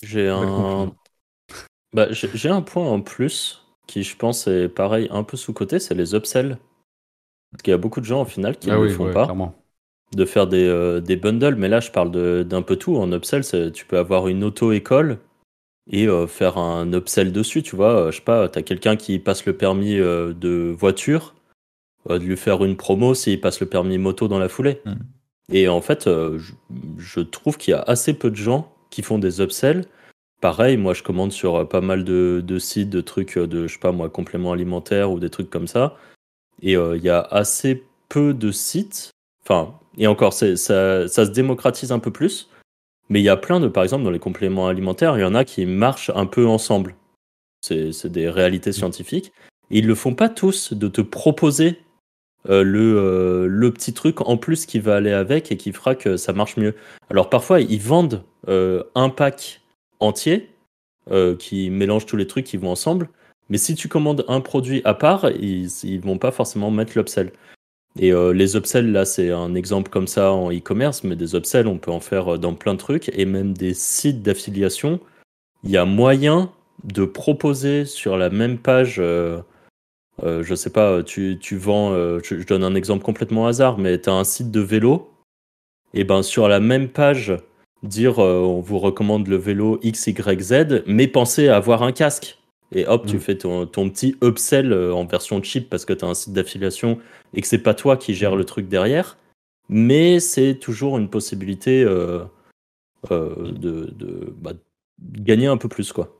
J'ai 0.03 0.27
un... 0.29 0.91
Bah, 1.93 2.11
j'ai 2.11 2.29
j'ai 2.33 2.49
un 2.49 2.61
point 2.61 2.85
en 2.89 3.01
plus 3.01 3.65
qui, 3.87 4.03
je 4.03 4.15
pense, 4.15 4.47
est 4.47 4.69
pareil, 4.69 5.07
un 5.11 5.23
peu 5.23 5.37
sous-côté, 5.37 5.79
c'est 5.79 5.95
les 5.95 6.15
upsells. 6.15 6.57
Parce 7.51 7.63
qu'il 7.63 7.71
y 7.71 7.75
a 7.75 7.77
beaucoup 7.77 8.01
de 8.01 8.05
gens, 8.05 8.21
au 8.23 8.25
final, 8.25 8.57
qui 8.59 8.69
Ah 8.69 8.73
ne 8.73 8.79
oui, 8.79 8.87
le 8.87 8.89
font 8.89 9.07
ouais, 9.07 9.09
pas. 9.09 9.37
clairement. 9.37 9.60
De 10.15 10.25
faire 10.25 10.47
des, 10.47 10.65
euh, 10.67 10.99
des 10.99 11.15
bundles, 11.15 11.55
mais 11.55 11.69
là 11.69 11.79
je 11.79 11.91
parle 11.91 12.11
de- 12.11 12.43
d'un 12.47 12.61
peu 12.61 12.75
tout. 12.75 12.97
En 12.97 13.11
upsell, 13.11 13.43
tu 13.71 13.85
peux 13.85 13.97
avoir 13.97 14.27
une 14.27 14.43
auto-école 14.43 15.19
et 15.89 16.07
euh, 16.07 16.27
faire 16.27 16.57
un 16.57 16.91
upsell 16.93 17.31
dessus, 17.31 17.63
tu 17.63 17.75
vois. 17.75 18.07
Euh, 18.07 18.11
je 18.11 18.17
sais 18.17 18.23
pas, 18.23 18.49
tu 18.49 18.59
as 18.59 18.61
quelqu'un 18.61 18.95
qui 18.95 19.19
passe 19.19 19.45
le 19.45 19.53
permis 19.53 19.97
euh, 19.97 20.33
de 20.33 20.73
voiture, 20.77 21.33
de 22.09 22.17
lui 22.17 22.37
faire 22.37 22.63
une 22.63 22.75
promo 22.77 23.13
s'il 23.13 23.39
passe 23.39 23.59
le 23.61 23.67
permis 23.67 23.97
moto 23.97 24.27
dans 24.27 24.39
la 24.39 24.49
foulée. 24.49 24.81
Mhm. 24.85 24.99
Et 25.53 25.67
en 25.67 25.81
fait, 25.81 26.05
je, 26.05 26.53
je 26.97 27.19
trouve 27.19 27.57
qu'il 27.57 27.71
y 27.71 27.75
a 27.75 27.81
assez 27.81 28.13
peu 28.13 28.29
de 28.29 28.37
gens 28.37 28.73
qui 28.89 29.01
font 29.01 29.17
des 29.17 29.41
upsells. 29.41 29.85
Pareil, 30.39 30.77
moi 30.77 30.93
je 30.93 31.03
commande 31.03 31.33
sur 31.33 31.67
pas 31.67 31.81
mal 31.81 32.05
de, 32.05 32.41
de 32.45 32.57
sites, 32.57 32.89
de 32.89 33.01
trucs 33.01 33.37
de, 33.37 33.67
je 33.67 33.73
sais 33.73 33.79
pas 33.79 33.91
moi, 33.91 34.09
compléments 34.09 34.53
alimentaires 34.53 35.11
ou 35.11 35.19
des 35.19 35.29
trucs 35.29 35.49
comme 35.49 35.67
ça. 35.67 35.97
Et 36.61 36.73
il 36.73 37.03
y 37.03 37.09
a 37.09 37.19
assez 37.19 37.83
peu 38.07 38.33
de 38.33 38.51
sites. 38.51 39.11
Enfin, 39.43 39.73
et 39.97 40.07
encore, 40.07 40.33
ça, 40.33 40.55
se 40.55 41.29
démocratise 41.29 41.91
un 41.91 41.99
peu 41.99 42.11
plus. 42.11 42.49
Mais 43.09 43.19
il 43.19 43.23
y 43.23 43.29
a 43.29 43.37
plein 43.37 43.59
de, 43.59 43.67
par 43.67 43.83
exemple, 43.83 44.03
dans 44.03 44.11
les 44.11 44.19
compléments 44.19 44.67
alimentaires, 44.67 45.17
il 45.17 45.21
y 45.21 45.25
en 45.25 45.35
a 45.35 45.43
qui 45.43 45.65
marchent 45.65 46.11
un 46.15 46.25
peu 46.25 46.47
ensemble. 46.47 46.95
C'est 47.61 48.07
des 48.07 48.29
réalités 48.29 48.71
scientifiques. 48.71 49.33
Et 49.69 49.79
ils 49.79 49.87
le 49.87 49.95
font 49.95 50.15
pas 50.15 50.29
tous 50.29 50.73
de 50.73 50.87
te 50.87 51.01
proposer 51.01 51.79
euh, 52.49 52.63
le, 52.63 52.97
euh, 52.97 53.47
le 53.47 53.71
petit 53.71 53.93
truc 53.93 54.21
en 54.21 54.35
plus 54.35 54.65
qui 54.65 54.79
va 54.79 54.95
aller 54.95 55.11
avec 55.11 55.51
et 55.51 55.57
qui 55.57 55.71
fera 55.71 55.93
que 55.93 56.17
ça 56.17 56.33
marche 56.33 56.57
mieux. 56.57 56.75
Alors 57.09 57.29
parfois, 57.29 57.61
ils 57.61 57.81
vendent 57.81 58.23
euh, 58.47 58.83
un 58.95 59.09
pack 59.09 59.61
entier 59.99 60.47
qui 61.39 61.71
mélange 61.71 62.05
tous 62.05 62.15
les 62.15 62.27
trucs 62.27 62.45
qui 62.45 62.55
vont 62.55 62.69
ensemble. 62.69 63.09
Mais 63.49 63.57
si 63.57 63.75
tu 63.75 63.89
commandes 63.89 64.23
un 64.29 64.39
produit 64.39 64.81
à 64.85 64.93
part, 64.93 65.29
ils, 65.31 65.67
ils 65.83 65.99
vont 65.99 66.17
pas 66.17 66.31
forcément 66.31 66.71
mettre 66.71 66.93
l'upsell. 66.95 67.33
Et 67.99 68.13
euh, 68.13 68.31
les 68.31 68.55
upsells, 68.55 68.91
là, 68.91 69.05
c'est 69.05 69.31
un 69.31 69.53
exemple 69.55 69.91
comme 69.91 70.07
ça 70.07 70.31
en 70.31 70.51
e-commerce, 70.51 71.03
mais 71.03 71.15
des 71.15 71.35
upsells, 71.35 71.67
on 71.67 71.77
peut 71.77 71.91
en 71.91 71.99
faire 71.99 72.35
euh, 72.35 72.37
dans 72.37 72.53
plein 72.53 72.73
de 72.73 72.79
trucs. 72.79 73.09
Et 73.13 73.25
même 73.25 73.53
des 73.53 73.73
sites 73.73 74.21
d'affiliation, 74.21 74.99
il 75.63 75.71
y 75.71 75.77
a 75.77 75.85
moyen 75.85 76.51
de 76.83 77.05
proposer 77.05 77.85
sur 77.85 78.17
la 78.17 78.29
même 78.29 78.57
page, 78.57 78.97
euh, 78.99 79.41
euh, 80.23 80.43
je 80.43 80.55
sais 80.55 80.71
pas, 80.71 81.03
tu, 81.03 81.37
tu 81.39 81.57
vends, 81.57 81.91
euh, 81.93 82.19
je, 82.23 82.35
donne 82.43 82.63
un 82.63 82.75
exemple 82.75 83.03
complètement 83.03 83.47
hasard, 83.47 83.77
mais 83.77 83.99
tu 83.99 84.09
as 84.09 84.13
un 84.13 84.23
site 84.23 84.51
de 84.51 84.61
vélo, 84.61 85.11
et 85.93 86.03
ben 86.03 86.23
sur 86.23 86.47
la 86.47 86.59
même 86.59 86.89
page, 86.89 87.33
dire 87.83 88.19
on 88.19 88.61
vous 88.61 88.79
recommande 88.79 89.27
le 89.27 89.35
vélo 89.35 89.79
XYZ, 89.83 90.83
mais 90.87 91.07
pensez 91.07 91.47
à 91.49 91.57
avoir 91.57 91.83
un 91.83 91.91
casque. 91.91 92.37
Et 92.73 92.85
hop, 92.87 93.05
tu 93.05 93.17
Mm. 93.17 93.19
fais 93.19 93.37
ton, 93.37 93.65
ton 93.65 93.89
petit 93.89 94.15
upsell 94.23 94.71
euh, 94.71 94.93
en 94.93 95.05
version 95.05 95.41
cheap 95.43 95.69
parce 95.69 95.85
que 95.85 95.93
tu 95.93 96.05
as 96.05 96.07
un 96.07 96.13
site 96.13 96.33
d'affiliation 96.33 96.99
et 97.33 97.41
que 97.41 97.47
c'est 97.47 97.57
pas 97.57 97.73
toi 97.73 97.97
qui 97.97 98.13
gère 98.13 98.35
le 98.35 98.45
truc 98.45 98.67
derrière. 98.69 99.17
Mais 99.69 100.19
c'est 100.19 100.55
toujours 100.55 100.97
une 100.97 101.09
possibilité 101.09 101.83
euh, 101.83 102.23
euh, 103.11 103.51
de, 103.51 103.93
de, 103.95 104.33
bah, 104.37 104.53
de 104.53 105.21
gagner 105.21 105.47
un 105.47 105.57
peu 105.57 105.67
plus, 105.69 105.91
quoi. 105.93 106.17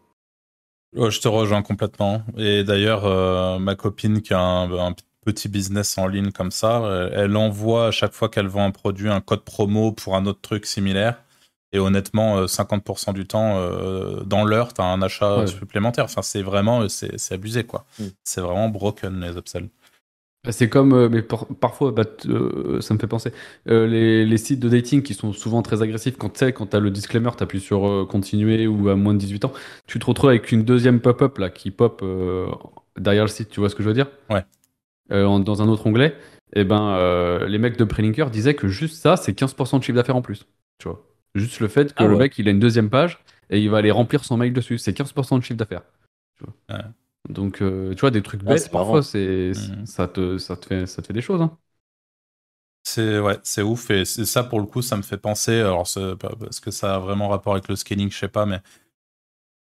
Je 0.94 1.20
te 1.22 1.28
rejoins 1.28 1.62
complètement. 1.62 2.24
Et 2.38 2.64
d'ailleurs, 2.66 3.06
euh, 3.06 3.60
ma 3.60 3.76
copine 3.76 4.22
qui 4.22 4.34
a 4.34 4.40
un, 4.42 4.72
un 4.90 4.94
petit 5.26 5.48
business 5.48 5.98
en 5.98 6.08
ligne 6.08 6.32
comme 6.32 6.52
ça, 6.52 7.10
elle 7.14 7.38
envoie 7.38 7.88
à 7.88 7.92
chaque 7.92 8.12
fois 8.12 8.28
qu'elle 8.28 8.48
vend 8.48 8.66
un 8.66 8.72
produit 8.72 9.08
un 9.10 9.22
code 9.22 9.44
promo 9.46 9.92
pour 9.94 10.16
un 10.16 10.26
autre 10.26 10.42
truc 10.42 10.66
similaire. 10.66 11.24
Et 11.74 11.80
honnêtement, 11.80 12.38
euh, 12.40 12.48
50% 12.48 13.14
du 13.14 13.26
temps, 13.26 13.58
euh, 13.58 14.24
dans 14.26 14.44
l'heure, 14.44 14.74
tu 14.74 14.82
as 14.82 14.86
un 14.86 15.02
achat 15.02 15.40
Ouais. 15.40 15.48
supplémentaire. 15.48 16.06
Enfin, 16.06 16.22
c'est 16.22 16.42
vraiment, 16.42 16.90
c'est 16.90 17.18
c'est 17.18 17.36
abusé, 17.36 17.64
quoi. 17.64 17.86
Mm. 18.00 18.04
C'est 18.24 18.42
vraiment 18.42 18.70
broken, 18.70 19.22
les 19.22 19.38
upsells. 19.38 19.70
Bah, 20.44 20.52
C'est 20.52 20.70
comme, 20.70 20.92
euh, 20.94 21.08
mais 21.08 21.22
par- 21.22 21.46
parfois, 21.48 21.92
bah, 21.92 22.04
euh, 22.26 22.82
ça 22.82 22.94
me 22.96 23.00
fait 23.00 23.08
penser, 23.08 23.32
euh, 23.70 23.86
les, 23.88 24.26
les 24.26 24.38
sites 24.38 24.60
de 24.60 24.68
dating 24.70 25.04
qui 25.04 25.14
sont 25.14 25.34
souvent 25.34 25.62
très 25.62 25.82
agressifs, 25.84 26.18
quand 26.18 26.30
tu 26.30 26.52
quand 26.52 26.74
as 26.74 26.80
le 26.80 26.90
disclaimer, 26.90 27.30
tu 27.38 27.44
appuies 27.44 27.60
sur 27.62 27.88
euh, 27.88 28.06
continuer 28.06 28.66
ou 28.68 28.90
à 28.90 28.96
moins 28.96 29.14
de 29.14 29.20
18 29.20 29.46
ans, 29.46 29.54
tu 29.88 30.00
te 30.00 30.06
retrouves 30.06 30.32
avec 30.32 30.52
une 30.52 30.64
deuxième 30.64 31.00
pop-up 31.00 31.38
là 31.38 31.50
qui 31.52 31.70
pop 31.72 32.02
euh, 32.04 32.48
derrière 33.00 33.24
le 33.24 33.30
site, 33.30 33.50
tu 33.50 33.60
vois 33.60 33.70
ce 33.70 33.76
que 33.76 33.84
je 33.84 33.88
veux 33.90 33.94
dire? 33.94 34.08
Ouais. 34.32 34.44
Euh, 35.12 35.26
en- 35.26 35.40
dans 35.40 35.62
un 35.62 35.68
autre 35.68 35.86
onglet, 35.88 36.16
et 36.54 36.64
ben 36.64 36.96
euh, 36.96 37.48
les 37.48 37.60
mecs 37.60 37.78
de 37.78 37.84
Prelinker 37.84 38.30
disaient 38.32 38.56
que 38.56 38.68
juste 38.68 38.96
ça, 38.96 39.18
c'est 39.18 39.34
15% 39.34 39.78
de 39.78 39.84
chiffre 39.84 39.96
d'affaires 39.96 40.16
en 40.16 40.22
plus. 40.24 40.48
Tu 40.80 40.88
vois 40.90 41.06
Juste 41.36 41.60
le 41.60 41.68
fait 41.68 41.94
que 41.94 42.04
Ah 42.04 42.08
le 42.08 42.16
mec 42.16 42.38
il 42.38 42.48
a 42.48 42.52
une 42.52 42.60
deuxième 42.60 42.90
page 42.90 43.20
et 43.50 43.60
il 43.60 43.70
va 43.70 43.78
aller 43.80 43.92
remplir 43.92 44.24
son 44.24 44.38
mail 44.38 44.54
dessus, 44.54 44.78
c'est 44.78 44.94
15% 44.94 45.38
de 45.38 45.44
chiffre 45.44 45.58
d'affaires. 45.58 45.84
Ouais. 46.70 46.82
Donc, 47.30 47.62
euh, 47.62 47.94
tu 47.94 48.02
vois, 48.02 48.12
des 48.12 48.22
trucs 48.24 48.42
Ah, 48.46 48.50
bêtes, 48.50 48.64
c'est 48.64 48.72
parfois, 48.72 49.04
c'est, 49.04 49.52
Mhm. 49.56 49.86
ça, 49.86 50.08
te, 50.08 50.38
ça, 50.38 50.56
te 50.58 50.66
fait, 50.66 50.86
ça 50.88 51.02
te 51.02 51.08
fait 51.08 51.14
des 51.14 51.22
choses. 51.22 51.42
Hein. 51.42 51.58
C'est 52.84 53.20
ouais, 53.20 53.38
c'est 53.44 53.62
ouf 53.62 53.92
et 53.92 54.06
c'est 54.06 54.26
ça 54.26 54.44
pour 54.44 54.60
le 54.60 54.66
coup, 54.66 54.82
ça 54.82 54.98
me 54.98 55.04
fait 55.04 55.18
penser. 55.18 55.60
Alors, 55.60 55.88
c'est 55.88 56.16
parce 56.18 56.60
que 56.60 56.72
ça 56.72 56.96
a 56.96 57.00
vraiment 57.00 57.30
rapport 57.30 57.54
avec 57.54 57.68
le 57.68 57.76
scaling, 57.76 58.12
je 58.12 58.18
sais 58.18 58.28
pas, 58.28 58.46
mais 58.46 58.60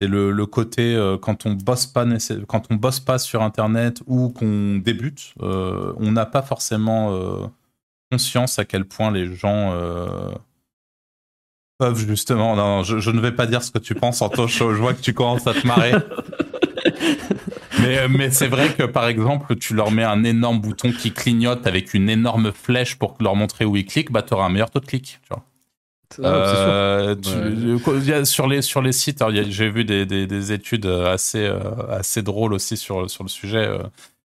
c'est 0.02 0.08
le, 0.08 0.32
le 0.32 0.46
côté 0.46 0.96
euh, 0.96 1.18
quand 1.18 1.46
on 1.46 1.54
bosse 1.54 1.86
pas 1.88 2.06
quand 2.48 2.64
on 2.70 2.76
bosse 2.76 3.00
pas 3.00 3.18
sur 3.18 3.42
Internet 3.42 4.02
ou 4.08 4.30
qu'on 4.30 4.78
débute, 4.78 5.34
euh, 5.42 5.94
on 5.98 6.12
n'a 6.12 6.26
pas 6.26 6.42
forcément 6.42 7.14
euh, 7.14 7.48
conscience 8.12 8.60
à 8.60 8.66
quel 8.66 8.86
point 8.86 9.12
les 9.12 9.34
gens 9.36 9.74
euh, 11.82 11.88
peuvent 11.90 12.08
justement. 12.08 12.56
Non, 12.56 12.84
je, 12.84 13.00
je 13.00 13.12
ne 13.12 13.20
vais 13.20 13.32
pas 13.32 13.46
dire 13.48 13.62
ce 13.64 13.72
que 13.72 13.80
tu 13.80 13.96
penses, 13.96 14.22
Antoine. 14.22 14.48
Je, 14.48 14.58
je 14.58 14.64
vois 14.64 14.94
que 14.94 15.02
tu 15.02 15.14
commences 15.14 15.48
à 15.48 15.54
te 15.54 15.66
marrer. 15.68 15.94
Mais, 17.82 17.98
euh, 18.00 18.08
mais 18.10 18.32
c'est 18.32 18.48
vrai 18.48 18.70
que 18.74 18.84
par 18.84 19.08
exemple, 19.08 19.56
tu 19.58 19.74
leur 19.74 19.92
mets 19.92 20.04
un 20.04 20.24
énorme 20.24 20.60
bouton 20.62 20.92
qui 20.92 21.12
clignote 21.12 21.68
avec 21.68 21.94
une 21.94 22.10
énorme 22.10 22.52
flèche 22.54 22.96
pour 22.96 23.16
leur 23.20 23.36
montrer 23.36 23.66
où 23.66 23.76
ils 23.76 23.86
cliquent, 23.86 24.12
bah 24.12 24.22
t'auras 24.22 24.46
un 24.46 24.50
meilleur 24.50 24.70
taux 24.72 24.80
de 24.80 24.86
clic. 24.86 25.20
Tu 25.22 25.28
vois. 25.30 25.44
Euh, 26.20 27.16
tu- 27.16 28.26
sur, 28.26 28.48
les, 28.48 28.62
sur 28.62 28.82
les 28.82 28.92
sites, 28.94 29.22
j'ai 29.50 29.70
vu 29.70 29.84
des, 29.84 30.06
des, 30.06 30.26
des 30.26 30.52
études 30.54 30.86
assez, 30.86 31.46
euh, 31.46 31.60
assez 31.90 32.22
drôles 32.22 32.54
aussi 32.54 32.78
sur, 32.78 33.10
sur 33.10 33.24
le 33.24 33.30
sujet, 33.30 33.66
euh, 33.68 33.80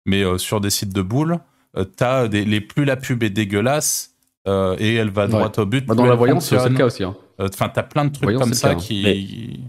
mais 0.04 0.22
euh, 0.22 0.36
sur 0.36 0.60
des 0.60 0.70
sites 0.70 0.92
de 0.92 1.02
boules, 1.02 1.38
euh, 1.78 1.84
t'as 1.84 2.28
des, 2.28 2.44
les 2.44 2.60
plus 2.60 2.84
la 2.84 2.96
pub 2.96 3.22
est 3.22 3.30
dégueulasse 3.30 4.10
euh, 4.48 4.76
et 4.78 4.94
elle 4.96 5.10
va 5.10 5.22
Ouais. 5.24 5.28
droit 5.30 5.50
au 5.56 5.66
but. 5.66 5.86
Bah, 5.86 5.94
dans 5.94 6.04
la 6.06 6.14
voyance, 6.14 6.46
c'est 6.48 6.68
le 6.68 6.76
cas 6.76 6.86
aussi. 6.86 7.04
Hein. 7.04 7.16
Euh, 7.40 7.48
Enfin, 7.52 7.68
t'as 7.68 7.82
plein 7.82 8.04
de 8.04 8.12
trucs 8.12 8.36
comme 8.36 8.54
ça 8.54 8.74
qui. 8.74 9.60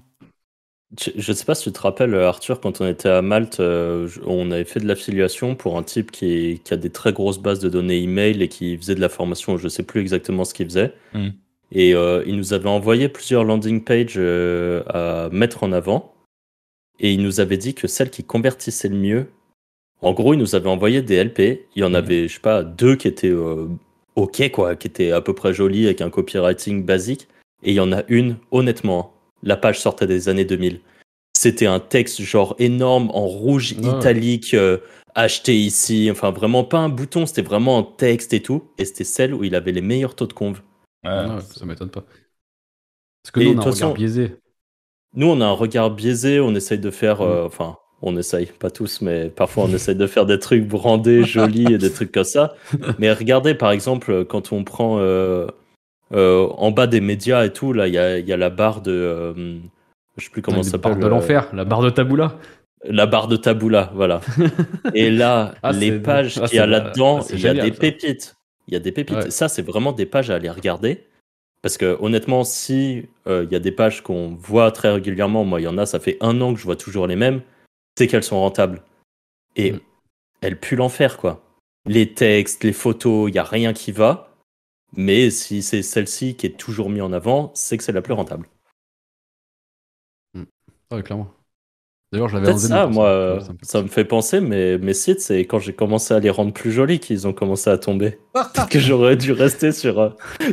Je 1.00 1.10
je 1.16 1.32
sais 1.32 1.46
pas 1.46 1.56
si 1.56 1.64
tu 1.64 1.72
te 1.72 1.80
rappelles, 1.80 2.14
Arthur, 2.16 2.60
quand 2.60 2.82
on 2.82 2.88
était 2.88 3.08
à 3.08 3.22
Malte, 3.22 3.62
euh, 3.62 4.10
on 4.26 4.52
avait 4.52 4.66
fait 4.66 4.82
de 4.82 4.88
l'affiliation 4.88 5.56
pour 5.56 5.78
un 5.78 5.84
type 5.84 6.12
qui, 6.12 6.60
qui 6.66 6.74
a 6.74 6.78
des 6.78 6.90
très 6.90 7.14
grosses 7.14 7.40
bases 7.40 7.60
de 7.60 7.70
données 7.70 8.02
email 8.04 8.42
et 8.44 8.50
qui 8.50 8.76
faisait 8.78 8.96
de 8.96 9.00
la 9.00 9.08
formation. 9.08 9.58
Je 9.58 9.70
sais 9.70 9.84
plus 9.84 10.02
exactement 10.02 10.44
ce 10.44 10.54
qu'il 10.54 10.66
faisait. 10.66 10.94
Hmm. 11.14 11.30
Et 11.72 11.96
euh, 11.96 12.24
il 12.28 12.36
nous 12.36 12.52
avait 12.52 12.68
envoyé 12.68 13.08
plusieurs 13.08 13.46
landing 13.46 13.82
pages 13.86 14.16
euh, 14.18 14.84
à 14.88 15.30
mettre 15.32 15.64
en 15.64 15.72
avant. 15.72 16.14
Et 17.00 17.14
il 17.14 17.24
nous 17.24 17.40
avait 17.40 17.56
dit 17.58 17.74
que 17.74 17.88
celle 17.88 18.10
qui 18.10 18.24
convertissait 18.26 18.90
le 18.90 18.98
mieux, 18.98 19.28
En 20.04 20.14
gros, 20.14 20.34
ils 20.34 20.40
nous 20.40 20.56
avaient 20.56 20.68
envoyé 20.70 21.02
des 21.04 21.16
LP. 21.24 21.68
Il 21.76 21.82
y 21.82 21.84
en 21.84 21.90
Mhm. 21.90 21.96
avait, 21.96 22.28
je 22.28 22.34
sais 22.34 22.40
pas, 22.42 22.64
deux 22.64 22.96
qui 22.98 23.08
étaient 23.08 23.30
euh, 23.30 23.68
ok, 24.16 24.50
quoi, 24.52 24.76
qui 24.76 24.88
étaient 24.88 25.12
à 25.12 25.22
peu 25.22 25.34
près 25.36 25.54
jolies 25.54 25.86
avec 25.86 26.02
un 26.02 26.10
copywriting 26.10 26.84
basique. 26.84 27.28
Et 27.64 27.72
il 27.72 27.76
y 27.76 27.80
en 27.80 27.92
a 27.92 28.04
une, 28.08 28.38
honnêtement, 28.52 29.14
la 29.44 29.58
page 29.58 29.80
sortait 29.80 30.08
des 30.08 30.30
années 30.30 30.46
2000. 30.46 30.82
C'était 31.38 31.66
un 31.68 31.80
texte 31.80 32.22
genre 32.22 32.56
énorme 32.60 33.10
en 33.14 33.26
rouge 33.26 33.74
Ouais. 33.82 33.98
italique, 33.98 34.54
euh, 34.54 34.78
acheté 35.16 35.56
ici. 35.58 36.10
Enfin, 36.12 36.32
vraiment 36.32 36.64
pas 36.64 36.80
un 36.80 36.90
bouton, 36.90 37.26
c'était 37.26 37.42
vraiment 37.42 37.78
un 37.80 37.84
texte 37.84 38.34
et 38.34 38.42
tout. 38.42 38.64
Et 38.78 38.86
c'était 38.86 39.04
celle 39.04 39.34
où 39.34 39.44
il 39.44 39.56
avait 39.56 39.72
les 39.72 39.82
meilleurs 39.82 40.16
taux 40.16 40.28
de 40.28 40.34
conv. 40.34 40.58
Ouais. 41.04 41.10
Ouais, 41.12 41.42
ça 41.56 41.66
m'étonne 41.66 41.90
pas. 41.90 42.04
Parce 43.24 43.32
que 43.32 43.40
Et 43.40 43.46
nous, 43.46 43.52
on 43.52 43.56
a 43.56 43.58
un 43.58 43.62
regard 43.62 43.74
façon- 43.74 43.94
biaisé. 43.94 44.36
Nous, 45.16 45.28
on 45.28 45.42
a 45.42 45.46
un 45.46 45.52
regard 45.52 45.92
biaisé, 45.92 46.40
on 46.40 46.54
essaye 46.56 46.80
de 46.80 46.90
faire, 46.92 47.20
Mm. 47.22 47.26
euh, 47.26 47.46
enfin, 47.46 47.78
on 48.02 48.18
essaye, 48.18 48.48
pas 48.48 48.72
tous, 48.72 49.02
mais 49.02 49.30
parfois 49.30 49.66
on 49.66 49.74
essaye 49.74 49.96
de 49.96 50.08
faire 50.08 50.26
des 50.26 50.40
trucs 50.40 50.66
brandés, 50.68 51.24
jolis 51.24 51.72
et 51.74 51.78
des 51.78 51.92
trucs 51.92 52.12
comme 52.12 52.24
ça. 52.24 52.56
Mais 53.00 53.12
regardez, 53.14 53.54
par 53.54 53.72
exemple, 53.72 54.26
quand 54.26 54.52
on 54.52 54.64
prend 54.64 54.98
euh, 55.00 55.46
en 56.14 56.72
bas 56.72 56.88
des 56.88 57.02
médias 57.02 57.46
et 57.46 57.54
tout, 57.54 57.74
là, 57.74 57.88
il 57.88 57.92
y 57.94 58.28
y 58.30 58.34
a 58.34 58.38
la 58.38 58.50
barre 58.50 58.82
de, 58.82 58.92
euh, 58.92 59.60
je 60.18 60.26
sais 60.26 60.30
plus 60.32 60.42
comment 60.42 60.64
ça 60.64 60.72
des 60.74 60.78
barres 60.78 60.92
s'appelle, 60.94 61.02
de 61.04 61.08
euh, 61.08 61.10
l'enfer, 61.10 61.50
la 61.54 61.66
barre 61.66 61.82
de 61.82 61.90
Taboula. 61.90 62.38
la 62.84 63.06
barre 63.06 63.28
de 63.28 63.38
Taboula, 63.38 63.92
voilà. 63.96 64.22
et 64.94 65.10
là, 65.12 65.54
Ah, 65.64 65.72
les 65.72 66.00
pages 66.00 66.40
ah, 66.42 66.48
qu'il 66.48 66.58
y 66.58 66.60
a 66.60 66.66
là-dedans, 66.68 67.20
ah, 67.22 67.26
il 67.34 67.40
y 67.40 67.48
a 67.48 67.54
des 67.54 67.72
ça. 67.72 67.80
pépites. 67.80 68.36
Il 68.68 68.74
y 68.74 68.78
a 68.78 68.80
des 68.80 68.92
pépites. 68.92 69.16
Ouais. 69.16 69.32
Ça, 69.32 69.48
c'est 69.50 69.62
vraiment 69.64 69.92
des 69.92 70.06
pages 70.06 70.30
à 70.30 70.36
aller 70.36 70.50
regarder. 70.50 71.06
Parce 71.62 71.78
que 71.78 71.98
honnêtement, 72.02 72.44
si 72.44 73.06
euh, 73.28 73.44
il 73.48 73.52
y 73.54 73.56
a 73.56 73.60
des 73.60 73.72
pages 73.72 74.02
qu'on 74.02 74.36
voit 74.36 74.72
très 74.72 74.92
régulièrement, 74.92 75.44
moi 75.46 75.62
il 75.62 75.64
y 75.66 75.68
en 75.68 75.78
a, 75.78 75.86
ça 75.86 76.00
fait 76.00 76.18
un 76.22 76.42
an 76.42 76.54
que 76.54 76.60
je 76.60 76.66
vois 76.66 76.76
toujours 76.76 77.06
les 77.06 77.16
mêmes, 77.16 77.42
c'est 77.98 78.08
qu'elles 78.08 78.24
sont 78.24 78.40
rentables. 78.40 78.82
Et 79.56 79.74
Mm. 79.74 79.80
elles 80.42 80.60
puent 80.60 80.76
l'enfer, 80.76 81.18
quoi. 81.18 81.44
Les 81.86 82.14
textes, 82.14 82.64
les 82.64 82.74
photos, 82.74 83.30
il 83.30 83.34
n'y 83.34 83.40
a 83.40 83.44
rien 83.44 83.74
qui 83.74 83.92
va. 83.92 84.31
Mais 84.96 85.30
si 85.30 85.62
c'est 85.62 85.84
celle-ci 85.84 86.36
qui 86.36 86.48
est 86.48 86.58
toujours 86.58 86.90
mise 86.90 87.02
en 87.02 87.14
avant, 87.14 87.52
c'est 87.56 87.78
que 87.78 87.84
c'est 87.84 87.92
la 87.92 88.02
plus 88.02 88.14
rentable. 88.14 88.48
Ah 90.36 90.96
Ouais, 90.98 91.04
clairement. 91.04 91.32
D'ailleurs, 92.12 92.28
je 92.28 92.38
l'avais 92.38 92.58
ça, 92.58 92.88
moi, 92.88 93.06
ça- 93.06 93.10
euh, 93.10 93.40
ça 93.40 93.54
me 93.54 93.58
fait- 93.58 93.66
ça 93.66 93.82
me 93.84 93.88
fait 93.88 94.04
penser, 94.04 94.42
mais 94.42 94.78
mes 94.78 94.94
sites, 94.94 95.22
c'est 95.22 95.46
quand 95.46 95.60
j'ai 95.60 95.72
commencé 95.74 96.14
à 96.14 96.20
les 96.20 96.30
rendre 96.30 96.52
plus 96.52 96.74
jolis 96.74 97.00
qu'ils 97.00 97.26
ont 97.26 97.32
commencé 97.32 97.70
à 97.70 97.78
tomber. 97.78 98.20
Peut-être 98.34 98.68
que 98.68 98.80
j'aurais 98.80 99.16
dû 99.16 99.32
rester 99.32 99.72
sur, 99.72 99.98
euh, 99.98 100.10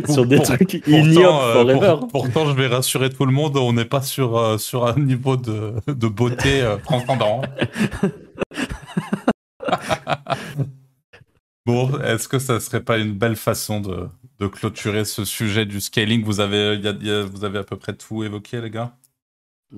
sur 0.09 0.24
des 0.24 0.36
Pour- 0.36 0.45
trucs 0.45 0.80
Pourtant, 0.84 0.97
ignobles 0.99 1.26
euh, 1.26 1.53
forever. 1.55 1.97
pour- 1.99 2.09
pourtant, 2.12 2.47
je 2.47 2.53
vais 2.55 2.68
rassurer 2.68 3.11
tout 3.11 3.26
le 3.26 3.32
monde, 3.32 3.57
on 3.57 3.72
n'est 3.72 3.84
pas 3.84 4.03
sur, 4.03 4.36
euh, 4.39 4.57
sur 4.57 4.86
un 4.86 4.97
niveau 5.01 5.36
de, 5.36 5.72
de 5.89 6.07
beauté 6.07 6.62
euh, 6.62 6.76
transcendant. 6.76 7.43
bon, 11.66 11.99
est-ce 12.01 12.28
que 12.28 12.39
ça 12.39 12.61
serait 12.61 12.82
pas 12.84 12.99
une 12.99 13.14
belle 13.14 13.36
façon 13.36 13.80
de, 13.80 14.09
de 14.41 14.47
clôturer 14.47 15.05
ce 15.05 15.24
sujet 15.24 15.66
du 15.66 15.80
scaling 15.80 16.22
vous 16.24 16.41
avez, 16.41 16.74
il 16.74 16.84
y 16.84 16.89
a- 16.89 16.95
il 17.01 17.07
y 17.07 17.11
a- 17.11 17.22
vous 17.22 17.45
avez 17.45 17.59
à 17.59 17.64
peu 17.64 17.76
près 17.76 17.93
tout 17.95 18.22
évoqué, 18.24 18.61
les 18.61 18.70
gars? 18.70 18.97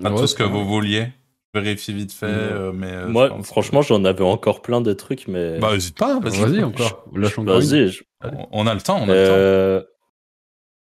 Pas 0.02 0.10
Ouais, 0.12 0.20
tout 0.20 0.26
ce 0.26 0.34
que 0.34 0.42
vous 0.42 0.64
vouliez 0.64 1.08
Je 1.52 1.58
vérifie 1.58 1.92
vite 1.92 2.12
fait, 2.12 2.26
Ouais. 2.26 2.32
euh, 2.32 2.72
mais... 2.72 2.86
euh, 2.92 3.06
je 3.06 3.10
Moi, 3.12 3.28
que- 3.30 3.42
franchement, 3.42 3.82
j'en 3.82 4.04
avais 4.04 4.22
encore 4.22 4.62
plein 4.62 4.80
de 4.80 4.92
trucs, 4.92 5.26
mais. 5.26 5.58
Bah, 5.58 5.72
n'hésite 5.72 5.98
pas, 5.98 6.20
vas-y. 6.20 6.38
Vas-y, 6.38 6.62
encore. 6.62 7.04
Vas-y, 7.12 7.88
je- 7.88 8.04
On- 8.52 8.66
a 8.68 8.74
le 8.74 8.80
temps, 8.80 8.98
on 9.00 9.02
a 9.04 9.06
le 9.06 9.26
temps. 9.26 9.34
Euh, 9.34 9.82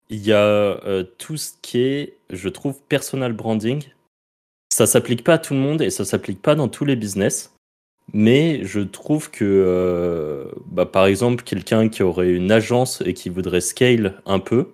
Il 0.09 0.25
y 0.27 0.33
a 0.33 0.41
euh, 0.43 1.03
tout 1.17 1.37
ce 1.37 1.51
qui 1.61 1.79
est, 1.79 2.17
je 2.31 2.49
trouve, 2.49 2.81
personal 2.89 3.31
branding. 3.31 3.81
Ça 4.67 4.85
s'applique 4.85 5.23
pas 5.23 5.35
à 5.35 5.37
tout 5.37 5.53
le 5.53 5.61
monde 5.61 5.81
et 5.81 5.89
ça 5.89 6.03
s'applique 6.03 6.41
pas 6.41 6.53
dans 6.55 6.67
tous 6.67 6.83
les 6.83 6.97
business. 6.97 7.53
Mais 8.13 8.63
je 8.65 8.81
trouve 8.81 9.31
que, 9.31 9.45
euh, 9.45 10.45
bah, 10.65 10.85
par 10.85 11.05
exemple, 11.05 11.43
quelqu'un 11.43 11.89
qui 11.89 12.03
aurait 12.03 12.31
une 12.31 12.51
agence 12.51 13.01
et 13.05 13.13
qui 13.13 13.29
voudrait 13.29 13.61
scale 13.61 14.21
un 14.25 14.39
peu, 14.39 14.69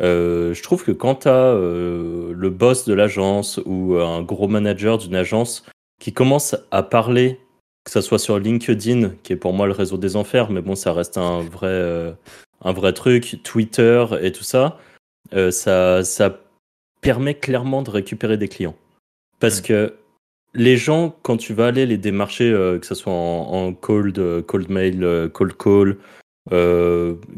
euh, 0.00 0.54
je 0.54 0.62
trouve 0.62 0.84
que 0.84 0.92
quand 0.92 1.14
tu 1.16 1.28
as 1.28 1.54
le 1.54 2.50
boss 2.50 2.84
de 2.84 2.94
l'agence 2.94 3.60
ou 3.64 3.96
un 3.96 4.22
gros 4.22 4.48
manager 4.48 4.98
d'une 4.98 5.16
agence 5.16 5.64
qui 5.98 6.12
commence 6.12 6.56
à 6.70 6.82
parler, 6.82 7.38
que 7.84 7.90
ça 7.90 8.02
soit 8.02 8.18
sur 8.18 8.38
LinkedIn, 8.38 9.10
qui 9.22 9.32
est 9.32 9.36
pour 9.36 9.52
moi 9.52 9.66
le 9.66 9.72
réseau 9.72 9.96
des 9.96 10.16
enfers, 10.16 10.50
mais 10.50 10.60
bon, 10.60 10.74
ça 10.74 10.92
reste 10.92 11.18
un 11.18 11.40
vrai, 11.40 11.66
euh, 11.66 12.12
un 12.62 12.72
vrai 12.72 12.92
truc, 12.92 13.40
Twitter 13.42 14.04
et 14.20 14.32
tout 14.32 14.44
ça, 14.44 14.78
euh, 15.32 15.50
ça, 15.50 16.04
ça 16.04 16.40
permet 17.00 17.34
clairement 17.34 17.82
de 17.82 17.90
récupérer 17.90 18.36
des 18.36 18.48
clients. 18.48 18.76
Parce 19.40 19.60
que 19.60 19.94
les 20.54 20.76
gens, 20.76 21.16
quand 21.22 21.36
tu 21.36 21.54
vas 21.54 21.66
aller 21.66 21.86
les 21.86 21.98
démarcher, 21.98 22.50
euh, 22.50 22.78
que 22.78 22.86
ce 22.86 22.94
soit 22.94 23.12
en, 23.12 23.72
cold, 23.72 24.18
euh, 24.18 24.42
cold 24.42 24.68
mail, 24.70 25.02
euh, 25.04 25.28
cold 25.28 25.56
call, 25.56 25.96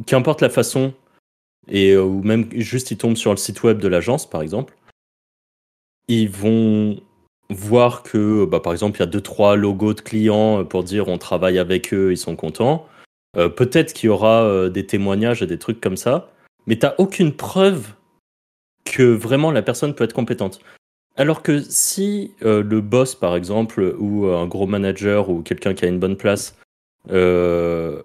qu'importe 0.06 0.40
la 0.40 0.48
façon, 0.48 0.94
et 1.68 1.96
ou 1.96 2.22
même 2.22 2.48
juste 2.52 2.90
ils 2.90 2.96
tombent 2.98 3.16
sur 3.16 3.30
le 3.30 3.36
site 3.36 3.62
web 3.62 3.78
de 3.78 3.88
l'agence, 3.88 4.28
par 4.28 4.42
exemple, 4.42 4.74
ils 6.08 6.28
vont 6.28 7.00
voir 7.50 8.02
que, 8.02 8.46
bah, 8.46 8.60
par 8.60 8.72
exemple, 8.72 8.96
il 8.98 9.00
y 9.00 9.02
a 9.02 9.06
deux 9.06 9.20
trois 9.20 9.56
logos 9.56 9.94
de 9.94 10.00
clients 10.00 10.64
pour 10.64 10.84
dire 10.84 11.08
on 11.08 11.18
travaille 11.18 11.58
avec 11.58 11.92
eux, 11.92 12.12
ils 12.12 12.18
sont 12.18 12.36
contents. 12.36 12.86
Peut-être 13.34 13.92
qu'il 13.92 14.06
y 14.06 14.10
aura 14.10 14.70
des 14.70 14.86
témoignages 14.86 15.42
et 15.42 15.46
des 15.46 15.58
trucs 15.58 15.80
comme 15.80 15.96
ça, 15.96 16.30
mais 16.66 16.76
t'as 16.76 16.94
aucune 16.98 17.32
preuve 17.32 17.92
que 18.84 19.02
vraiment 19.02 19.50
la 19.50 19.62
personne 19.62 19.94
peut 19.94 20.04
être 20.04 20.12
compétente. 20.14 20.60
Alors 21.16 21.42
que 21.42 21.60
si 21.60 22.32
euh, 22.42 22.62
le 22.62 22.80
boss, 22.80 23.14
par 23.14 23.36
exemple, 23.36 23.94
ou 23.98 24.26
un 24.26 24.46
gros 24.46 24.66
manager 24.66 25.30
ou 25.30 25.42
quelqu'un 25.42 25.74
qui 25.74 25.84
a 25.84 25.88
une 25.88 26.00
bonne 26.00 26.16
place, 26.16 26.56
euh, 27.10 28.02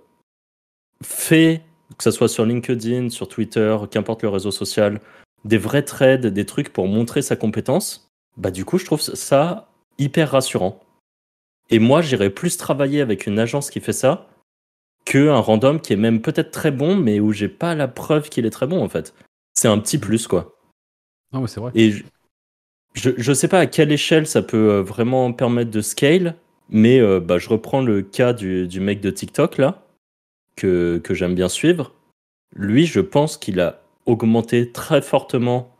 fait, 1.03 1.63
que 1.97 2.03
ce 2.03 2.11
soit 2.11 2.29
sur 2.29 2.45
LinkedIn, 2.45 3.09
sur 3.09 3.27
Twitter, 3.27 3.75
qu'importe 3.89 4.21
le 4.21 4.29
réseau 4.29 4.51
social, 4.51 4.99
des 5.45 5.57
vrais 5.57 5.83
trades, 5.83 6.27
des 6.27 6.45
trucs 6.45 6.71
pour 6.71 6.87
montrer 6.87 7.21
sa 7.21 7.35
compétence, 7.35 8.11
bah 8.37 8.51
du 8.51 8.65
coup, 8.65 8.77
je 8.77 8.85
trouve 8.85 9.01
ça 9.01 9.69
hyper 9.97 10.31
rassurant. 10.31 10.79
Et 11.69 11.79
moi, 11.79 12.01
j'irais 12.01 12.29
plus 12.29 12.57
travailler 12.57 13.01
avec 13.01 13.25
une 13.25 13.39
agence 13.39 13.69
qui 13.69 13.79
fait 13.79 13.93
ça 13.93 14.27
que 15.05 15.29
un 15.29 15.39
random 15.39 15.79
qui 15.81 15.93
est 15.93 15.97
même 15.97 16.21
peut-être 16.21 16.51
très 16.51 16.71
bon, 16.71 16.95
mais 16.95 17.19
où 17.19 17.31
j'ai 17.31 17.47
pas 17.47 17.73
la 17.73 17.87
preuve 17.87 18.29
qu'il 18.29 18.45
est 18.45 18.51
très 18.51 18.67
bon 18.67 18.83
en 18.83 18.89
fait. 18.89 19.13
C'est 19.53 19.67
un 19.67 19.79
petit 19.79 19.97
plus 19.97 20.27
quoi. 20.27 20.55
Non, 21.33 21.41
mais 21.41 21.47
c'est 21.47 21.59
vrai. 21.59 21.71
Et 21.75 21.93
je, 22.93 23.11
je 23.17 23.33
sais 23.33 23.47
pas 23.47 23.59
à 23.59 23.65
quelle 23.65 23.91
échelle 23.91 24.27
ça 24.27 24.41
peut 24.41 24.71
euh, 24.71 24.81
vraiment 24.81 25.31
permettre 25.33 25.71
de 25.71 25.81
scale, 25.81 26.35
mais 26.69 26.99
euh, 26.99 27.19
bah, 27.19 27.37
je 27.37 27.49
reprends 27.49 27.81
le 27.81 28.01
cas 28.01 28.33
du, 28.33 28.67
du 28.67 28.79
mec 28.79 29.01
de 29.01 29.09
TikTok 29.09 29.57
là, 29.57 29.83
que, 30.55 30.97
que 30.97 31.13
j'aime 31.13 31.35
bien 31.35 31.49
suivre. 31.49 31.93
Lui, 32.55 32.85
je 32.85 32.99
pense 32.99 33.37
qu'il 33.37 33.59
a 33.59 33.81
augmenté 34.05 34.71
très 34.71 35.01
fortement 35.01 35.75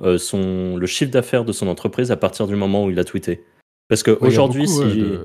euh, 0.00 0.18
son, 0.18 0.76
le 0.76 0.86
chiffre 0.86 1.10
d'affaires 1.10 1.44
de 1.44 1.52
son 1.52 1.66
entreprise 1.68 2.10
à 2.10 2.16
partir 2.16 2.46
du 2.46 2.56
moment 2.56 2.84
où 2.84 2.90
il 2.90 2.98
a 2.98 3.04
tweeté. 3.04 3.44
Parce 3.88 4.02
Ouais, 4.04 4.12
il 4.12 4.14
y 4.14 4.16
a 4.16 4.20
qu'aujourd'hui, 4.20 4.64
beaucoup, 4.64 4.90
si. 4.90 5.02
ouais, 5.02 5.08
de- 5.08 5.24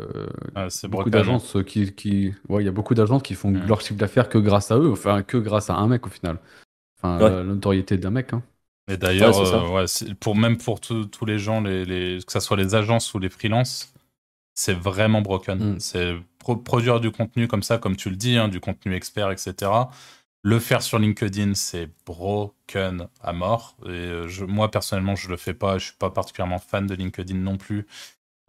Ah, 0.56 0.70
c'est 0.70 0.88
beaucoup 0.90 1.10
d'agences 1.10 1.56
qui, 1.66 1.94
qui... 1.94 2.34
Ouais, 2.50 2.64
il 2.64 2.66
y 2.66 2.70
a 2.70 2.72
beaucoup 2.72 2.96
d'agences 2.96 3.22
qui 3.24 3.34
font 3.36 3.52
leur 3.52 3.80
chiffre 3.80 3.96
d'affaires 4.00 4.28
que 4.28 4.40
grâce 4.40 4.72
à 4.72 4.78
eux, 4.78 4.92
enfin 4.92 5.24
que 5.24 5.38
grâce 5.38 5.70
à 5.70 5.76
un 5.76 5.88
mec 5.88 6.06
au 6.06 6.10
final. 6.10 6.38
Enfin, 6.98 7.24
Ouais. 7.24 7.30
la 7.30 7.44
notoriété 7.44 7.98
d'un 7.98 8.10
mec. 8.10 8.34
Hein. 8.34 8.42
Et 8.90 8.98
d'ailleurs, 8.98 9.38
Ouais, 9.40 9.46
euh, 9.54 9.86
ouais, 9.86 10.16
pour, 10.20 10.36
même 10.36 10.58
pour 10.58 10.80
tous 10.80 11.26
les 11.26 11.40
gens, 11.40 11.62
les, 11.62 11.86
les- 11.86 12.24
que 12.26 12.32
ce 12.32 12.40
soit 12.40 12.58
les 12.58 12.76
agences 12.76 13.14
ou 13.14 13.20
les 13.20 13.30
freelances, 13.30 13.94
c'est 14.56 14.74
vraiment 14.74 15.22
broken. 15.22 15.76
Mm. 15.76 15.80
C'est 15.80 16.16
pro- 16.40 16.58
produire 16.58 17.00
du 17.00 17.12
contenu 17.12 17.48
comme 17.48 17.64
ça, 17.64 17.78
comme 17.78 17.96
tu 17.96 18.10
le 18.10 18.16
dis, 18.16 18.38
hein, 18.38 18.48
du 18.48 18.60
contenu 18.60 18.96
expert, 18.96 19.32
etc. 19.32 19.92
Le 20.44 20.60
faire 20.60 20.82
sur 20.84 21.00
LinkedIn, 21.00 21.56
c'est 21.56 21.90
broken 22.06 23.08
à 23.22 23.34
mort. 23.34 23.78
Et 23.86 23.90
euh, 23.90 24.28
je, 24.28 24.46
moi, 24.46 24.72
personnellement, 24.72 25.16
je 25.16 25.30
le 25.30 25.38
fais 25.38 25.54
pas. 25.54 25.78
Je 25.78 25.86
suis 25.88 25.96
pas 25.98 26.10
particulièrement 26.12 26.60
fan 26.60 26.88
de 26.88 26.96
LinkedIn 26.96 27.36
non 27.36 27.58
plus. 27.58 27.88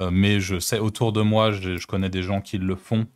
Euh, 0.03 0.11
mais 0.13 0.41
je 0.41 0.59
sais, 0.61 0.79
autour 0.79 1.13
de 1.13 1.23
moi, 1.23 1.53
je, 1.53 1.77
je 1.77 1.87
connais 1.89 2.11
des 2.11 2.23
gens 2.23 2.41
qui 2.41 2.59
le 2.59 2.77
font 2.77 3.07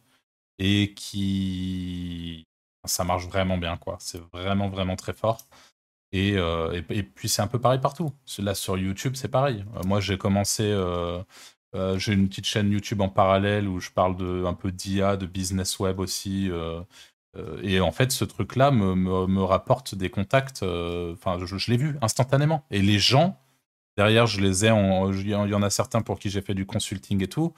et 0.58 0.94
qui. 0.94 2.44
Ça 2.86 3.04
marche 3.04 3.26
vraiment 3.26 3.58
bien, 3.58 3.76
quoi. 3.76 3.96
C'est 4.00 4.20
vraiment, 4.32 4.68
vraiment 4.68 4.96
très 4.96 5.12
fort. 5.12 5.46
Et, 6.12 6.34
euh, 6.36 6.80
et, 6.90 7.02
puis 7.02 7.28
c'est 7.28 7.42
un 7.42 7.46
peu 7.46 7.58
pareil 7.58 7.80
partout. 7.80 8.12
Là 8.38 8.54
sur 8.54 8.76
YouTube, 8.76 9.14
c'est 9.16 9.28
pareil. 9.28 9.64
Euh, 9.76 9.80
moi, 9.86 10.00
j'ai 10.00 10.18
commencé, 10.18 10.64
euh, 10.64 11.22
j'ai 11.96 12.12
une 12.12 12.28
petite 12.28 12.46
chaîne 12.46 12.70
YouTube 12.70 13.00
en 13.00 13.08
parallèle 13.08 13.66
où 13.66 13.80
je 13.80 13.90
parle 13.90 14.16
de 14.16 14.44
un 14.44 14.54
peu 14.54 14.70
d'IA, 14.70 15.16
de 15.16 15.26
business 15.26 15.78
web 15.78 15.98
aussi. 16.00 16.50
et 17.62 17.80
en 17.80 17.92
fait, 17.92 18.12
ce 18.12 18.24
truc-là 18.24 18.70
me, 18.70 19.42
rapporte 19.42 19.94
des 19.94 20.10
contacts. 20.10 20.62
Enfin, 20.62 21.38
je, 21.44 21.70
l'ai 21.70 21.78
vu 21.78 21.96
instantanément. 22.02 22.64
Et 22.70 22.82
les 22.82 22.98
gens 22.98 23.38
derrière, 23.96 24.26
je 24.26 24.40
les 24.40 24.66
ai. 24.66 24.68
Il 24.68 25.28
y 25.28 25.54
en 25.54 25.62
a 25.62 25.70
certains 25.70 26.02
pour 26.02 26.18
qui 26.18 26.28
j'ai 26.28 26.42
fait 26.42 26.54
du 26.54 26.66
consulting 26.66 27.22
et 27.22 27.28
tout. 27.28 27.54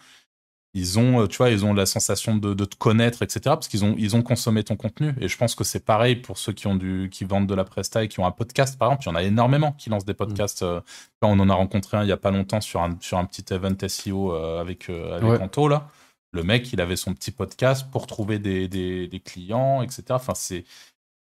Ils 0.77 0.99
ont, 0.99 1.21
euh, 1.23 1.27
tu 1.29 1.37
vois, 1.39 1.51
ils 1.51 1.65
ont 1.65 1.73
la 1.73 1.87
sensation 1.87 2.37
de, 2.37 2.53
de 2.53 2.65
te 2.65 2.75
connaître, 2.75 3.23
etc. 3.23 3.41
Parce 3.45 3.69
qu'ils 3.69 3.85
ont, 3.85 3.95
ils 3.97 4.17
ont 4.17 4.23
consommé 4.23 4.65
ton 4.65 4.75
contenu. 4.75 5.15
Et 5.21 5.29
je 5.29 5.37
pense 5.37 5.55
que 5.55 5.63
c'est 5.63 5.85
pareil 5.85 6.17
pour 6.17 6.37
ceux 6.37 6.53
qui 6.53 6.67
ont 6.67 6.75
du, 6.75 7.09
qui 7.13 7.25
vendent 7.25 7.47
de 7.47 7.55
la 7.55 7.63
presta 7.65 8.03
et 8.03 8.09
qui 8.09 8.19
ont 8.19 8.27
un 8.27 8.33
podcast, 8.33 8.77
par 8.77 8.89
exemple. 8.89 9.05
Il 9.05 9.09
y 9.09 9.13
en 9.13 9.15
a 9.15 9.23
énormément 9.23 9.73
qui 9.73 9.89
lancent 9.89 10.05
des 10.05 10.15
podcasts. 10.15 10.63
euh, 10.63 10.81
on 11.23 11.39
en 11.39 11.49
a 11.49 11.55
rencontré 11.55 11.97
un 11.97 12.03
il 12.03 12.09
y 12.09 12.13
a 12.13 12.17
pas 12.17 12.33
longtemps 12.33 12.61
sur 12.61 12.83
un, 12.83 12.97
sur 13.01 13.19
un 13.19 13.25
petit 13.25 13.45
event 13.55 13.77
SEO 13.89 14.35
euh, 14.35 14.61
avec, 14.61 14.91
avec 14.91 15.23
Ouais. 15.23 15.41
Anto, 15.41 15.69
là. 15.69 15.89
Le 16.33 16.43
mec, 16.43 16.73
il 16.73 16.81
avait 16.81 16.97
son 16.97 17.15
petit 17.15 17.31
podcast 17.31 17.87
pour 17.93 18.09
trouver 18.09 18.41
des, 18.41 18.67
des, 18.67 19.21
clients, 19.25 19.83
etc. 19.83 20.03
Enfin, 20.11 20.35
c'est 20.35 20.65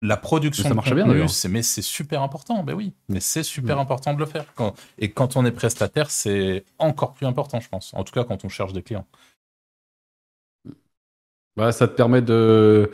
la 0.01 0.17
production 0.17 0.67
ça 0.67 0.73
marche 0.73 0.91
bien, 0.93 1.27
c'est 1.27 1.47
mais 1.47 1.61
c'est 1.61 1.83
super 1.83 2.23
important. 2.23 2.63
Ben 2.63 2.73
oui, 2.73 2.93
mais 3.07 3.19
c'est 3.19 3.43
super 3.43 3.79
important 3.79 4.15
de 4.15 4.19
le 4.19 4.25
faire. 4.25 4.45
et 4.97 5.11
quand 5.11 5.37
on 5.37 5.45
est 5.45 5.51
prestataire, 5.51 6.09
c'est 6.09 6.65
encore 6.79 7.13
plus 7.13 7.27
important, 7.27 7.59
je 7.59 7.69
pense. 7.69 7.93
En 7.93 8.03
tout 8.03 8.11
cas, 8.11 8.23
quand 8.23 8.43
on 8.43 8.49
cherche 8.49 8.73
des 8.73 8.81
clients. 8.81 9.05
Bah, 11.55 11.71
ça 11.71 11.87
te 11.87 11.95
permet 11.95 12.21
de 12.21 12.89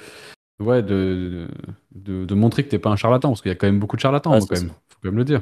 ouais 0.60 0.84
de, 0.84 1.48
de, 1.94 2.36
montrer 2.36 2.66
que 2.66 2.70
t'es 2.70 2.80
pas 2.80 2.90
un 2.90 2.98
charlatan 2.98 3.30
parce 3.30 3.42
qu'il 3.42 3.50
y 3.50 3.54
a 3.54 3.56
quand 3.56 3.68
même 3.68 3.80
beaucoup 3.80 3.96
de 3.96 4.02
charlatans 4.02 4.38
quand 4.40 4.52
même. 4.52 4.70
Faut 4.70 5.00
quand 5.02 5.10
même 5.10 5.18
le 5.18 5.24
dire. 5.24 5.42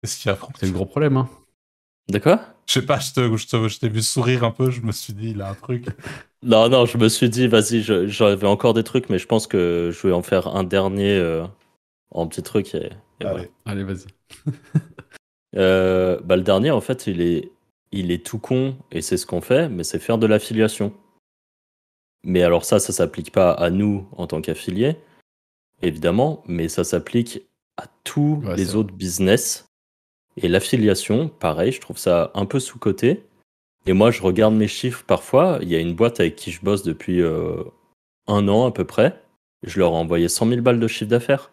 Qu'est-ce 0.00 0.20
qu'il 0.20 0.30
y 0.30 0.34
a 0.34 0.38
C'est 0.58 0.66
le 0.66 0.72
gros 0.72 0.86
problème. 0.86 1.16
Hein. 1.16 1.28
De 2.08 2.18
quoi? 2.18 2.40
Je 2.66 2.74
sais 2.74 2.82
pas, 2.82 2.98
je, 2.98 3.36
je, 3.36 3.78
t'ai 3.78 3.88
vu 3.88 4.02
sourire 4.02 4.44
un 4.44 4.50
peu, 4.50 4.70
je 4.70 4.82
me 4.82 4.92
suis 4.92 5.12
dit, 5.12 5.30
il 5.30 5.42
a 5.42 5.50
un 5.50 5.54
truc. 5.54 5.86
non, 6.42 6.68
non, 6.68 6.86
je 6.86 6.98
me 6.98 7.08
suis 7.08 7.28
dit, 7.28 7.46
vas-y, 7.46 7.82
j'avais 7.82 8.46
encore 8.46 8.74
des 8.74 8.84
trucs, 8.84 9.08
mais 9.10 9.18
je 9.18 9.26
pense 9.26 9.46
que 9.46 9.90
je 9.92 10.06
vais 10.06 10.12
en 10.12 10.22
faire 10.22 10.48
un 10.48 10.64
dernier 10.64 11.16
euh, 11.16 11.46
en 12.10 12.26
petit 12.26 12.42
truc. 12.42 12.74
Et, 12.74 12.90
Allez, 13.24 13.50
Allez 13.64 13.84
vas-y. 13.84 14.06
Euh, 15.56 16.18
bah, 16.24 16.34
le 16.34 16.42
dernier, 16.42 16.72
en 16.72 16.80
fait, 16.80 17.06
il 17.06 17.20
est, 17.20 17.52
il 17.92 18.10
est 18.10 18.26
tout 18.26 18.40
con, 18.40 18.76
et 18.90 19.02
c'est 19.02 19.16
ce 19.16 19.24
qu'on 19.24 19.40
fait, 19.40 19.68
mais 19.68 19.84
c'est 19.84 20.00
faire 20.00 20.18
de 20.18 20.26
l'affiliation. 20.26 20.92
Mais 22.24 22.42
alors 22.42 22.64
ça, 22.64 22.78
ça 22.78 22.92
s'applique 22.92 23.32
pas 23.32 23.52
à 23.52 23.70
nous 23.70 24.06
en 24.16 24.26
tant 24.26 24.40
qu'affiliés, 24.40 24.96
évidemment, 25.82 26.42
mais 26.46 26.68
ça 26.68 26.84
s'applique 26.84 27.42
à 27.76 27.86
tous 28.04 28.42
les 28.56 28.76
autres 28.76 28.94
business 28.94 29.66
et 30.36 30.48
l'affiliation, 30.48 31.28
pareil, 31.28 31.72
je 31.72 31.80
trouve 31.80 31.98
ça 31.98 32.30
un 32.34 32.44
peu 32.44 32.58
sous-coté. 32.58 33.24
Et 33.86 33.92
moi, 33.92 34.10
je 34.10 34.22
regarde 34.22 34.54
mes 34.54 34.68
chiffres 34.68 35.04
parfois. 35.06 35.58
Il 35.62 35.68
y 35.68 35.76
a 35.76 35.78
une 35.78 35.94
boîte 35.94 36.20
avec 36.20 36.36
qui 36.36 36.50
je 36.50 36.60
bosse 36.62 36.82
depuis 36.82 37.20
euh, 37.20 37.62
un 38.26 38.48
an 38.48 38.66
à 38.66 38.72
peu 38.72 38.84
près. 38.84 39.20
Je 39.62 39.78
leur 39.78 39.92
ai 39.92 39.96
envoyé 39.96 40.28
100 40.28 40.48
000 40.48 40.60
balles 40.62 40.80
de 40.80 40.88
chiffre 40.88 41.10
d'affaires. 41.10 41.50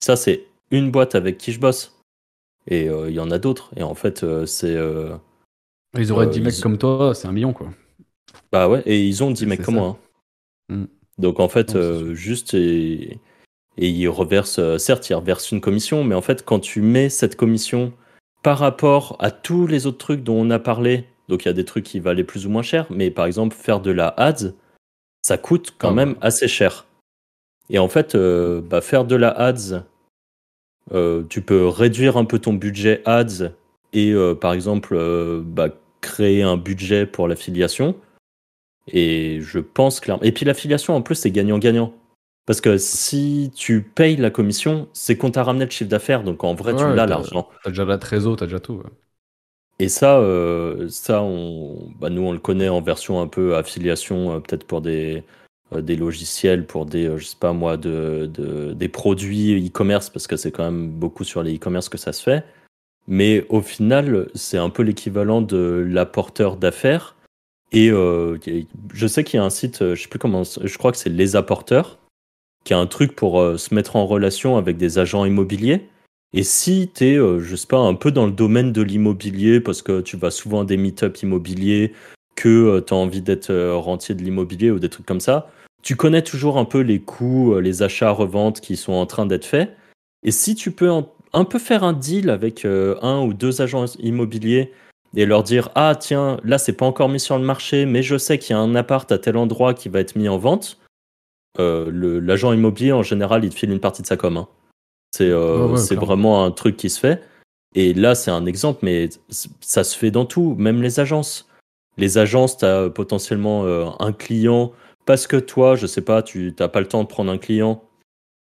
Ça, 0.00 0.16
c'est 0.16 0.44
une 0.70 0.90
boîte 0.90 1.14
avec 1.14 1.36
qui 1.38 1.52
je 1.52 1.60
bosse. 1.60 2.00
Et 2.66 2.88
euh, 2.88 3.10
il 3.10 3.14
y 3.14 3.20
en 3.20 3.30
a 3.30 3.38
d'autres. 3.38 3.70
Et 3.76 3.82
en 3.82 3.94
fait, 3.94 4.22
euh, 4.22 4.46
c'est. 4.46 4.76
ils 5.98 6.12
auraient 6.12 6.28
10 6.28 6.40
mecs 6.40 6.60
comme 6.60 6.78
toi, 6.78 7.14
c'est 7.14 7.28
un 7.28 7.32
million, 7.32 7.52
quoi. 7.52 7.68
Bah 8.52 8.68
ouais, 8.68 8.82
et 8.86 9.02
ils 9.06 9.22
ont 9.22 9.30
10 9.30 9.46
mecs 9.46 9.62
comme 9.62 9.74
moi. 9.74 9.98
Hein. 10.70 10.74
Mm. 10.74 10.84
Donc 11.18 11.40
en 11.40 11.48
fait, 11.48 11.76
juste. 12.14 12.54
Et 12.54 13.18
et 13.78 13.88
ils 13.88 14.08
reversent, 14.08 14.58
euh, 14.58 14.76
certes, 14.76 15.08
ils 15.08 15.14
reversent 15.14 15.52
une 15.52 15.60
commission, 15.60 16.02
mais 16.02 16.16
en 16.16 16.20
fait, 16.20 16.44
quand 16.44 16.58
tu 16.58 16.82
mets 16.82 17.08
cette 17.08 17.36
commission 17.36 17.92
par 18.42 18.58
rapport 18.58 19.16
à 19.20 19.30
tous 19.30 19.66
les 19.66 19.86
autres 19.86 19.98
trucs 19.98 20.24
dont 20.24 20.34
on 20.34 20.50
a 20.50 20.58
parlé, 20.58 21.04
donc 21.28 21.44
il 21.44 21.48
y 21.48 21.50
a 21.50 21.54
des 21.54 21.64
trucs 21.64 21.84
qui 21.84 22.00
valaient 22.00 22.24
plus 22.24 22.46
ou 22.46 22.50
moins 22.50 22.62
cher, 22.62 22.86
mais 22.90 23.10
par 23.10 23.26
exemple, 23.26 23.54
faire 23.54 23.80
de 23.80 23.92
la 23.92 24.08
ads, 24.08 24.52
ça 25.22 25.38
coûte 25.38 25.74
quand 25.78 25.90
ah 25.90 25.94
même 25.94 26.16
assez 26.20 26.48
cher. 26.48 26.86
Et 27.70 27.78
en 27.78 27.88
fait, 27.88 28.14
euh, 28.14 28.60
bah, 28.60 28.80
faire 28.80 29.04
de 29.04 29.14
la 29.14 29.30
ads, 29.30 29.84
euh, 30.92 31.22
tu 31.28 31.40
peux 31.40 31.68
réduire 31.68 32.16
un 32.16 32.24
peu 32.24 32.40
ton 32.40 32.54
budget 32.54 33.02
ads 33.04 33.52
et 33.92 34.14
par 34.38 34.52
exemple 34.52 34.98
bah, 35.44 35.68
créer 36.02 36.42
un 36.42 36.58
budget 36.58 37.06
pour 37.06 37.26
l'affiliation. 37.26 37.94
Et 38.92 39.40
je 39.40 39.58
pense 39.58 40.00
clairement. 40.00 40.22
Et 40.22 40.32
puis 40.32 40.44
l'affiliation 40.44 40.94
en 40.94 41.02
plus 41.02 41.14
c'est 41.14 41.30
gagnant-gagnant. 41.30 41.92
Parce 42.48 42.62
que 42.62 42.78
si 42.78 43.52
tu 43.54 43.82
payes 43.82 44.16
la 44.16 44.30
commission, 44.30 44.88
c'est 44.94 45.18
qu'on 45.18 45.30
t'a 45.30 45.42
ramené 45.42 45.66
le 45.66 45.70
chiffre 45.70 45.90
d'affaires, 45.90 46.22
donc 46.22 46.44
en 46.44 46.54
vrai, 46.54 46.74
tu 46.74 46.82
l'as 46.82 47.04
l'argent. 47.04 47.46
T'as 47.62 47.68
déjà 47.68 47.84
la 47.84 47.98
trésor, 47.98 48.36
t'as 48.36 48.46
déjà 48.46 48.58
tout. 48.58 48.82
Et 49.78 49.90
ça, 49.90 50.18
euh, 50.18 50.88
ça 50.88 51.22
on, 51.22 51.90
bah, 52.00 52.08
nous, 52.08 52.22
on 52.22 52.32
le 52.32 52.38
connaît 52.38 52.70
en 52.70 52.80
version 52.80 53.20
un 53.20 53.26
peu 53.26 53.54
affiliation, 53.54 54.32
euh, 54.32 54.40
peut-être 54.40 54.64
pour 54.64 54.80
des, 54.80 55.24
euh, 55.74 55.82
des 55.82 55.94
logiciels, 55.94 56.64
pour 56.64 56.86
des, 56.86 57.12
je 57.18 57.24
sais 57.26 57.36
pas 57.38 57.52
moi, 57.52 57.76
de, 57.76 58.30
des 58.74 58.88
produits 58.88 59.66
e-commerce, 59.68 60.08
parce 60.08 60.26
que 60.26 60.38
c'est 60.38 60.50
quand 60.50 60.64
même 60.64 60.88
beaucoup 60.88 61.24
sur 61.24 61.42
les 61.42 61.54
e-commerce 61.54 61.90
que 61.90 61.98
ça 61.98 62.14
se 62.14 62.22
fait. 62.22 62.44
Mais 63.06 63.44
au 63.50 63.60
final, 63.60 64.28
c'est 64.34 64.56
un 64.56 64.70
peu 64.70 64.82
l'équivalent 64.82 65.42
de 65.42 65.84
l'apporteur 65.86 66.56
d'affaires. 66.56 67.14
Et 67.72 67.90
je 67.90 69.06
sais 69.06 69.24
qu'il 69.24 69.38
y 69.38 69.40
a 69.40 69.44
un 69.44 69.50
site, 69.50 69.94
je 69.94 70.00
sais 70.00 70.08
plus 70.08 70.18
comment, 70.18 70.42
je 70.44 70.78
crois 70.78 70.90
que 70.90 70.98
c'est 70.98 71.10
Les 71.10 71.36
Apporteurs 71.36 71.98
qui 72.68 72.74
a 72.74 72.78
un 72.78 72.86
truc 72.86 73.16
pour 73.16 73.40
euh, 73.40 73.56
se 73.56 73.74
mettre 73.74 73.96
en 73.96 74.06
relation 74.06 74.58
avec 74.58 74.76
des 74.76 74.98
agents 74.98 75.24
immobiliers. 75.24 75.88
Et 76.34 76.42
si 76.42 76.90
tu 76.94 77.06
es, 77.06 77.16
euh, 77.16 77.40
je 77.40 77.56
sais 77.56 77.66
pas, 77.66 77.78
un 77.78 77.94
peu 77.94 78.10
dans 78.10 78.26
le 78.26 78.32
domaine 78.32 78.72
de 78.72 78.82
l'immobilier, 78.82 79.58
parce 79.60 79.80
que 79.80 80.02
tu 80.02 80.18
vas 80.18 80.30
souvent 80.30 80.60
à 80.60 80.64
des 80.66 80.76
meet-up 80.76 81.16
immobiliers, 81.22 81.94
que 82.36 82.48
euh, 82.48 82.80
tu 82.82 82.92
as 82.92 82.96
envie 82.98 83.22
d'être 83.22 83.72
rentier 83.72 84.14
de 84.14 84.22
l'immobilier 84.22 84.70
ou 84.70 84.78
des 84.78 84.90
trucs 84.90 85.06
comme 85.06 85.20
ça, 85.20 85.50
tu 85.82 85.96
connais 85.96 86.20
toujours 86.20 86.58
un 86.58 86.66
peu 86.66 86.80
les 86.80 87.00
coûts, 87.00 87.58
les 87.58 87.82
achats, 87.82 88.10
reventes 88.10 88.60
qui 88.60 88.76
sont 88.76 88.92
en 88.92 89.06
train 89.06 89.24
d'être 89.24 89.46
faits. 89.46 89.74
Et 90.22 90.30
si 90.30 90.54
tu 90.54 90.70
peux 90.70 90.90
un 91.32 91.44
peu 91.44 91.58
faire 91.58 91.84
un 91.84 91.94
deal 91.94 92.28
avec 92.28 92.66
un 92.66 93.22
ou 93.22 93.32
deux 93.32 93.62
agents 93.62 93.86
immobiliers 93.98 94.72
et 95.16 95.26
leur 95.26 95.42
dire 95.42 95.70
ah 95.74 95.94
tiens 95.98 96.38
là 96.44 96.58
c'est 96.58 96.72
pas 96.72 96.86
encore 96.86 97.08
mis 97.08 97.20
sur 97.20 97.38
le 97.38 97.44
marché 97.44 97.86
mais 97.86 98.02
je 98.02 98.18
sais 98.18 98.38
qu'il 98.38 98.54
y 98.54 98.58
a 98.58 98.60
un 98.60 98.74
appart 98.74 99.10
à 99.10 99.18
tel 99.18 99.36
endroit 99.36 99.74
qui 99.74 99.88
va 99.88 100.00
être 100.00 100.16
mis 100.16 100.28
en 100.28 100.38
vente 100.38 100.78
euh, 101.58 102.20
l'agent 102.20 102.52
immobilier, 102.52 102.92
en 102.92 103.02
général, 103.02 103.44
il 103.44 103.50
te 103.50 103.54
file 103.54 103.70
une 103.70 103.80
partie 103.80 104.02
de 104.02 104.06
sa 104.06 104.16
com. 104.16 104.36
Hein. 104.36 104.48
C'est 105.12 105.30
euh, 105.30 105.74
vraiment 105.92 106.44
un 106.44 106.50
truc 106.50 106.76
qui 106.76 106.90
se 106.90 107.00
fait. 107.00 107.22
Et 107.74 107.94
là, 107.94 108.14
c'est 108.14 108.30
un 108.30 108.46
exemple, 108.46 108.80
mais 108.82 109.08
ça 109.60 109.84
se 109.84 109.96
fait 109.96 110.10
dans 110.10 110.24
tout, 110.24 110.54
même 110.58 110.82
les 110.82 111.00
agences. 111.00 111.48
Les 111.96 112.18
agences, 112.18 112.58
tu 112.58 112.64
as 112.64 112.88
potentiellement 112.90 113.64
euh, 113.64 113.86
un 113.98 114.12
client 114.12 114.72
parce 115.04 115.26
que 115.26 115.36
toi, 115.36 115.74
je 115.74 115.86
sais 115.86 116.02
pas, 116.02 116.22
tu 116.22 116.54
n'as 116.58 116.68
pas 116.68 116.80
le 116.80 116.86
temps 116.86 117.02
de 117.02 117.08
prendre 117.08 117.32
un 117.32 117.38
client, 117.38 117.82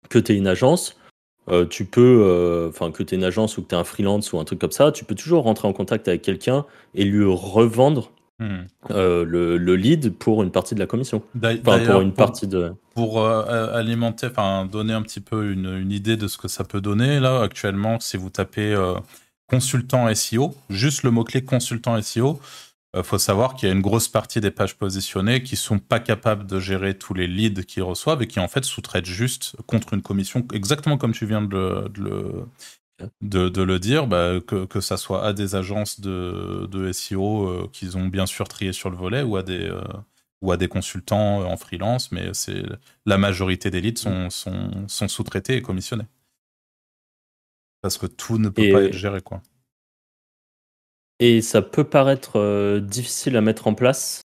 que 0.10 0.20
tu 0.20 0.34
es 0.34 0.36
une 0.36 0.47
agence. 0.47 0.95
Tu 1.70 1.86
peux, 1.86 2.70
enfin, 2.70 2.91
que 2.91 3.04
tu 3.04 3.16
es 3.16 3.18
une 3.18 3.24
agence 3.24 3.58
ou 3.58 3.64
que 3.64 3.70
tu 3.70 3.76
es 3.76 3.78
un 3.78 3.84
freelance 3.84 4.34
ou 4.34 4.39
un 4.39 4.43
truc 4.43 4.60
comme 4.60 4.72
ça, 4.72 4.91
tu 4.91 5.06
peux 5.06 5.16
toujours 5.16 5.43
rentrer 5.43 5.68
en 5.68 5.74
contact 5.74 6.08
avec 6.08 6.22
quelqu'un 6.22 6.66
et 6.95 7.04
lui 7.04 7.26
revendre 7.26 8.12
Hmm. 8.39 8.68
Euh, 8.91 9.26
le, 9.26 9.76
lead 9.76 10.14
pour 10.14 10.43
une 10.43 10.52
partie 10.52 10.74
de 10.74 10.80
la 10.80 10.86
commission. 10.86 11.22
Enfin, 11.43 11.58
pour 11.86 12.00
une 12.00 12.14
partie 12.14 12.47
de. 12.47 12.72
Pour 12.95 13.22
euh, 13.22 13.78
alimenter, 13.78 14.28
enfin, 14.28 14.66
donner 14.66 14.93
un 14.93 15.02
petit 15.02 15.20
peu 15.20 15.52
une, 15.52 15.91
idée 15.91 16.16
de 16.16 16.28
ce 16.30 16.38
que 16.38 16.47
ça 16.47 16.64
peut 16.64 16.80
donner, 16.80 17.20
là, 17.20 17.41
actuellement, 17.41 18.00
si 18.00 18.16
vous 18.16 18.30
tapez 18.30 18.74
euh, 18.74 18.93
consultant 19.50 20.14
SEO, 20.16 20.56
juste 20.70 21.04
le 21.04 21.12
mot-clé 21.12 21.43
consultant 21.43 22.02
SEO, 22.02 22.39
il 22.96 23.04
faut 23.04 23.20
savoir 23.20 23.54
qu'il 23.54 23.70
y 23.70 23.72
a 23.72 23.76
une 23.76 23.82
grosse 23.82 24.08
partie 24.08 24.42
des 24.42 24.52
pages 24.52 24.76
positionnées 24.76 25.44
qui 25.44 25.56
sont 25.56 25.78
pas 25.80 26.00
capables 26.00 26.48
de 26.48 26.60
gérer 26.60 26.98
tous 26.98 27.14
les 27.14 27.28
leads 27.28 27.64
qu'ils 27.64 27.84
reçoivent 27.84 28.22
et 28.24 28.28
qui 28.28 28.40
en 28.40 28.48
fait 28.48 28.66
sous-traitent 28.66 29.06
juste 29.06 29.56
contre 29.68 29.94
une 29.94 30.02
commission, 30.02 30.48
exactement 30.54 30.98
comme 30.98 31.14
tu 31.14 31.28
viens 31.28 31.42
de 31.42 31.92
le, 31.98 32.46
de, 33.22 33.62
le 33.62 33.80
dire, 33.80 34.08
bah, 34.08 34.40
que, 34.46 34.66
que 34.66 34.82
ça 34.82 34.98
soit 34.98 35.26
à 35.26 35.34
des 35.34 35.56
agences 35.56 36.00
de, 36.02 36.68
de 36.72 36.92
SEO 36.92 37.48
euh, 37.48 37.70
qu'ils 37.72 37.98
ont 37.98 38.08
bien 38.08 38.26
sûr 38.26 38.48
trié 38.48 38.74
sur 38.74 38.90
le 38.90 38.98
volet 38.98 39.22
ou 39.22 39.38
à 39.38 39.44
des, 39.44 39.66
euh, 39.70 39.82
ou 40.42 40.52
à 40.52 40.58
des 40.58 40.68
consultants 40.68 41.44
en 41.44 41.58
freelance, 41.58 42.12
mais 42.12 42.34
c'est 42.34 42.64
la 43.06 43.18
majorité 43.18 43.70
des 43.72 43.82
leads 43.82 44.02
sont, 44.02 44.30
sont, 44.30 44.88
sont 44.88 45.08
sous-traités 45.08 45.58
et 45.58 45.62
commissionnés. 45.62 46.08
Parce 47.82 47.98
que 47.98 48.08
tout 48.08 48.38
ne 48.38 48.50
peut 48.50 48.70
pas 48.72 48.84
être 48.84 48.94
géré. 48.94 49.22
Quoi. 49.22 49.42
Et 51.20 51.41
ça 51.41 51.61
peut 51.61 51.84
paraître 51.84 52.39
euh, 52.39 52.80
difficile 52.80 53.36
à 53.36 53.41
mettre 53.41 53.67
en 53.67 53.74
place 53.74 54.22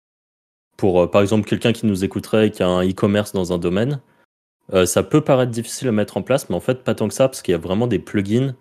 pour, 0.77 1.11
par 1.11 1.23
exemple, 1.23 1.49
quelqu'un 1.49 1.73
qui 1.73 1.87
nous 1.87 2.05
écouterait 2.05 2.49
et 2.49 2.51
qui 2.51 2.63
a 2.63 2.69
un 2.69 2.89
e-commerce 2.89 3.33
dans 3.33 3.53
un 3.53 3.59
domaine. 3.59 4.01
Euh, 4.73 4.87
ça 4.87 5.03
peut 5.03 5.21
paraître 5.21 5.51
difficile 5.51 5.89
à 5.89 5.93
mettre 5.93 6.17
en 6.17 6.23
place, 6.23 6.49
mais 6.49 6.57
en 6.57 6.61
fait, 6.61 6.85
pas 6.85 6.95
tant 6.95 7.09
que 7.09 7.15
ça, 7.15 7.29
parce 7.29 7.43
qu'il 7.43 7.53
y 7.53 7.55
a 7.55 7.59
vraiment 7.59 7.87
des 7.87 7.99
plugins 7.99 8.55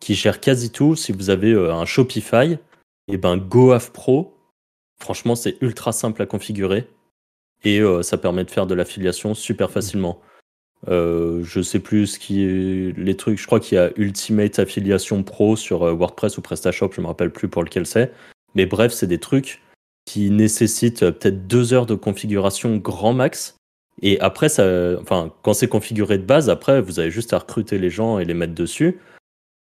qui 0.00 0.14
gèrent 0.14 0.40
quasi 0.40 0.70
tout. 0.72 0.96
Si 0.96 1.12
vous 1.12 1.30
avez 1.30 1.52
euh, 1.52 1.72
un 1.72 1.84
Shopify, 1.84 2.52
et 2.52 3.14
eh 3.14 3.16
ben 3.18 3.36
GoAF 3.36 3.90
Pro, 3.92 4.36
franchement, 5.00 5.34
c'est 5.34 5.56
ultra 5.60 5.92
simple 5.92 6.22
à 6.22 6.26
configurer 6.26 6.88
et 7.64 7.80
euh, 7.80 8.02
ça 8.02 8.18
permet 8.18 8.44
de 8.44 8.50
faire 8.50 8.66
de 8.66 8.74
l'affiliation 8.74 9.34
super 9.34 9.70
facilement. 9.70 10.20
Je 10.86 11.60
sais 11.62 11.78
plus 11.78 12.06
ce 12.06 12.18
qui 12.18 12.44
est 12.44 12.96
les 12.96 13.16
trucs. 13.16 13.38
Je 13.38 13.46
crois 13.46 13.60
qu'il 13.60 13.76
y 13.76 13.78
a 13.78 13.90
Ultimate 13.96 14.58
Affiliation 14.58 15.22
Pro 15.22 15.56
sur 15.56 15.80
WordPress 15.80 16.38
ou 16.38 16.42
PrestaShop, 16.42 16.90
je 16.92 17.00
me 17.00 17.06
rappelle 17.06 17.30
plus 17.30 17.48
pour 17.48 17.62
lequel 17.62 17.86
c'est. 17.86 18.12
Mais 18.54 18.66
bref, 18.66 18.92
c'est 18.92 19.06
des 19.06 19.18
trucs 19.18 19.62
qui 20.06 20.30
nécessitent 20.30 21.00
peut-être 21.10 21.46
deux 21.46 21.72
heures 21.72 21.86
de 21.86 21.94
configuration 21.94 22.76
grand 22.76 23.12
max 23.12 23.56
et 24.02 24.18
après, 24.20 24.48
ça, 24.48 24.66
enfin, 25.00 25.32
quand 25.42 25.52
c'est 25.52 25.68
configuré 25.68 26.18
de 26.18 26.24
base, 26.24 26.48
après, 26.48 26.80
vous 26.80 27.00
avez 27.00 27.10
juste 27.10 27.32
à 27.32 27.38
recruter 27.38 27.78
les 27.78 27.90
gens 27.90 28.18
et 28.18 28.24
les 28.24 28.34
mettre 28.34 28.54
dessus. 28.54 28.98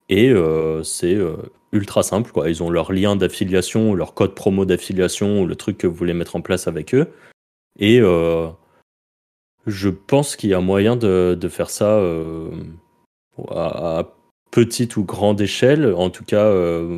Et 0.09 0.29
euh, 0.29 0.83
c'est 0.83 1.15
euh, 1.15 1.35
ultra 1.71 2.03
simple. 2.03 2.31
Quoi. 2.31 2.49
Ils 2.49 2.63
ont 2.63 2.69
leur 2.69 2.91
lien 2.91 3.15
d'affiliation, 3.15 3.93
leur 3.93 4.13
code 4.13 4.35
promo 4.35 4.65
d'affiliation, 4.65 5.45
le 5.45 5.55
truc 5.55 5.77
que 5.77 5.87
vous 5.87 5.95
voulez 5.95 6.13
mettre 6.13 6.35
en 6.35 6.41
place 6.41 6.67
avec 6.67 6.95
eux. 6.95 7.07
Et 7.79 7.99
euh, 7.99 8.47
je 9.67 9.89
pense 9.89 10.35
qu'il 10.35 10.49
y 10.49 10.53
a 10.53 10.61
moyen 10.61 10.95
de, 10.95 11.37
de 11.39 11.47
faire 11.47 11.69
ça 11.69 11.99
à, 13.49 13.99
à, 13.99 14.17
petite 14.51 14.97
ou 14.97 15.03
grande 15.05 15.39
échelle, 15.41 15.93
en 15.93 16.09
tout 16.09 16.25
cas 16.25 16.51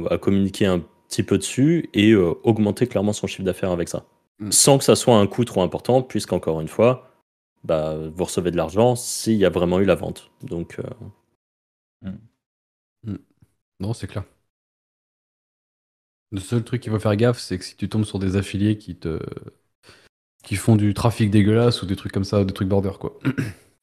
à 0.09 0.17
communiquer 0.17 0.65
un 0.65 0.79
petit 1.07 1.23
peu 1.23 1.37
dessus 1.37 1.89
et 1.93 2.15
augmenter 2.15 2.87
clairement 2.87 3.13
son 3.13 3.27
chiffre 3.27 3.43
d'affaires 3.43 3.71
avec 3.71 3.89
ça. 3.89 4.05
mm. 4.39 4.51
sans 4.51 4.77
que 4.77 4.83
ça 4.83 4.95
soit 4.95 5.17
un 5.17 5.27
coût 5.27 5.45
trop 5.45 5.61
important, 5.61 6.01
puisqu'encore 6.03 6.61
une 6.61 6.67
fois, 6.67 7.11
bah, 7.63 7.95
vous 8.15 8.23
recevez 8.25 8.51
de 8.51 8.57
l'argent 8.57 8.95
s'il 8.95 9.35
y 9.37 9.45
a 9.45 9.49
vraiment 9.49 9.79
eu 9.79 9.85
la 9.85 9.95
vente. 9.95 10.31
Donc, 10.41 10.79
euh, 12.03 12.09
mm. 13.03 13.17
non, 13.79 13.93
c'est 13.93 14.07
clair. 14.07 14.23
Le 16.31 16.39
seul 16.39 16.63
truc 16.63 16.81
qu'il 16.81 16.91
faut 16.91 16.99
faire 16.99 17.15
gaffe, 17.15 17.39
c'est 17.39 17.57
que 17.59 17.63
si 17.63 17.75
tu 17.75 17.87
tombes 17.89 18.05
sur 18.05 18.19
des 18.19 18.35
affiliés 18.35 18.77
qui 18.77 18.95
te 18.95 19.19
qui 20.43 20.55
font 20.55 20.75
du 20.75 20.93
trafic 20.93 21.31
dégueulasse 21.31 21.81
ou 21.81 21.85
des 21.85 21.95
trucs 21.95 22.11
comme 22.11 22.25
ça, 22.25 22.43
des 22.43 22.53
trucs 22.53 22.67
border 22.67 22.91
quoi. 22.99 23.17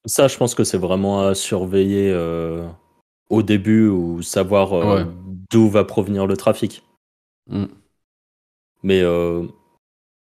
Ça, 0.07 0.29
je 0.29 0.37
pense 0.39 0.55
que 0.55 0.65
c'est 0.65 0.79
vraiment 0.79 1.27
à 1.27 1.35
surveiller 1.35 2.11
euh, 2.11 2.67
au 3.29 3.43
début 3.43 3.87
ou 3.87 4.23
savoir 4.23 4.73
euh, 4.73 5.05
d'où 5.51 5.69
va 5.69 5.85
provenir 5.85 6.27
le 6.27 6.39
trafic. 6.39 6.83
Mm. 7.51 7.65
Mais 8.83 9.03
euh, 9.03 9.43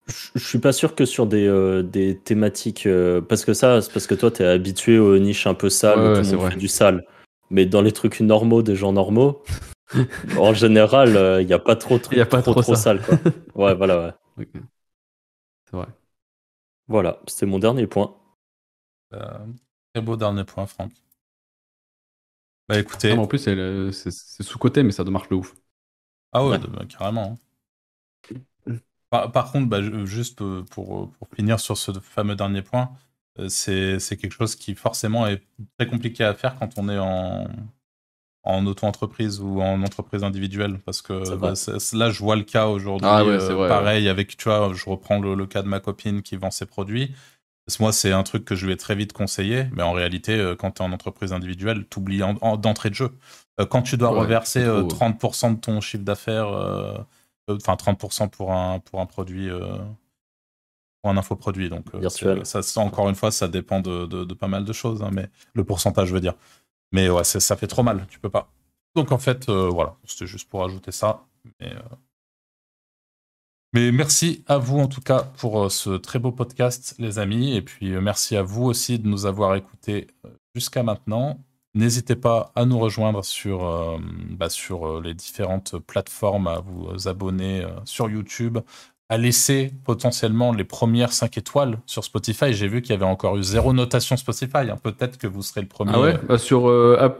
je 0.07 0.47
suis 0.47 0.59
pas 0.59 0.71
sûr 0.71 0.95
que 0.95 1.03
sur 1.03 1.25
des, 1.25 1.83
des 1.83 2.17
thématiques. 2.17 2.87
parce 3.27 3.43
que 3.43 3.53
ça, 3.53 3.81
c'est 3.81 3.91
parce 3.91 4.07
que 4.07 4.15
toi, 4.15 4.31
tu 4.31 4.43
es 4.43 4.45
habitué 4.45 4.97
aux 4.97 5.17
niches 5.19 5.45
un 5.45 5.55
peu 5.55 5.69
sales, 5.69 5.99
où 5.99 6.15
tout 6.15 6.31
le 6.31 6.37
monde 6.37 6.51
fait 6.51 6.57
du 6.57 6.69
sale. 6.69 7.05
Mais 7.49 7.65
dans 7.65 7.81
les 7.81 7.91
trucs 7.91 8.21
normaux 8.21 8.61
des 8.61 8.77
gens 8.77 8.93
normaux, 8.93 9.43
en 10.39 10.53
général, 10.53 11.41
il 11.41 11.47
n'y 11.47 11.53
a 11.53 11.59
pas 11.59 11.75
trop, 11.75 11.99
trop, 11.99 12.15
y 12.15 12.21
a 12.21 12.25
pas 12.25 12.41
trop, 12.41 12.61
trop, 12.61 12.75
sale. 12.75 13.01
Quoi. 13.01 13.17
Ouais, 13.55 13.75
voilà. 13.75 14.17
Ouais. 14.37 14.47
C'est 15.65 15.75
vrai. 15.75 15.87
Voilà, 16.87 17.19
c'était 17.27 17.45
mon 17.45 17.59
dernier 17.59 17.87
point. 17.87 18.15
Très 19.09 20.01
beau 20.01 20.15
dernier 20.17 20.43
point, 20.43 20.65
Franck. 20.65 20.91
Bah 22.67 22.79
écoutez. 22.79 23.13
en 23.13 23.27
plus, 23.27 23.39
c'est 23.39 24.43
sous-côté, 24.43 24.83
mais 24.83 24.91
ça 24.91 25.03
marche 25.03 25.29
de 25.29 25.35
ouf. 25.35 25.55
Ah 26.31 26.45
ouais, 26.45 26.57
bah, 26.57 26.85
carrément. 26.89 27.37
Hein. 28.67 28.77
Par, 29.09 29.51
contre, 29.51 29.67
bah, 29.67 29.81
juste 30.05 30.43
pour, 30.71 31.11
finir 31.33 31.59
sur 31.59 31.77
ce 31.77 31.91
fameux 31.99 32.35
dernier 32.35 32.61
point, 32.61 32.91
euh, 33.39 33.47
c'est 33.49 34.17
quelque 34.17 34.33
chose 34.33 34.55
qui 34.55 34.75
forcément 34.75 35.27
est 35.27 35.43
très 35.77 35.87
compliqué 35.87 36.23
à 36.23 36.33
faire 36.33 36.57
quand 36.59 36.77
on 36.77 36.89
est 36.89 36.97
en, 36.97 37.47
en 38.45 38.65
auto-entreprise 38.65 39.41
ou 39.41 39.61
en 39.61 39.81
entreprise 39.81 40.23
individuelle. 40.23 40.79
Parce 40.85 41.01
que 41.01 41.35
bah, 41.35 41.53
là, 41.93 42.09
je 42.09 42.19
vois 42.19 42.35
le 42.35 42.43
cas 42.43 42.67
aujourd'hui. 42.67 43.07
Ah 43.09 43.21
euh, 43.21 43.67
pareil, 43.67 44.07
avec, 44.07 44.37
tu 44.37 44.49
vois, 44.49 44.71
je 44.73 44.89
reprends 44.89 45.19
le, 45.19 45.45
cas 45.45 45.61
de 45.61 45.67
ma 45.67 45.79
copine 45.79 46.21
qui 46.21 46.35
vend 46.35 46.51
ses 46.51 46.65
produits. 46.65 47.11
Moi, 47.79 47.91
c'est 47.91 48.11
un 48.11 48.23
truc 48.23 48.45
que 48.45 48.55
je 48.55 48.65
lui 48.67 48.73
ai 48.73 48.77
très 48.77 48.93
vite 48.95 49.11
conseillé, 49.11 49.65
mais 49.73 49.81
en 49.81 49.91
réalité, 49.91 50.33
euh, 50.33 50.55
quand 50.55 50.71
tu 50.71 50.83
es 50.83 50.85
en 50.85 50.91
entreprise 50.91 51.33
individuelle, 51.33 51.85
tu 51.89 51.99
oublies 51.99 52.21
d'entrée 52.59 52.89
de 52.89 52.95
jeu. 52.95 53.09
Euh, 53.59 53.65
quand 53.65 53.81
tu 53.81 53.97
dois 53.97 54.09
reverser 54.09 54.63
30% 54.63 55.45
euh, 55.45 55.55
de 55.55 55.59
ton 55.59 55.81
chiffre 55.81 56.03
d'affaires, 56.03 56.47
enfin 57.49 57.73
30% 57.73 58.29
pour 58.29 58.53
un, 58.53 58.79
pour 58.79 59.01
un 59.01 59.07
produit, 59.07 59.49
pour 61.01 61.09
un 61.09 61.17
infoproduit. 61.17 61.69
Donc, 61.69 61.85
Ça, 62.43 62.61
encore 62.81 63.09
une 63.09 63.15
fois, 63.15 63.31
ça 63.31 63.47
dépend 63.47 63.79
de, 63.79 64.05
de, 64.05 64.33
pas 64.35 64.47
mal 64.47 64.63
de 64.63 64.73
choses, 64.73 65.01
hein, 65.01 65.09
mais 65.11 65.27
le 65.53 65.63
pourcentage, 65.63 66.09
je 66.09 66.13
veux 66.13 66.21
dire. 66.21 66.35
Mais 66.91 67.09
ouais, 67.09 67.23
ça 67.23 67.55
fait 67.55 67.67
trop 67.67 67.83
mal, 67.83 68.05
tu 68.09 68.19
peux 68.19 68.29
pas. 68.29 68.51
Donc 68.95 69.11
en 69.11 69.17
fait, 69.17 69.49
voilà, 69.49 69.97
c'était 70.05 70.27
juste 70.27 70.49
pour 70.49 70.63
ajouter 70.63 70.91
ça. 70.91 71.25
Mais, 71.59 71.73
mais 73.75 73.91
merci 73.91 74.41
à 74.47 74.57
vous 74.57 74.79
en 74.79 74.87
tout 74.87 75.01
cas 75.01 75.23
pour 75.23 75.65
euh, 75.65 75.69
ce 75.69 75.89
très 75.97 76.17
beau 76.17 76.31
podcast, 76.31 76.95
les 76.97 77.19
amis. 77.19 77.53
Et 77.57 77.61
puis 77.61 77.91
euh, 77.91 77.99
merci 77.99 78.37
à 78.37 78.41
vous 78.41 78.63
aussi 78.63 78.99
de 78.99 79.05
nous 79.05 79.25
avoir 79.25 79.53
écoutés 79.53 80.07
euh, 80.23 80.29
jusqu'à 80.55 80.81
maintenant. 80.81 81.43
N'hésitez 81.73 82.15
pas 82.15 82.53
à 82.55 82.63
nous 82.63 82.79
rejoindre 82.79 83.21
sur, 83.21 83.99
bah, 84.29 84.49
sur 84.49 85.01
les 85.01 85.13
différentes 85.13 85.77
plateformes, 85.77 86.47
à 86.47 86.61
vous 86.61 87.09
abonner 87.09 87.67
sur 87.83 88.09
YouTube, 88.09 88.59
à 89.09 89.17
laisser 89.17 89.71
potentiellement 89.83 90.51
les 90.51 90.63
premières 90.63 91.13
5 91.13 91.37
étoiles 91.37 91.79
sur 91.85 92.03
Spotify. 92.03 92.53
J'ai 92.53 92.67
vu 92.67 92.81
qu'il 92.81 92.91
y 92.91 92.95
avait 92.95 93.05
encore 93.05 93.37
eu 93.37 93.43
zéro 93.43 93.71
notation 93.71 94.17
Spotify. 94.17 94.69
Hein. 94.69 94.77
Peut-être 94.81 95.17
que 95.17 95.27
vous 95.27 95.43
serez 95.43 95.61
le 95.61 95.67
premier. 95.67 95.91
Ah 95.93 96.01
ouais? 96.01 96.17
Bah, 96.27 96.37
Sur 96.37 96.67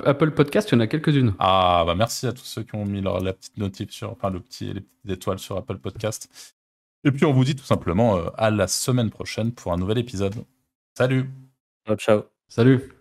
Apple 0.03 0.31
Podcast, 0.31 0.69
il 0.71 0.75
y 0.75 0.77
en 0.77 0.81
a 0.81 0.87
quelques-unes. 0.87 1.35
Ah 1.37 1.83
bah 1.85 1.93
merci 1.95 2.25
à 2.25 2.33
tous 2.33 2.43
ceux 2.43 2.63
qui 2.63 2.75
ont 2.75 2.85
mis 2.85 3.01
leur, 3.01 3.19
la 3.21 3.33
petite 3.33 3.57
notif 3.57 3.91
sur, 3.91 4.11
enfin 4.11 4.31
le 4.31 4.39
petit, 4.39 4.73
les 4.73 4.81
petites 4.81 5.09
étoiles 5.09 5.39
sur 5.39 5.57
Apple 5.57 5.77
Podcast. 5.77 6.27
Et 7.03 7.11
puis 7.11 7.25
on 7.25 7.33
vous 7.33 7.45
dit 7.45 7.55
tout 7.55 7.65
simplement 7.65 8.17
euh, 8.17 8.29
à 8.35 8.49
la 8.49 8.67
semaine 8.67 9.11
prochaine 9.11 9.51
pour 9.51 9.71
un 9.71 9.77
nouvel 9.77 9.99
épisode. 9.99 10.35
Salut 10.97 11.29
Ciao, 11.85 11.95
ciao. 11.97 12.23
Salut 12.47 12.94